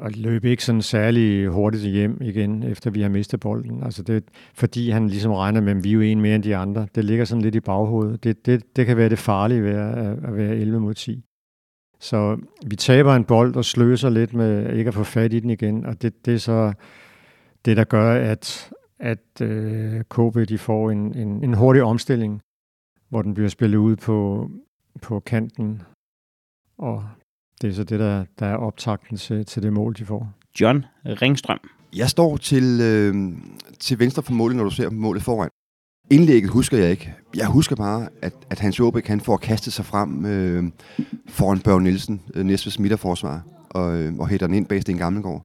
og 0.00 0.10
løb 0.14 0.44
ikke 0.44 0.64
sådan 0.64 0.82
særlig 0.82 1.48
hurtigt 1.48 1.84
hjem 1.84 2.18
igen, 2.20 2.62
efter 2.62 2.90
vi 2.90 3.02
har 3.02 3.08
mistet 3.08 3.40
bolden. 3.40 3.82
Altså 3.82 4.02
det, 4.02 4.24
fordi 4.54 4.90
han 4.90 5.08
ligesom 5.08 5.32
regner 5.32 5.60
med, 5.60 5.76
at 5.76 5.84
vi 5.84 5.88
er 5.88 5.94
jo 5.94 6.00
en 6.00 6.20
mere 6.20 6.34
end 6.34 6.42
de 6.42 6.56
andre. 6.56 6.86
Det 6.94 7.04
ligger 7.04 7.24
sådan 7.24 7.42
lidt 7.42 7.54
i 7.54 7.60
baghovedet. 7.60 8.24
Det, 8.24 8.46
det, 8.46 8.76
det 8.76 8.86
kan 8.86 8.96
være 8.96 9.08
det 9.08 9.18
farlige 9.18 9.62
ved 9.62 9.70
at, 9.70 9.98
at 9.98 10.36
være 10.36 10.56
11 10.56 10.80
mod 10.80 10.94
10. 10.94 11.24
Så 12.00 12.38
vi 12.66 12.76
taber 12.76 13.14
en 13.14 13.24
bold 13.24 13.56
og 13.56 13.64
sløser 13.64 14.10
lidt 14.10 14.34
med 14.34 14.76
ikke 14.76 14.88
at 14.88 14.94
få 14.94 15.04
fat 15.04 15.32
i 15.32 15.40
den 15.40 15.50
igen, 15.50 15.86
og 15.86 16.02
det, 16.02 16.26
det 16.26 16.34
er 16.34 16.38
så 16.38 16.72
det, 17.64 17.76
der 17.76 17.84
gør, 17.84 18.12
at, 18.12 18.70
at 18.98 19.40
øh, 19.42 20.00
KB 20.00 20.48
de 20.48 20.58
får 20.58 20.90
en, 20.90 21.16
en, 21.16 21.44
en 21.44 21.54
hurtig 21.54 21.82
omstilling, 21.82 22.40
hvor 23.08 23.22
den 23.22 23.34
bliver 23.34 23.48
spillet 23.48 23.78
ud 23.78 23.96
på, 23.96 24.48
på 25.02 25.20
kanten, 25.20 25.82
og 26.78 27.04
det 27.62 27.70
er 27.70 27.74
så 27.74 27.84
det, 27.84 28.00
der, 28.00 28.24
der 28.38 28.46
er 28.46 28.56
optakten 28.56 29.16
til, 29.16 29.46
til 29.46 29.62
det 29.62 29.72
mål, 29.72 29.94
de 29.98 30.04
får. 30.04 30.32
John 30.60 30.84
Ringstrøm. 31.04 31.58
Jeg 31.96 32.10
står 32.10 32.36
til, 32.36 32.80
øh, 32.82 33.14
til 33.80 33.98
venstre 33.98 34.22
for 34.22 34.32
målet, 34.32 34.56
når 34.56 34.64
du 34.64 34.70
ser 34.70 34.90
målet 34.90 35.22
foran. 35.22 35.48
Indlægget 36.10 36.50
husker 36.50 36.78
jeg 36.78 36.90
ikke. 36.90 37.14
Jeg 37.36 37.46
husker 37.46 37.76
bare, 37.76 38.08
at, 38.22 38.32
at 38.50 38.58
Hans 38.60 38.78
Jobæk, 38.78 39.06
han 39.06 39.20
får 39.20 39.36
kastet 39.36 39.72
sig 39.72 39.84
frem 39.84 40.26
øh, 40.26 40.64
foran 41.28 41.60
Børge 41.60 41.82
Nielsen, 41.82 42.22
øh, 42.34 42.44
næstveds 42.44 42.78
midterforsvar, 42.78 43.42
og, 43.70 43.98
øh, 43.98 44.14
og 44.18 44.28
hætter 44.28 44.46
den 44.46 44.56
ind 44.56 44.66
bag 44.66 44.82
Sten 44.82 44.98
Gammelgaard 44.98 45.42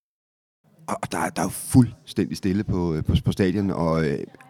og 0.88 1.12
der, 1.12 1.30
der 1.30 1.42
er 1.42 1.46
jo 1.46 1.50
fuldstændig 1.50 2.38
stille 2.38 2.64
på, 2.64 2.96
på, 3.08 3.14
på 3.26 3.32
stadion, 3.32 3.72
og, 3.72 4.06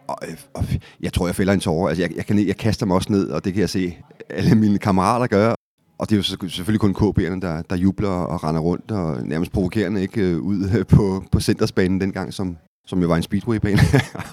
og, 0.06 0.16
og 0.54 0.64
jeg 1.00 1.12
tror, 1.12 1.26
jeg 1.26 1.34
fælder 1.34 1.52
en 1.52 1.60
tårer. 1.60 1.88
Altså, 1.88 2.02
jeg, 2.02 2.16
jeg, 2.16 2.26
kan, 2.26 2.46
jeg 2.46 2.56
kaster 2.56 2.86
mig 2.86 2.96
også 2.96 3.12
ned, 3.12 3.28
og 3.28 3.44
det 3.44 3.52
kan 3.52 3.60
jeg 3.60 3.70
se 3.70 3.96
alle 4.30 4.54
mine 4.54 4.78
kammerater 4.78 5.26
gøre. 5.26 5.55
Og 5.98 6.10
det 6.10 6.12
er 6.12 6.36
jo 6.42 6.48
selvfølgelig 6.48 6.80
kun 6.80 6.96
KB'erne, 6.96 7.40
der, 7.40 7.62
der 7.62 7.76
jubler 7.76 8.08
og 8.08 8.44
render 8.44 8.60
rundt, 8.60 8.90
og 8.90 9.26
nærmest 9.26 9.52
provokerende 9.52 10.02
ikke 10.02 10.20
øh, 10.20 10.38
ud 10.40 10.70
øh, 10.78 10.86
på, 10.86 11.24
på 11.32 11.40
centersbanen 11.40 12.00
dengang, 12.00 12.34
som, 12.34 12.56
som 12.86 13.02
jo 13.02 13.08
var 13.08 13.16
en 13.16 13.22
speedway-bane. 13.22 13.80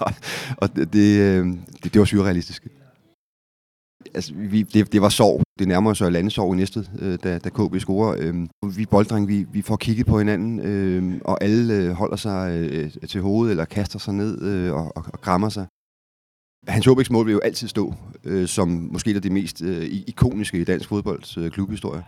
og 0.62 0.76
det, 0.76 1.20
øh, 1.20 1.46
det, 1.82 1.94
det, 1.94 1.98
var 1.98 2.04
surrealistisk 2.04 2.66
altså, 4.14 4.34
vi, 4.34 4.62
det, 4.62 4.92
det 4.92 5.00
var 5.02 5.08
sorg. 5.08 5.42
Det 5.58 5.68
nærmer 5.68 5.94
sig 5.94 6.12
landesorg 6.12 6.54
i 6.54 6.56
næste, 6.56 6.86
øh, 6.98 7.18
da, 7.24 7.38
da 7.38 7.48
KB 7.48 7.78
scorer. 7.78 8.16
Øh, 8.18 8.34
vi 8.76 8.86
bolddrenge, 8.86 9.26
vi, 9.26 9.46
vi 9.52 9.62
får 9.62 9.76
kigget 9.76 10.06
på 10.06 10.18
hinanden, 10.18 10.60
øh, 10.60 11.20
og 11.24 11.44
alle 11.44 11.74
øh, 11.74 11.90
holder 11.90 12.16
sig 12.16 12.68
øh, 12.70 12.90
til 13.08 13.20
hovedet, 13.20 13.50
eller 13.50 13.64
kaster 13.64 13.98
sig 13.98 14.14
ned 14.14 14.42
øh, 14.42 14.72
og, 14.72 14.92
og, 14.96 15.04
og 15.12 15.20
krammer 15.20 15.48
sig. 15.48 15.66
Hans 16.68 16.86
Håbæks 16.86 17.10
mål 17.10 17.26
vil 17.26 17.32
jo 17.32 17.40
altid 17.40 17.68
stå 17.68 17.94
øh, 18.24 18.48
som 18.48 18.68
måske 18.68 19.20
det 19.20 19.32
mest 19.32 19.62
øh, 19.62 19.84
ikoniske 20.06 20.58
i 20.58 20.64
dansk 20.64 20.88
fodbolds 20.88 21.36
øh, 21.36 21.50
klubhistorie. 21.50 22.02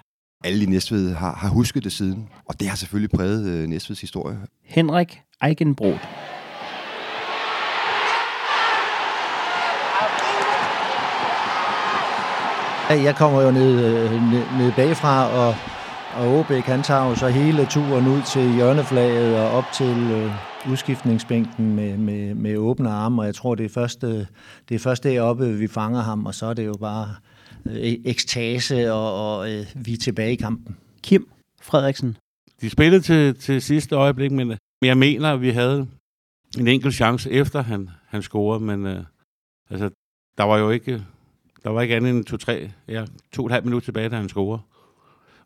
Alle 0.44 0.62
i 0.62 0.66
Næstved 0.66 1.14
har, 1.14 1.34
har 1.34 1.48
husket 1.48 1.84
det 1.84 1.92
siden, 1.92 2.28
og 2.44 2.60
det 2.60 2.68
har 2.68 2.76
selvfølgelig 2.76 3.10
præget 3.10 3.46
øh, 3.46 3.68
Næstveds 3.68 4.00
historie. 4.00 4.38
Henrik 4.64 5.20
Eichenbrot. 5.46 6.00
Jeg 12.90 13.16
kommer 13.16 13.42
jo 13.42 13.50
ned, 13.50 13.84
øh, 13.84 14.12
ned, 14.32 14.42
ned 14.58 14.72
bagfra, 14.72 15.28
og, 15.28 15.54
og 16.16 16.38
Åbæk, 16.38 16.64
han 16.64 16.82
tager 16.82 17.08
jo 17.08 17.14
så 17.14 17.28
hele 17.28 17.66
turen 17.66 18.06
ud 18.06 18.22
til 18.22 18.54
hjørneflaget 18.54 19.38
og 19.38 19.50
op 19.50 19.64
til 19.72 20.10
øh, 20.10 20.32
udskiftningsbænken 20.70 21.74
med, 21.74 21.96
med, 21.96 22.34
med 22.34 22.56
åbne 22.56 22.90
arme, 22.90 23.22
og 23.22 23.26
jeg 23.26 23.34
tror, 23.34 23.54
det 23.54 23.64
er, 23.64 23.68
først, 23.68 24.00
det 24.00 24.74
er 24.74 24.78
først 24.78 25.04
deroppe, 25.04 25.58
vi 25.58 25.66
fanger 25.66 26.00
ham, 26.00 26.26
og 26.26 26.34
så 26.34 26.46
er 26.46 26.54
det 26.54 26.66
jo 26.66 26.74
bare 26.80 27.14
øh, 27.66 27.94
ekstase, 28.04 28.92
og, 28.92 29.36
og 29.36 29.52
øh, 29.52 29.66
vi 29.74 29.92
er 29.92 29.96
tilbage 29.96 30.32
i 30.32 30.36
kampen. 30.36 30.76
Kim 31.02 31.28
Frederiksen. 31.62 32.16
De 32.60 32.70
spillede 32.70 33.00
til, 33.00 33.34
til 33.34 33.62
sidste 33.62 33.96
øjeblik, 33.96 34.32
men 34.32 34.56
jeg 34.82 34.98
mener, 34.98 35.32
at 35.32 35.40
vi 35.40 35.50
havde 35.50 35.88
en 36.58 36.68
enkelt 36.68 36.94
chance 36.94 37.30
efter 37.30 37.62
han, 37.62 37.90
han 38.08 38.22
scorede, 38.22 38.64
men 38.64 38.86
øh, 38.86 39.04
altså, 39.70 39.90
der 40.38 40.44
var 40.44 40.58
jo 40.58 40.70
ikke 40.70 41.02
der 41.66 41.72
var 41.72 41.82
ikke 41.82 41.96
andet 41.96 42.10
end 42.10 42.24
to-tre, 42.24 42.70
ja, 42.88 43.04
to 43.32 43.42
og 43.42 43.46
et 43.46 43.52
halvt 43.52 43.64
minut 43.64 43.82
tilbage, 43.82 44.08
da 44.08 44.16
han 44.16 44.28
scorede. 44.28 44.62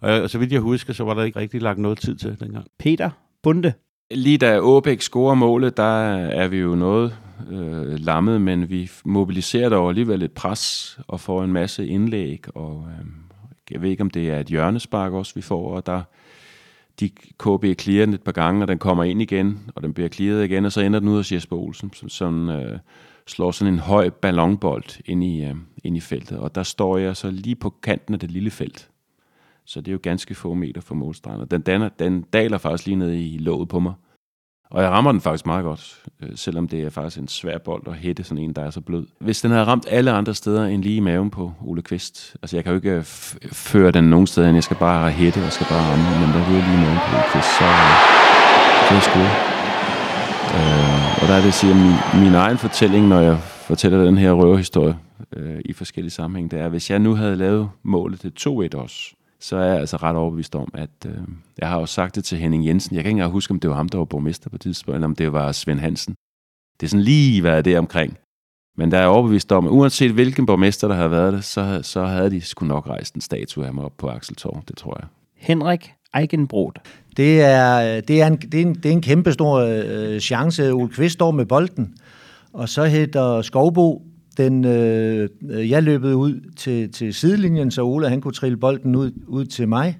Og, 0.01 0.11
og 0.11 0.31
så 0.31 0.39
vidt 0.39 0.53
jeg 0.53 0.61
husker, 0.61 0.93
så 0.93 1.05
var 1.05 1.15
der 1.15 1.23
ikke 1.23 1.39
rigtig 1.39 1.63
lagt 1.63 1.79
noget 1.79 1.99
tid 1.99 2.17
til 2.17 2.41
dengang. 2.41 2.67
Peter 2.79 3.11
Bunde. 3.43 3.73
Lige 4.11 4.39
da 4.39 4.59
Åbæk 4.59 5.01
scorer 5.01 5.35
målet, 5.35 5.77
der 5.77 6.03
er 6.15 6.49
vi 6.49 6.57
jo 6.59 6.75
noget 6.75 7.19
øh, 7.51 7.99
lammet, 7.99 8.41
men 8.41 8.71
vi 8.71 8.91
mobiliserer 9.05 9.69
dog 9.69 9.89
alligevel 9.89 10.23
et 10.23 10.33
pres 10.33 10.99
og 11.09 11.21
får 11.21 11.45
en 11.45 11.53
masse 11.53 11.87
indlæg. 11.87 12.57
Og 12.57 12.89
øh, 12.89 13.07
jeg 13.71 13.83
ved 13.83 13.91
ikke, 13.91 14.01
om 14.01 14.11
det 14.11 14.31
er 14.31 14.41
et 14.41 14.47
hjørnespark 14.47 15.13
også, 15.13 15.35
vi 15.35 15.41
får, 15.43 15.77
og 15.77 15.87
der 15.87 16.03
de 17.01 17.09
KB 17.39 17.81
clearer 17.81 18.07
den 18.07 18.15
et 18.15 18.23
par 18.23 18.33
gange, 18.33 18.65
og 18.65 18.69
den 18.69 18.79
kommer 18.79 19.05
ind 19.05 19.23
igen, 19.23 19.71
og 19.75 19.83
den 19.83 19.95
bliver 19.95 20.09
clearet 20.09 20.45
igen, 20.45 20.65
og 20.65 20.73
så 20.73 20.81
ender 20.81 21.01
den 21.01 21.09
ud 21.09 21.19
af 21.19 21.33
Jesper 21.33 21.57
Olsen, 21.57 21.93
som, 21.93 22.09
som 22.09 22.49
øh, 22.49 22.79
slår 23.27 23.51
sådan 23.51 23.75
en 23.75 23.81
høj 23.81 24.11
ballonbold 24.11 25.01
ind 25.07 25.25
i, 25.25 25.45
øh, 25.45 25.55
ind 25.85 25.97
i 25.97 26.01
feltet. 26.01 26.39
Og 26.39 26.55
der 26.55 26.63
står 26.63 26.99
jeg 26.99 27.17
så 27.17 27.31
lige 27.31 27.57
på 27.57 27.75
kanten 27.83 28.15
af 28.15 28.21
det 28.21 28.31
lille 28.31 28.51
felt. 28.51 28.89
Så 29.71 29.81
det 29.81 29.89
er 29.89 29.93
jo 29.93 30.01
ganske 30.03 30.35
få 30.35 30.55
meter 30.55 30.81
fra 30.81 30.95
målstregen. 30.95 31.41
Og 31.41 31.51
den, 31.51 31.61
danner, 31.61 31.89
den 31.89 32.23
daler 32.23 32.59
faktisk 32.59 32.87
lige 32.87 32.97
ned 32.97 33.13
i 33.13 33.39
låget 33.39 33.69
på 33.69 33.81
mig. 33.81 33.93
Og 34.71 34.83
jeg 34.83 34.91
rammer 34.91 35.13
den 35.13 35.21
faktisk 35.21 35.47
meget 35.47 35.65
godt, 35.65 36.03
øh, 36.23 36.29
selvom 36.35 36.69
det 36.69 36.83
er 36.83 36.91
faktisk 36.91 37.19
en 37.19 37.29
svær 37.29 37.59
bold 37.59 37.83
at 37.87 37.95
hætte 37.95 38.25
sådan 38.25 38.45
en, 38.45 38.53
der 38.53 38.63
er 38.63 38.71
så 38.71 38.81
blød. 38.81 39.07
Hvis 39.21 39.41
den 39.41 39.51
havde 39.51 39.65
ramt 39.65 39.87
alle 39.89 40.11
andre 40.11 40.35
steder 40.35 40.67
end 40.67 40.83
lige 40.83 40.97
i 40.97 41.01
maven 41.01 41.31
på 41.31 41.53
Ole 41.61 41.83
Kvist, 41.83 42.37
altså 42.43 42.57
jeg 42.57 42.65
kan 42.65 42.73
jo 42.73 42.77
ikke 42.77 42.91
øh, 42.91 43.05
føre 43.53 43.91
den 43.91 44.05
nogen 44.05 44.27
steder, 44.27 44.49
end 44.49 44.57
jeg 44.57 44.65
skal 44.65 44.77
bare 44.77 45.11
hætte 45.11 45.45
og 45.47 45.53
skal 45.53 45.67
bare 45.71 45.91
ramme, 45.91 46.05
men 46.05 46.29
der 46.35 46.41
er 46.41 46.49
lige 46.51 46.59
i 46.59 46.81
maven 46.85 46.99
på 47.07 47.17
Ole 47.17 47.25
Kvist, 47.33 47.59
så, 47.59 47.65
øh, 47.65 47.95
så 48.87 49.11
er 49.15 49.23
jeg. 49.25 49.35
Øh, 50.57 51.23
og 51.23 51.29
der 51.29 51.35
er 51.35 51.41
det 51.41 51.49
at 51.49 51.55
sige, 51.55 51.71
at 51.71 51.77
min, 51.77 52.25
min 52.25 52.35
egen 52.35 52.59
fortælling, 52.59 53.09
når 53.09 53.21
jeg 53.21 53.39
fortæller 53.41 54.05
den 54.05 54.19
her 54.19 54.33
røverhistorie 54.33 54.97
øh, 55.37 55.61
i 55.65 55.73
forskellige 55.73 56.11
sammenhæng, 56.11 56.51
det 56.51 56.61
er, 56.61 56.65
at 56.65 56.71
hvis 56.71 56.91
jeg 56.91 56.99
nu 56.99 57.15
havde 57.15 57.37
lavet 57.37 57.71
målet 57.83 58.21
til 58.21 58.33
2-1 58.41 58.77
også, 58.77 59.15
så 59.41 59.57
er 59.57 59.65
jeg 59.65 59.79
altså 59.79 59.97
ret 59.97 60.17
overbevist 60.17 60.55
om, 60.55 60.69
at 60.75 60.91
øh, 61.07 61.19
jeg 61.59 61.69
har 61.69 61.77
også 61.77 61.95
sagt 61.95 62.15
det 62.15 62.25
til 62.25 62.39
Henning 62.39 62.67
Jensen. 62.67 62.97
Jeg 62.97 63.05
kan 63.05 63.11
ikke 63.11 63.17
engang 63.17 63.33
huske, 63.33 63.51
om 63.51 63.61
det 63.61 63.71
var 63.71 63.77
ham, 63.77 63.89
der 63.89 63.99
var 63.99 64.05
borgmester 64.05 64.51
på 64.51 64.59
tidspunkt, 64.59 64.95
eller 64.95 65.07
om 65.07 65.17
det 65.17 65.33
var 65.33 65.53
Svend 65.53 65.81
Hansen. 65.81 66.15
Det 66.81 66.87
er 66.87 66.91
sådan 66.91 67.05
lige 67.05 67.43
været 67.43 67.65
det 67.65 67.79
omkring. 67.79 68.19
Men 68.77 68.91
der 68.91 68.97
er 68.97 69.01
jeg 69.01 69.11
overbevist 69.11 69.53
om, 69.53 69.67
at 69.67 69.71
uanset 69.71 70.13
hvilken 70.13 70.47
borgmester, 70.47 70.89
der 70.89 70.95
har 70.95 71.09
været 71.09 71.33
det, 71.33 71.45
så, 71.45 71.81
så 71.83 72.05
havde 72.05 72.31
de 72.31 72.41
sgu 72.41 72.67
nok 72.67 72.87
rejst 72.87 73.15
en 73.15 73.21
statue 73.21 73.67
af 73.67 73.75
mig 73.75 73.85
op 73.85 73.93
på 73.99 74.09
Axeltorv. 74.09 74.63
Det 74.69 74.77
tror 74.77 74.97
jeg. 75.01 75.09
Henrik 75.37 75.93
Eichenbrot. 76.17 76.79
Det 77.17 77.43
er, 77.43 78.01
det 78.01 78.23
er, 78.23 78.27
en, 78.27 78.37
det 78.37 78.55
er, 78.55 78.67
en, 78.67 78.75
det 78.75 78.87
er 78.87 78.93
en 78.93 79.03
kæmpe 79.03 79.33
stor 79.33 79.57
øh, 79.59 80.21
chance. 80.21 80.73
Ole 80.73 80.89
Kvist 80.89 81.13
står 81.13 81.31
med 81.31 81.47
bolden, 81.47 81.95
og 82.53 82.69
så 82.69 82.85
hedder 82.85 83.43
Skovbo, 83.43 84.03
den, 84.45 84.65
øh, 84.65 85.29
jeg 85.71 85.83
løbede 85.83 86.17
ud 86.17 86.53
til, 86.57 86.93
til 86.93 87.15
sidelinjen, 87.15 87.71
så 87.71 87.83
Ole 87.83 88.09
han 88.09 88.21
kunne 88.21 88.35
trille 88.35 88.57
bolden 88.57 88.97
ud, 88.97 89.13
ud 89.27 89.45
til 89.45 89.69
mig. 89.69 89.99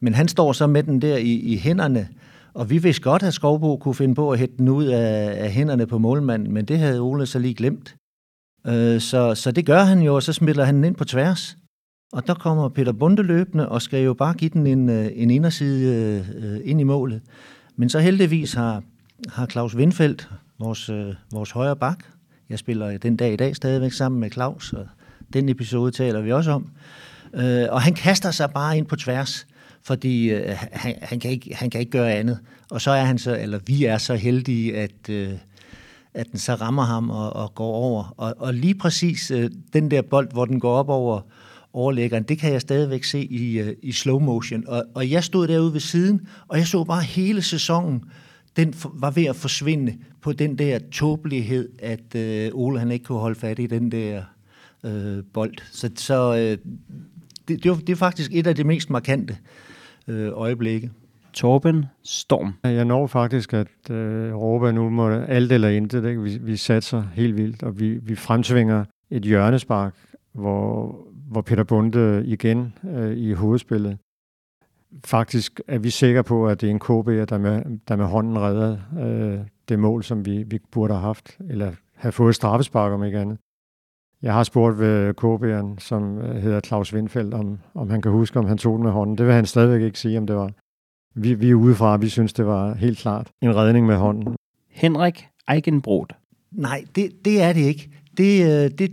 Men 0.00 0.14
han 0.14 0.28
står 0.28 0.52
så 0.52 0.66
med 0.66 0.82
den 0.82 1.02
der 1.02 1.16
i, 1.16 1.32
i 1.32 1.56
hænderne, 1.56 2.08
og 2.54 2.70
vi 2.70 2.78
vidste 2.78 3.02
godt, 3.02 3.22
at 3.22 3.34
Skovbo 3.34 3.76
kunne 3.76 3.94
finde 3.94 4.14
på 4.14 4.30
at 4.30 4.38
hætte 4.38 4.54
den 4.58 4.68
ud 4.68 4.84
af, 4.84 5.44
af 5.44 5.50
hænderne 5.50 5.86
på 5.86 5.98
målmanden, 5.98 6.54
men 6.54 6.64
det 6.64 6.78
havde 6.78 7.00
Ole 7.00 7.26
så 7.26 7.38
lige 7.38 7.54
glemt. 7.54 7.96
Øh, 8.66 9.00
så, 9.00 9.34
så 9.34 9.52
det 9.52 9.66
gør 9.66 9.82
han 9.82 10.02
jo, 10.02 10.14
og 10.14 10.22
så 10.22 10.32
smitter 10.32 10.64
han 10.64 10.76
den 10.76 10.84
ind 10.84 10.94
på 10.94 11.04
tværs. 11.04 11.56
Og 12.12 12.26
der 12.26 12.34
kommer 12.34 12.68
Peter 12.68 12.92
Bunde 12.92 13.22
løbende 13.22 13.68
og 13.68 13.82
skal 13.82 14.04
jo 14.04 14.14
bare 14.14 14.34
give 14.34 14.50
den 14.50 14.66
en, 14.66 14.88
øh, 14.88 15.10
en 15.14 15.30
inderside 15.30 16.24
øh, 16.36 16.60
ind 16.64 16.80
i 16.80 16.84
målet. 16.84 17.20
Men 17.76 17.88
så 17.88 17.98
heldigvis 17.98 18.52
har, 18.52 18.82
har 19.28 19.46
Claus 19.46 19.76
Windfeldt, 19.76 20.28
vores, 20.58 20.88
øh, 20.88 21.14
vores 21.32 21.50
højre 21.50 21.76
bak, 21.76 22.04
jeg 22.52 22.58
spiller 22.58 22.98
den 22.98 23.16
dag 23.16 23.32
i 23.32 23.36
dag 23.36 23.56
stadigvæk 23.56 23.92
sammen 23.92 24.20
med 24.20 24.30
Claus, 24.30 24.72
og 24.72 24.86
den 25.32 25.48
episode 25.48 25.92
taler 25.92 26.20
vi 26.20 26.32
også 26.32 26.50
om. 26.50 26.70
Øh, 27.34 27.66
og 27.70 27.82
han 27.82 27.94
kaster 27.94 28.30
sig 28.30 28.50
bare 28.50 28.78
ind 28.78 28.86
på 28.86 28.96
tværs, 28.96 29.46
fordi 29.82 30.30
øh, 30.30 30.56
han, 30.72 30.94
han, 31.02 31.20
kan 31.20 31.30
ikke, 31.30 31.54
han 31.54 31.70
kan 31.70 31.80
ikke 31.80 31.92
gøre 31.92 32.12
andet. 32.12 32.38
Og 32.70 32.80
så 32.80 32.90
er 32.90 33.04
han 33.04 33.18
så, 33.18 33.38
eller 33.38 33.58
vi 33.66 33.84
er 33.84 33.98
så 33.98 34.14
heldige, 34.14 34.76
at, 34.76 35.08
øh, 35.08 35.32
at 36.14 36.26
den 36.32 36.38
så 36.38 36.54
rammer 36.54 36.82
ham 36.82 37.10
og, 37.10 37.32
og 37.32 37.54
går 37.54 37.74
over. 37.74 38.14
Og, 38.16 38.34
og 38.38 38.54
lige 38.54 38.74
præcis 38.74 39.30
øh, 39.30 39.50
den 39.72 39.90
der 39.90 40.02
bold, 40.02 40.32
hvor 40.32 40.44
den 40.44 40.60
går 40.60 40.74
op 40.74 40.88
over 40.88 41.20
overlæggeren, 41.72 42.22
det 42.22 42.38
kan 42.38 42.52
jeg 42.52 42.60
stadigvæk 42.60 43.04
se 43.04 43.24
i, 43.24 43.58
øh, 43.58 43.76
i 43.82 43.92
slow 43.92 44.18
motion. 44.18 44.64
Og, 44.68 44.84
og 44.94 45.10
jeg 45.10 45.24
stod 45.24 45.48
derude 45.48 45.72
ved 45.72 45.80
siden, 45.80 46.26
og 46.48 46.58
jeg 46.58 46.66
så 46.66 46.84
bare 46.84 47.02
hele 47.02 47.42
sæsonen, 47.42 48.04
den 48.56 48.74
var 48.94 49.10
ved 49.10 49.24
at 49.24 49.36
forsvinde 49.36 49.94
på 50.20 50.32
den 50.32 50.58
der 50.58 50.78
tåbelighed, 50.92 51.68
at 51.78 52.14
øh, 52.16 52.50
Ole 52.54 52.78
han 52.78 52.90
ikke 52.90 53.04
kunne 53.04 53.18
holde 53.18 53.38
fat 53.38 53.58
i 53.58 53.66
den 53.66 53.92
der 53.92 54.22
øh, 54.84 55.24
bold. 55.32 55.54
Så, 55.72 55.90
så 55.96 56.34
øh, 56.34 56.72
det, 57.48 57.64
det, 57.64 57.70
var, 57.70 57.76
det 57.76 57.88
er 57.88 57.96
faktisk 57.96 58.30
et 58.34 58.46
af 58.46 58.54
de 58.54 58.64
mest 58.64 58.90
markante 58.90 59.36
øh, 60.08 60.30
øjeblikke. 60.32 60.90
Torben 61.32 61.84
Storm. 62.02 62.54
Jeg 62.64 62.84
når 62.84 63.06
faktisk 63.06 63.52
at 63.52 63.90
øh, 63.90 64.34
råbe, 64.34 64.72
nu 64.72 64.90
må 64.90 65.10
alt 65.10 65.52
eller 65.52 65.68
intet. 65.68 66.08
Ikke? 66.08 66.22
Vi, 66.22 66.38
vi 66.42 66.56
satser 66.56 67.04
helt 67.14 67.36
vildt, 67.36 67.62
og 67.62 67.80
vi, 67.80 67.98
vi 68.02 68.14
fremtvinger 68.14 68.84
et 69.10 69.22
hjørnespark, 69.22 69.94
hvor, 70.32 70.96
hvor 71.30 71.40
Peter 71.40 71.64
Bunde 71.64 72.22
igen 72.26 72.74
øh, 72.94 73.16
i 73.16 73.32
hovedspillet. 73.32 73.98
Faktisk 75.04 75.60
er 75.68 75.78
vi 75.78 75.90
sikre 75.90 76.24
på, 76.24 76.46
at 76.46 76.60
det 76.60 76.66
er 76.66 76.70
en 76.70 76.78
KB, 76.78 77.30
der 77.30 77.38
med, 77.38 77.62
der 77.88 77.96
med 77.96 78.04
hånden 78.04 78.38
redder 78.38 78.78
øh, 79.00 79.38
det 79.68 79.78
mål, 79.78 80.04
som 80.04 80.26
vi, 80.26 80.42
vi 80.42 80.58
burde 80.70 80.94
have 80.94 81.02
haft, 81.02 81.38
eller 81.50 81.72
have 81.94 82.12
fået 82.12 82.34
straffespark 82.34 82.92
om 82.92 83.04
ikke 83.04 83.18
andet. 83.18 83.38
Jeg 84.22 84.32
har 84.32 84.42
spurgt 84.42 84.78
ved 84.78 85.14
KB'eren, 85.24 85.80
som 85.80 86.18
øh, 86.18 86.42
hedder 86.42 86.60
Claus 86.60 86.94
Windfeldt, 86.94 87.34
om, 87.34 87.58
om 87.74 87.90
han 87.90 88.02
kan 88.02 88.12
huske, 88.12 88.38
om 88.38 88.46
han 88.46 88.58
tog 88.58 88.76
den 88.76 88.84
med 88.84 88.92
hånden. 88.92 89.18
Det 89.18 89.26
vil 89.26 89.34
han 89.34 89.46
stadigvæk 89.46 89.82
ikke 89.82 89.98
sige, 89.98 90.18
om 90.18 90.26
det 90.26 90.36
var. 90.36 90.50
Vi, 91.14 91.34
vi 91.34 91.50
er 91.50 91.54
udefra, 91.54 91.96
vi 91.96 92.08
synes, 92.08 92.32
det 92.32 92.46
var 92.46 92.74
helt 92.74 92.98
klart 92.98 93.30
en 93.42 93.56
redning 93.56 93.86
med 93.86 93.96
hånden. 93.96 94.36
Henrik 94.70 95.26
Eikenbrod. 95.50 96.06
Nej, 96.50 96.84
det, 96.96 97.24
det 97.24 97.42
er 97.42 97.52
det 97.52 97.60
ikke. 97.60 97.90
Det, 98.16 98.42
øh, 98.42 98.70
det, 98.78 98.92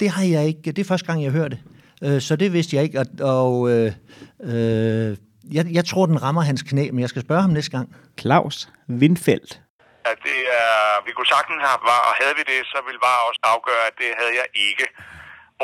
det 0.00 0.08
har 0.10 0.24
jeg 0.24 0.46
ikke. 0.46 0.60
Det 0.72 0.78
er 0.78 0.84
første 0.84 1.06
gang, 1.06 1.22
jeg 1.22 1.32
hører 1.32 1.48
det. 1.48 1.58
Øh, 2.02 2.20
så 2.20 2.36
det 2.36 2.52
vidste 2.52 2.76
jeg 2.76 2.84
ikke. 2.84 3.00
Og, 3.00 3.06
og 3.20 3.70
øh, 3.70 3.92
øh, 4.40 5.16
jeg, 5.52 5.66
jeg 5.72 5.84
tror, 5.84 6.06
den 6.06 6.22
rammer 6.22 6.42
hans 6.42 6.62
knæ, 6.62 6.90
men 6.90 7.00
jeg 7.00 7.08
skal 7.08 7.22
spørge 7.22 7.42
ham 7.42 7.50
næste 7.50 7.70
gang. 7.70 7.96
Claus 8.20 8.68
Windfeldt 8.88 9.60
at 10.12 10.18
det 10.30 10.40
er, 10.62 10.76
vi 11.06 11.12
kunne 11.12 11.32
sagtens 11.36 11.60
have 11.66 11.80
var, 11.92 12.00
og 12.08 12.12
havde 12.20 12.34
vi 12.38 12.44
det, 12.52 12.60
så 12.72 12.78
ville 12.86 13.00
VAR 13.04 13.20
også 13.28 13.42
afgøre, 13.54 13.82
at 13.90 13.94
det 14.02 14.10
havde 14.20 14.34
jeg 14.40 14.48
ikke. 14.68 14.86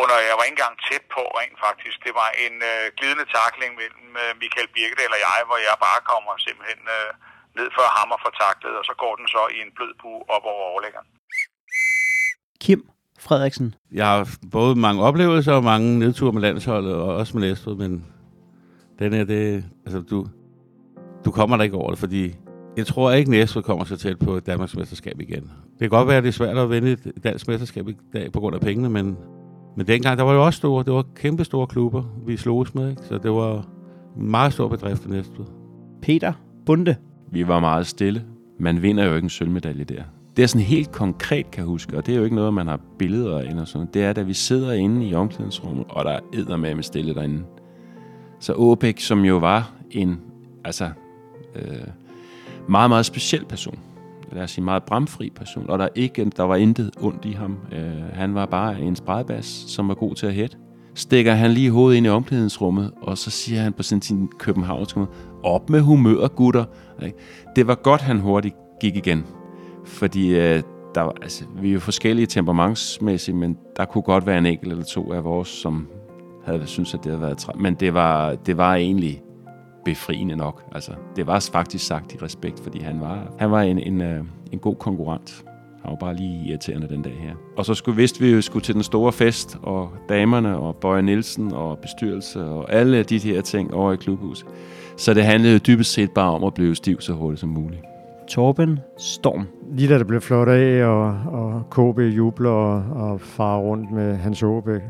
Under, 0.01 0.16
jeg 0.28 0.37
var 0.37 0.45
ikke 0.45 0.59
engang 0.59 0.76
tæt 0.89 1.05
på 1.16 1.22
rent 1.39 1.59
faktisk. 1.66 1.97
Det 2.07 2.14
var 2.20 2.28
en 2.47 2.57
øh, 2.70 2.85
glidende 2.99 3.26
takling 3.39 3.70
mellem 3.80 4.09
øh, 4.22 4.30
Michael 4.43 4.68
Birkedal 4.74 5.16
og 5.16 5.20
jeg, 5.28 5.41
hvor 5.49 5.59
jeg 5.68 5.76
bare 5.87 6.01
kommer 6.11 6.33
simpelthen 6.47 6.83
øh, 6.97 7.09
ned 7.59 7.68
for 7.76 7.85
hammer 7.97 8.18
for 8.24 8.33
taklet, 8.43 8.74
og 8.80 8.85
så 8.89 8.95
går 9.03 9.12
den 9.18 9.26
så 9.35 9.43
i 9.57 9.59
en 9.64 9.72
blød 9.76 9.93
bue 10.01 10.20
op 10.35 10.45
over 10.53 10.64
overlæggeren. 10.72 11.09
Kim 12.64 12.80
Frederiksen. 13.26 13.68
Jeg 14.01 14.07
har 14.12 14.20
både 14.57 14.74
mange 14.87 15.01
oplevelser 15.09 15.55
og 15.61 15.64
mange 15.72 15.89
nedture 16.03 16.33
med 16.37 16.43
landsholdet, 16.47 16.95
og 17.03 17.09
også 17.20 17.33
med 17.37 17.43
Næstved, 17.47 17.74
men 17.85 17.93
den 19.03 19.12
her, 19.12 19.24
det, 19.24 19.64
altså, 19.86 20.00
du, 20.00 20.26
du 21.24 21.30
kommer 21.30 21.57
der 21.57 21.64
ikke 21.64 21.76
over 21.76 21.90
det, 21.90 21.98
fordi 21.98 22.34
jeg 22.76 22.86
tror 22.86 23.12
ikke, 23.12 23.30
Næstved 23.30 23.62
kommer 23.62 23.84
så 23.84 23.96
tæt 23.96 24.18
på 24.18 24.34
et 24.34 24.46
Danmarks 24.46 24.76
mesterskab 24.76 25.20
igen. 25.20 25.42
Det 25.42 25.80
kan 25.80 25.88
godt 25.88 26.09
være, 26.09 26.16
at 26.16 26.22
det 26.22 26.28
er 26.28 26.32
svært 26.32 26.59
at 26.59 26.70
vinde 26.70 26.92
et 26.92 27.12
dansk 27.24 27.48
mesterskab 27.48 27.88
i 27.88 27.96
dag 28.12 28.32
på 28.32 28.40
grund 28.40 28.55
af 28.55 28.61
pengene, 28.61 28.88
men, 28.88 29.16
men 29.76 29.86
dengang, 29.86 30.18
der 30.18 30.24
var 30.24 30.32
jo 30.32 30.44
også 30.44 30.57
store, 30.57 30.84
det 30.84 30.92
var 30.92 31.05
kæmpe 31.16 31.44
store 31.44 31.66
klubber, 31.66 32.03
vi 32.26 32.36
sloges 32.36 32.74
med, 32.74 32.90
ikke? 32.90 33.03
så 33.03 33.18
det 33.18 33.30
var 33.30 33.68
en 34.16 34.30
meget 34.30 34.53
stor 34.53 34.68
bedrift 34.68 35.03
for 35.03 35.09
Næstved. 35.09 35.44
Peter 36.03 36.32
Bunde. 36.66 36.96
Vi 37.32 37.48
var 37.48 37.61
meget 37.61 37.86
stille. 37.86 38.24
Man 38.61 38.82
vinder 38.82 39.05
jo 39.05 39.14
ikke 39.14 39.26
en 39.26 39.30
sølvmedalje 39.30 39.84
der. 39.84 40.03
Det 40.36 40.42
er 40.42 40.46
sådan 40.46 40.66
helt 40.66 40.92
konkret, 40.92 41.50
kan 41.50 41.64
huske, 41.64 41.96
og 41.96 42.07
det 42.07 42.12
er 42.12 42.18
jo 42.18 42.24
ikke 42.24 42.36
noget, 42.36 42.55
man 42.55 42.66
har 42.66 42.80
billeder 42.98 43.38
af 43.38 43.44
eller 43.44 43.64
sådan. 43.64 43.88
Det 43.94 44.05
er, 44.05 44.12
da 44.12 44.22
vi 44.22 44.32
sidder 44.32 44.72
inde 44.72 45.07
i 45.07 45.14
omklædningsrummet, 45.14 45.84
og 45.88 46.05
der 46.05 46.11
er 46.48 46.57
med 46.57 46.82
stille 46.82 47.14
derinde. 47.14 47.42
Så 48.43 48.53
Åbæk, 48.53 49.01
som 49.01 49.24
jo 49.24 49.36
var 49.36 49.72
en, 49.90 50.20
altså, 50.64 50.90
øh, 51.55 51.86
meget, 52.68 52.90
meget 52.90 53.07
speciel 53.07 53.45
person. 53.45 53.78
Lad 54.32 54.43
os 54.43 54.51
sige, 54.51 54.64
meget 54.64 54.82
bramfri 54.82 55.30
person. 55.36 55.70
Og 55.70 55.78
der, 55.78 55.88
ikke, 55.95 56.30
der 56.36 56.43
var 56.43 56.57
intet 56.57 56.90
ondt 57.01 57.24
i 57.24 57.32
ham. 57.32 57.57
Øh, 57.72 58.03
han 58.12 58.34
var 58.34 58.47
bare 58.47 58.80
en 58.80 58.97
spredbas, 58.97 59.45
som 59.45 59.88
var 59.88 59.95
god 59.95 60.14
til 60.14 60.26
at 60.26 60.34
hætte. 60.34 60.57
Stikker 60.95 61.32
han 61.32 61.51
lige 61.51 61.70
hovedet 61.70 61.97
ind 61.97 62.07
i 62.07 62.09
omklædningsrummet, 62.09 62.90
og 63.03 63.18
så 63.18 63.30
siger 63.30 63.61
han 63.61 63.72
på 63.72 63.82
sin, 63.82 64.03
sin 64.03 64.28
københavnske 64.38 64.99
måde, 64.99 65.11
op 65.43 65.70
med 65.70 65.80
humør, 65.80 66.28
gutter. 66.28 66.64
Det 67.57 67.66
var 67.66 67.74
godt, 67.74 68.01
han 68.01 68.18
hurtigt 68.18 68.55
gik 68.80 68.97
igen. 68.97 69.24
Fordi 69.84 70.28
øh, 70.28 70.62
der, 70.95 71.01
var, 71.01 71.14
altså, 71.22 71.45
vi 71.61 71.68
er 71.68 71.72
jo 71.72 71.80
forskellige 71.80 72.26
temperamentsmæssigt, 72.26 73.36
men 73.36 73.57
der 73.76 73.84
kunne 73.84 74.03
godt 74.03 74.26
være 74.26 74.38
en 74.38 74.47
enkelt 74.47 74.72
eller 74.72 74.84
to 74.84 75.12
af 75.12 75.24
vores, 75.24 75.49
som 75.49 75.88
havde 76.45 76.66
syntes, 76.66 76.95
at 76.95 77.05
det 77.05 77.12
havde 77.12 77.22
været 77.22 77.38
træt. 77.38 77.57
Men 77.57 77.74
det 77.74 77.95
var, 77.95 78.34
det 78.34 78.57
var 78.57 78.74
egentlig 78.74 79.22
befriende 79.84 80.36
nok. 80.36 80.62
Altså, 80.74 80.93
det 81.16 81.26
var 81.26 81.49
faktisk 81.53 81.86
sagt 81.86 82.14
i 82.14 82.18
respekt, 82.22 82.61
fordi 82.61 82.80
han 82.80 83.01
var, 83.01 83.32
han 83.38 83.51
var 83.51 83.61
en, 83.61 83.78
en, 83.78 84.01
øh, 84.01 84.24
en 84.53 84.59
god 84.59 84.76
konkurrent. 84.76 85.45
Han 85.82 85.90
var 85.90 85.97
bare 85.97 86.16
lige 86.16 86.49
irriterende 86.49 86.88
den 86.88 87.03
dag 87.03 87.12
her. 87.20 87.34
Og 87.57 87.64
så 87.64 87.74
skulle, 87.74 87.97
vidste 87.97 88.20
vi 88.20 88.30
jo, 88.30 88.40
skulle 88.40 88.62
til 88.62 88.74
den 88.74 88.82
store 88.82 89.12
fest, 89.12 89.59
og 89.62 89.90
damerne, 90.09 90.57
og 90.57 90.76
Bøje 90.76 91.03
Nielsen, 91.03 91.53
og 91.53 91.78
bestyrelse, 91.78 92.45
og 92.45 92.72
alle 92.72 93.03
de 93.03 93.18
her 93.18 93.40
ting 93.40 93.74
over 93.74 93.93
i 93.93 93.97
klubhuset. 93.97 94.47
Så 94.97 95.14
det 95.14 95.24
handlede 95.24 95.59
dybest 95.59 95.93
set 95.93 96.11
bare 96.11 96.30
om 96.30 96.45
at 96.45 96.55
blive 96.55 96.74
stiv 96.74 97.01
så 97.01 97.12
hurtigt 97.12 97.40
som 97.40 97.49
muligt. 97.49 97.82
Torben 98.28 98.80
Storm. 98.99 99.47
Lige 99.72 99.88
da 99.88 99.99
det 99.99 100.07
blev 100.07 100.20
flot 100.20 100.49
af, 100.49 100.84
og, 100.84 101.07
og 101.26 101.70
KB 101.70 101.99
jubler 101.99 102.51
og, 102.51 103.11
og 103.11 103.20
farer 103.20 103.61
rundt 103.61 103.93
med 103.93 104.16
Hans 104.16 104.43
Aabæk 104.43 104.80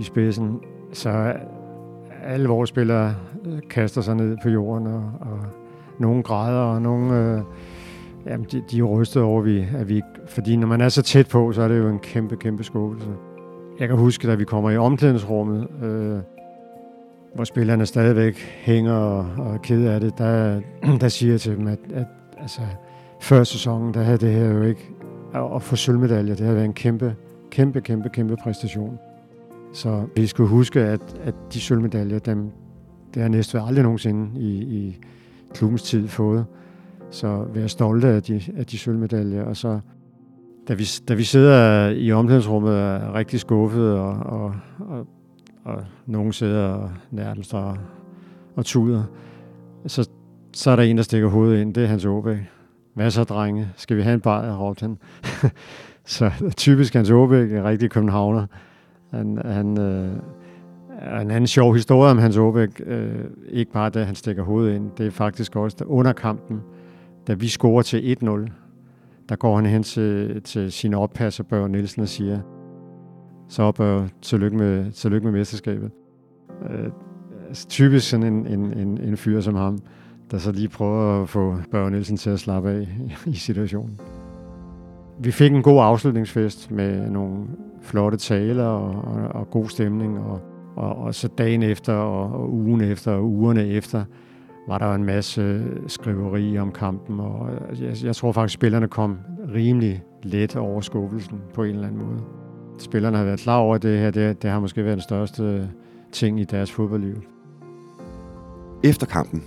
i 0.00 0.02
spidsen, 0.02 0.60
så 0.96 1.34
alle 2.24 2.48
vores 2.48 2.68
spillere 2.68 3.14
øh, 3.46 3.58
kaster 3.70 4.00
sig 4.00 4.14
ned 4.14 4.36
på 4.42 4.48
jorden, 4.48 4.86
og, 4.86 5.12
og 5.20 5.38
nogle 5.98 6.22
græder, 6.22 6.60
og 6.60 6.82
nogle... 6.82 7.16
Øh, 7.16 7.40
jamen, 8.26 8.46
de, 8.52 8.62
de 8.70 8.78
er 8.78 8.82
rystet 8.82 9.22
over, 9.22 9.40
at 9.40 9.46
vi, 9.46 9.66
at 9.76 9.88
vi... 9.88 10.02
Fordi 10.26 10.56
når 10.56 10.66
man 10.66 10.80
er 10.80 10.88
så 10.88 11.02
tæt 11.02 11.28
på, 11.28 11.52
så 11.52 11.62
er 11.62 11.68
det 11.68 11.78
jo 11.78 11.88
en 11.88 11.98
kæmpe, 11.98 12.36
kæmpe 12.36 12.64
skuffelse. 12.64 13.10
Jeg 13.80 13.88
kan 13.88 13.96
huske, 13.96 14.28
da 14.28 14.34
vi 14.34 14.44
kommer 14.44 14.70
i 14.70 14.76
omklædningsrummet, 14.76 15.68
øh, 15.82 16.18
hvor 17.34 17.44
spillerne 17.44 17.86
stadigvæk 17.86 18.36
hænger 18.58 18.92
og, 18.92 19.26
og 19.38 19.54
er 19.54 19.58
ked 19.58 19.86
af 19.86 20.00
det, 20.00 20.18
der, 20.18 20.60
der 21.00 21.08
siger 21.08 21.32
jeg 21.32 21.40
til 21.40 21.56
dem, 21.56 21.66
at, 21.66 21.78
at 21.94 22.06
altså, 22.38 22.60
før 23.20 23.44
sæsonen, 23.44 23.94
der 23.94 24.02
havde 24.02 24.18
det 24.18 24.32
her 24.32 24.50
jo 24.50 24.62
ikke... 24.62 24.90
At 25.54 25.62
få 25.62 25.76
sølvmedaljer, 25.76 26.34
det 26.34 26.44
havde 26.44 26.56
været 26.56 26.64
en 26.64 26.72
kæmpe, 26.72 27.14
kæmpe, 27.50 27.80
kæmpe, 27.80 28.08
kæmpe 28.08 28.36
præstation. 28.36 28.98
Så 29.76 30.06
vi 30.14 30.26
skulle 30.26 30.48
huske, 30.48 30.80
at, 30.80 31.00
at 31.22 31.34
de 31.52 31.60
sølvmedaljer, 31.60 32.18
dem, 32.18 32.50
det 33.14 33.22
har 33.22 33.28
Næstved 33.28 33.60
aldrig 33.66 33.82
nogensinde 33.82 34.40
i, 34.40 34.62
i 34.62 34.98
klubbens 35.54 35.82
tid 35.82 36.08
fået. 36.08 36.44
Så 37.10 37.46
være 37.54 37.68
stolte 37.68 38.08
af 38.08 38.22
de, 38.22 38.42
af 38.56 38.66
de 38.66 38.78
sølvmedaljer. 38.78 39.44
Og 39.44 39.56
så, 39.56 39.80
da 40.68 40.74
vi, 40.74 40.84
da 41.08 41.14
vi 41.14 41.22
sidder 41.22 41.88
i 41.90 42.12
omklædningsrummet 42.12 42.78
er 42.78 43.14
rigtig 43.14 43.40
skuffet, 43.40 43.92
og, 43.92 44.12
og, 44.12 44.54
og, 44.78 45.06
og 45.64 45.84
nogen 46.06 46.32
sidder 46.32 46.88
nærmest 47.10 47.54
og, 47.54 47.78
og 48.56 48.64
tuder, 48.64 49.04
så, 49.86 50.08
så 50.52 50.70
er 50.70 50.76
der 50.76 50.82
en, 50.82 50.96
der 50.96 51.02
stikker 51.02 51.28
hovedet 51.28 51.60
ind. 51.60 51.74
Det 51.74 51.82
er 51.82 51.88
Hans 51.88 52.04
Åbæk. 52.04 52.38
Hvad 52.94 53.10
så, 53.10 53.24
drenge? 53.24 53.68
Skal 53.76 53.96
vi 53.96 54.02
have 54.02 54.14
en 54.14 54.20
bar? 54.20 54.56
råbte 54.56 54.80
han. 54.80 54.98
så 56.04 56.30
typisk 56.56 56.94
Hans 56.94 57.10
Åbæk 57.10 57.52
er 57.52 57.64
rigtig 57.64 57.90
københavner. 57.90 58.46
Han, 59.10 59.38
han, 59.44 59.78
øh, 59.78 60.12
en 61.22 61.30
anden 61.30 61.46
sjov 61.46 61.74
historie 61.74 62.10
om 62.10 62.18
Hans 62.18 62.36
Aabæk, 62.36 62.82
øh, 62.86 63.24
ikke 63.48 63.72
bare 63.72 63.90
da 63.90 64.04
han 64.04 64.14
stikker 64.14 64.42
hovedet 64.42 64.74
ind, 64.74 64.90
det 64.98 65.06
er 65.06 65.10
faktisk 65.10 65.56
også 65.56 65.84
under 65.84 66.12
kampen, 66.12 66.60
da 67.26 67.34
vi 67.34 67.48
scorer 67.48 67.82
til 67.82 68.16
1-0, 68.22 68.26
der 69.28 69.36
går 69.36 69.56
han 69.56 69.66
hen 69.66 69.82
til, 69.82 70.42
til 70.42 70.72
sin 70.72 70.94
oppasser, 70.94 71.44
Børge 71.44 71.68
Nielsen, 71.68 72.02
og 72.02 72.08
siger, 72.08 72.40
så 73.48 73.72
Børge, 73.72 74.10
tillykke 74.22 74.56
med, 74.56 74.92
tillykke 74.92 75.24
med 75.24 75.38
mesterskabet. 75.38 75.90
Øh, 76.70 76.90
altså, 77.48 77.68
typisk 77.68 78.10
sådan 78.10 78.26
en, 78.26 78.46
en, 78.46 78.78
en, 78.78 78.98
en 78.98 79.16
fyr 79.16 79.40
som 79.40 79.54
ham, 79.54 79.78
der 80.30 80.38
så 80.38 80.52
lige 80.52 80.68
prøver 80.68 81.22
at 81.22 81.28
få 81.28 81.56
Børge 81.70 81.90
Nielsen 81.90 82.16
til 82.16 82.30
at 82.30 82.40
slappe 82.40 82.70
af 82.70 82.88
i 83.26 83.34
situationen. 83.34 84.00
Vi 85.18 85.30
fik 85.30 85.52
en 85.52 85.62
god 85.62 85.82
afslutningsfest 85.82 86.70
med 86.70 87.10
nogle 87.10 87.46
flotte 87.82 88.18
taler 88.18 88.64
og, 88.64 89.14
og, 89.14 89.40
og 89.40 89.50
god 89.50 89.68
stemning, 89.68 90.18
og 90.18 90.40
Og, 90.76 90.96
og 90.96 91.14
så 91.14 91.28
dagen 91.28 91.62
efter, 91.62 91.92
og, 91.92 92.40
og 92.40 92.52
ugen 92.52 92.80
efter, 92.80 93.12
og 93.12 93.24
ugerne 93.24 93.66
efter, 93.66 94.04
var 94.68 94.78
der 94.78 94.94
en 94.94 95.04
masse 95.04 95.62
skriveri 95.86 96.58
om 96.58 96.72
kampen, 96.72 97.20
og 97.20 97.48
jeg, 97.80 98.04
jeg 98.04 98.16
tror 98.16 98.32
faktisk, 98.32 98.56
at 98.56 98.60
spillerne 98.60 98.88
kom 98.88 99.18
rimelig 99.54 100.02
let 100.22 100.56
over 100.56 100.80
skuffelsen 100.80 101.38
på 101.54 101.62
en 101.62 101.70
eller 101.70 101.86
anden 101.86 102.06
måde. 102.06 102.20
Spillerne 102.78 103.16
har 103.16 103.24
været 103.24 103.40
klar 103.40 103.58
over, 103.58 103.74
at 103.74 103.82
det 103.82 103.98
her 103.98 104.10
det, 104.10 104.42
det 104.42 104.50
har 104.50 104.60
måske 104.60 104.84
været 104.84 104.96
den 104.96 105.02
største 105.02 105.70
ting 106.12 106.40
i 106.40 106.44
deres 106.44 106.72
fodboldliv. 106.72 107.22
Efter 108.84 109.06
kampen, 109.06 109.42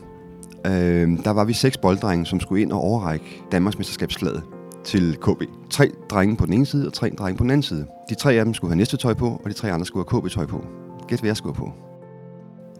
øh, 0.65 1.23
der 1.23 1.33
var 1.33 1.45
vi 1.45 1.53
seks 1.53 1.77
bolddrenge, 1.77 2.25
som 2.25 2.39
skulle 2.39 2.61
ind 2.61 2.71
og 2.71 2.81
overrække 2.81 3.43
Danmarks 3.51 3.77
mesterskabsflaget 3.77 4.43
til 4.83 5.17
KB. 5.21 5.43
Tre 5.69 5.91
drenge 6.09 6.37
på 6.37 6.45
den 6.45 6.53
ene 6.53 6.65
side, 6.65 6.87
og 6.87 6.93
tre 6.93 7.09
drenge 7.09 7.37
på 7.37 7.43
den 7.43 7.51
anden 7.51 7.63
side. 7.63 7.85
De 8.09 8.15
tre 8.15 8.33
af 8.33 8.45
dem 8.45 8.53
skulle 8.53 8.71
have 8.71 8.77
næste 8.77 8.97
tøj 8.97 9.13
på, 9.13 9.41
og 9.43 9.49
de 9.49 9.53
tre 9.53 9.71
andre 9.71 9.85
skulle 9.85 10.05
have 10.11 10.21
KB-tøj 10.21 10.45
på. 10.45 10.65
Gæt, 11.07 11.19
hvad 11.19 11.29
jeg 11.29 11.37
skulle 11.37 11.55
på. 11.55 11.71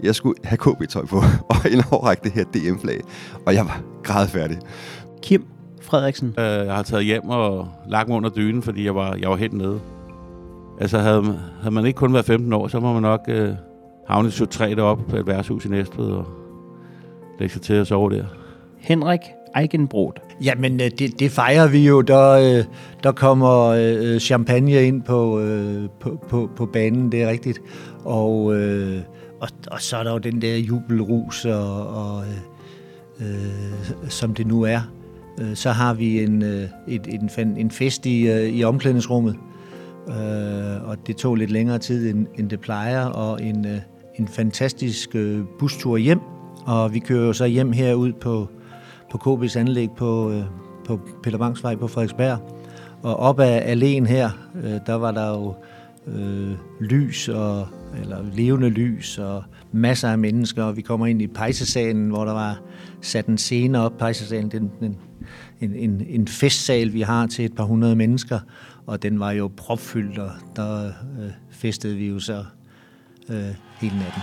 Jeg 0.03 0.15
skulle 0.15 0.35
have 0.43 0.57
KB-tøj 0.57 1.05
på, 1.05 1.15
og 1.49 1.55
og 1.77 1.99
overrække 1.99 2.23
det 2.23 2.31
her 2.31 2.43
DM-flag. 2.43 3.01
Og 3.45 3.53
jeg 3.53 3.65
var 3.65 3.81
grædfærdig. 4.03 4.57
Kim 5.21 5.45
Frederiksen. 5.81 6.35
Øh, 6.39 6.45
jeg 6.45 6.75
har 6.75 6.83
taget 6.83 7.05
hjem 7.05 7.29
og 7.29 7.67
lagt 7.87 8.07
mig 8.07 8.17
under 8.17 8.29
dynen, 8.29 8.61
fordi 8.61 8.85
jeg 8.85 8.95
var, 8.95 9.15
jeg 9.15 9.29
var 9.29 9.35
helt 9.35 9.53
nede. 9.53 9.79
Altså, 10.79 10.97
havde, 10.99 11.39
havde 11.61 11.75
man 11.75 11.85
ikke 11.85 11.97
kun 11.97 12.13
været 12.13 12.25
15 12.25 12.53
år, 12.53 12.67
så 12.67 12.79
må 12.79 12.93
man 12.93 13.01
nok 13.01 13.21
øh, 13.27 13.53
havne 14.07 14.31
23 14.31 14.75
deroppe 14.75 15.03
på 15.09 15.15
et 15.15 15.27
værtshus 15.27 15.65
i 15.65 15.69
Næstved 15.69 16.11
og 16.11 16.25
lægge 17.39 17.53
sig 17.53 17.61
til 17.61 17.73
at 17.73 17.87
sove 17.87 18.15
der. 18.15 18.25
Henrik 18.77 19.19
Eigenbrot. 19.55 20.19
Jamen, 20.43 20.81
øh, 20.81 20.91
det, 20.99 21.19
det 21.19 21.31
fejrer 21.31 21.67
vi 21.67 21.87
jo. 21.87 22.01
Der, 22.01 22.29
øh, 22.29 22.63
der 23.03 23.11
kommer 23.11 23.65
øh, 23.67 24.19
champagne 24.19 24.83
ind 24.83 25.01
på, 25.01 25.41
på, 25.99 26.25
på, 26.29 26.49
på 26.55 26.65
banen, 26.65 27.11
det 27.11 27.23
er 27.23 27.29
rigtigt. 27.29 27.61
Og, 28.05 28.43
og, 29.41 29.49
og 29.71 29.81
så 29.81 29.97
er 29.97 30.03
der 30.03 30.11
jo 30.11 30.17
den 30.17 30.41
der 30.41 30.57
jubelrus, 30.57 31.45
og, 31.45 31.87
og, 31.87 32.23
øh, 33.19 34.09
som 34.09 34.33
det 34.33 34.47
nu 34.47 34.61
er. 34.61 34.79
Så 35.53 35.71
har 35.71 35.93
vi 35.93 36.23
en, 36.23 36.41
et, 36.87 37.07
en, 37.37 37.57
en 37.57 37.71
fest 37.71 38.05
i, 38.05 38.47
i 38.49 38.63
omklædningsrummet, 38.63 39.35
og 40.85 40.97
det 41.07 41.15
tog 41.17 41.35
lidt 41.35 41.51
længere 41.51 41.77
tid, 41.77 42.09
end, 42.09 42.27
end 42.39 42.49
det 42.49 42.59
plejer, 42.59 43.05
og 43.05 43.43
en, 43.43 43.67
en 44.15 44.27
fantastisk 44.27 45.15
bustur 45.59 45.97
hjem. 45.97 46.19
Og 46.65 46.93
vi 46.93 46.99
kører 46.99 47.25
jo 47.25 47.33
så 47.33 47.45
hjem 47.45 47.71
herud 47.71 48.13
på, 48.13 48.49
på 49.11 49.17
KB's 49.17 49.59
anlæg 49.59 49.91
på, 49.91 50.31
øh, 50.31 50.43
på 50.85 50.99
Peter 51.23 51.37
Bangs 51.37 51.63
vej 51.63 51.75
på 51.75 51.87
Frederiksberg. 51.87 52.39
Og 53.03 53.15
op 53.15 53.39
ad 53.39 53.61
alene 53.63 54.07
her, 54.07 54.29
øh, 54.63 54.79
der 54.85 54.93
var 54.93 55.11
der 55.11 55.29
jo 55.29 55.55
øh, 56.07 56.51
lys, 56.81 57.29
og, 57.29 57.67
eller 58.01 58.17
levende 58.33 58.69
lys, 58.69 59.17
og 59.17 59.43
masser 59.71 60.09
af 60.09 60.17
mennesker. 60.17 60.63
Og 60.63 60.77
vi 60.77 60.81
kommer 60.81 61.07
ind 61.07 61.21
i 61.21 61.27
pejsesalen, 61.27 62.09
hvor 62.09 62.25
der 62.25 62.33
var 62.33 62.61
sat 63.01 63.25
en 63.25 63.37
scene 63.37 63.79
op. 63.79 63.97
Pejsesalen, 63.97 64.51
den, 64.51 64.71
den, 64.79 64.97
en, 65.61 65.75
en, 65.75 66.05
en 66.09 66.27
festsal, 66.27 66.93
vi 66.93 67.01
har 67.01 67.27
til 67.27 67.45
et 67.45 67.55
par 67.55 67.63
hundrede 67.63 67.95
mennesker. 67.95 68.39
Og 68.85 69.03
den 69.03 69.19
var 69.19 69.31
jo 69.31 69.51
propfyldt, 69.57 70.17
og 70.17 70.31
der 70.55 70.85
øh, 70.85 71.31
festede 71.49 71.95
vi 71.95 72.07
jo 72.07 72.19
så 72.19 72.45
øh, 73.29 73.55
hele 73.81 73.95
natten. 73.97 74.21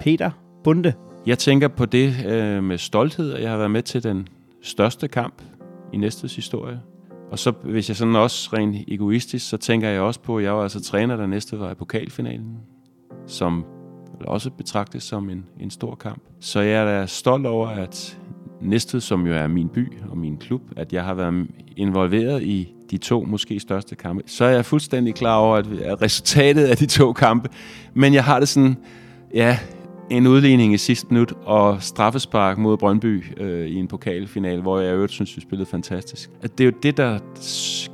Peter 0.00 0.30
Bunde. 0.64 0.94
Jeg 1.26 1.38
tænker 1.38 1.68
på 1.68 1.86
det 1.86 2.26
øh, 2.26 2.64
med 2.64 2.78
stolthed, 2.78 3.32
at 3.32 3.42
jeg 3.42 3.50
har 3.50 3.56
været 3.56 3.70
med 3.70 3.82
til 3.82 4.02
den 4.02 4.28
største 4.62 5.08
kamp 5.08 5.42
i 5.92 5.96
næstes 5.96 6.36
historie. 6.36 6.80
Og 7.30 7.38
så 7.38 7.50
hvis 7.50 7.88
jeg 7.88 7.96
sådan 7.96 8.16
også 8.16 8.50
rent 8.52 8.76
egoistisk, 8.88 9.48
så 9.48 9.56
tænker 9.56 9.88
jeg 9.88 10.00
også 10.00 10.20
på, 10.20 10.38
at 10.38 10.44
jeg 10.44 10.56
var 10.56 10.62
altså 10.62 10.82
træner, 10.82 11.16
der 11.16 11.26
næste 11.26 11.60
var 11.60 11.70
i 11.70 11.74
pokalfinalen, 11.74 12.56
som 13.26 13.64
også 14.26 14.50
betragtes 14.50 15.02
som 15.02 15.30
en, 15.30 15.44
en 15.60 15.70
stor 15.70 15.94
kamp. 15.94 16.22
Så 16.40 16.60
jeg 16.60 16.82
er 16.82 16.84
da 16.84 17.06
stolt 17.06 17.46
over, 17.46 17.68
at 17.68 18.18
Næstved, 18.62 19.00
som 19.00 19.26
jo 19.26 19.32
er 19.32 19.46
min 19.46 19.68
by 19.68 19.92
og 20.10 20.18
min 20.18 20.36
klub, 20.36 20.62
at 20.76 20.92
jeg 20.92 21.04
har 21.04 21.14
været 21.14 21.46
involveret 21.76 22.42
i 22.42 22.74
de 22.90 22.98
to 22.98 23.24
måske 23.24 23.60
største 23.60 23.94
kampe. 23.94 24.22
Så 24.26 24.44
er 24.44 24.50
jeg 24.50 24.64
fuldstændig 24.64 25.14
klar 25.14 25.36
over, 25.36 25.56
at 25.56 26.02
resultatet 26.02 26.64
af 26.64 26.76
de 26.76 26.86
to 26.86 27.12
kampe, 27.12 27.48
men 27.94 28.14
jeg 28.14 28.24
har 28.24 28.38
det 28.38 28.48
sådan, 28.48 28.76
ja, 29.34 29.58
en 30.10 30.26
udligning 30.26 30.74
i 30.74 30.76
sidste 30.76 31.06
minut 31.10 31.32
og 31.44 31.82
straffespark 31.82 32.58
mod 32.58 32.76
Brøndby 32.76 33.24
øh, 33.36 33.66
i 33.66 33.74
en 33.74 33.88
pokalfinal, 33.88 34.60
hvor 34.60 34.80
jeg 34.80 34.94
øvrigt 34.94 35.12
synes, 35.12 35.36
vi 35.36 35.40
spillede 35.42 35.70
fantastisk. 35.70 36.30
At 36.42 36.58
det 36.58 36.64
er 36.64 36.70
jo 36.70 36.76
det, 36.82 36.96
der 36.96 37.18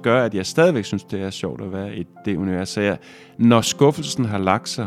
gør, 0.02 0.24
at 0.24 0.34
jeg 0.34 0.46
stadigvæk 0.46 0.84
synes, 0.84 1.04
det 1.04 1.22
er 1.22 1.30
sjovt 1.30 1.60
at 1.60 1.72
være 1.72 1.96
i 1.96 2.06
det 2.24 2.36
univers. 2.36 2.68
Så 2.68 2.80
jeg, 2.80 2.98
når 3.38 3.60
skuffelsen 3.60 4.24
har 4.24 4.38
lagt 4.38 4.68
sig, 4.68 4.86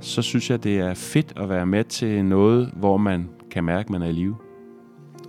så 0.00 0.22
synes 0.22 0.50
jeg, 0.50 0.64
det 0.64 0.78
er 0.78 0.94
fedt 0.94 1.32
at 1.36 1.48
være 1.48 1.66
med 1.66 1.84
til 1.84 2.24
noget, 2.24 2.70
hvor 2.76 2.96
man 2.96 3.28
kan 3.50 3.64
mærke, 3.64 3.86
at 3.86 3.90
man 3.90 4.02
er 4.02 4.06
i 4.06 4.12
live. 4.12 4.36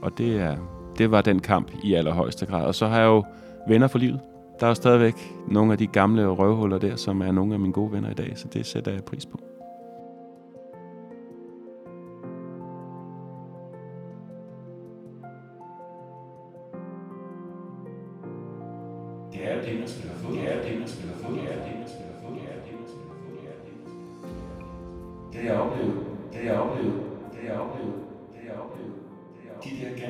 Og 0.02 0.18
det, 0.18 0.36
er, 0.42 0.58
det 0.98 1.12
var 1.12 1.22
den 1.22 1.40
kamp 1.40 1.72
i 1.84 1.94
allerhøjeste 1.94 2.46
grad. 2.46 2.66
Og 2.66 2.76
så 2.76 2.88
har 2.88 3.00
jeg 3.00 3.06
jo 3.06 3.24
venner 3.68 3.88
for 3.88 4.00
livet. 4.00 4.20
Der 4.60 4.66
er 4.66 4.70
jo 4.70 4.76
stadigvæk 4.76 5.16
nogle 5.48 5.72
af 5.72 5.78
de 5.78 5.88
gamle 5.88 6.28
røvhuller 6.28 6.78
der, 6.78 6.96
som 6.96 7.22
er 7.22 7.32
nogle 7.32 7.54
af 7.54 7.60
mine 7.60 7.74
gode 7.74 7.92
venner 7.92 8.12
i 8.12 8.14
dag, 8.14 8.34
så 8.36 8.48
det 8.54 8.66
sætter 8.66 8.92
jeg 8.92 9.04
pris 9.04 9.26
på. 9.26 9.40
Det 19.34 19.52
er 19.52 19.56
det. 19.56 19.66
Det 19.66 20.52
er 20.52 20.62
det. 20.62 20.74
Det 20.74 20.74
er. 20.74 20.86
Det 21.34 21.42
er. 21.42 21.66
Det 25.34 25.42
er. 25.42 25.42
Det 25.42 25.46
jeg 25.46 25.60
oplevede, 25.60 25.94
det 26.34 26.46
jeg 26.46 26.60
oplevede, 26.60 27.05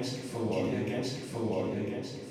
against, 0.05 0.31
for, 0.31 0.65
against, 0.67 1.17
for, 1.17 1.71
against. 1.71 2.24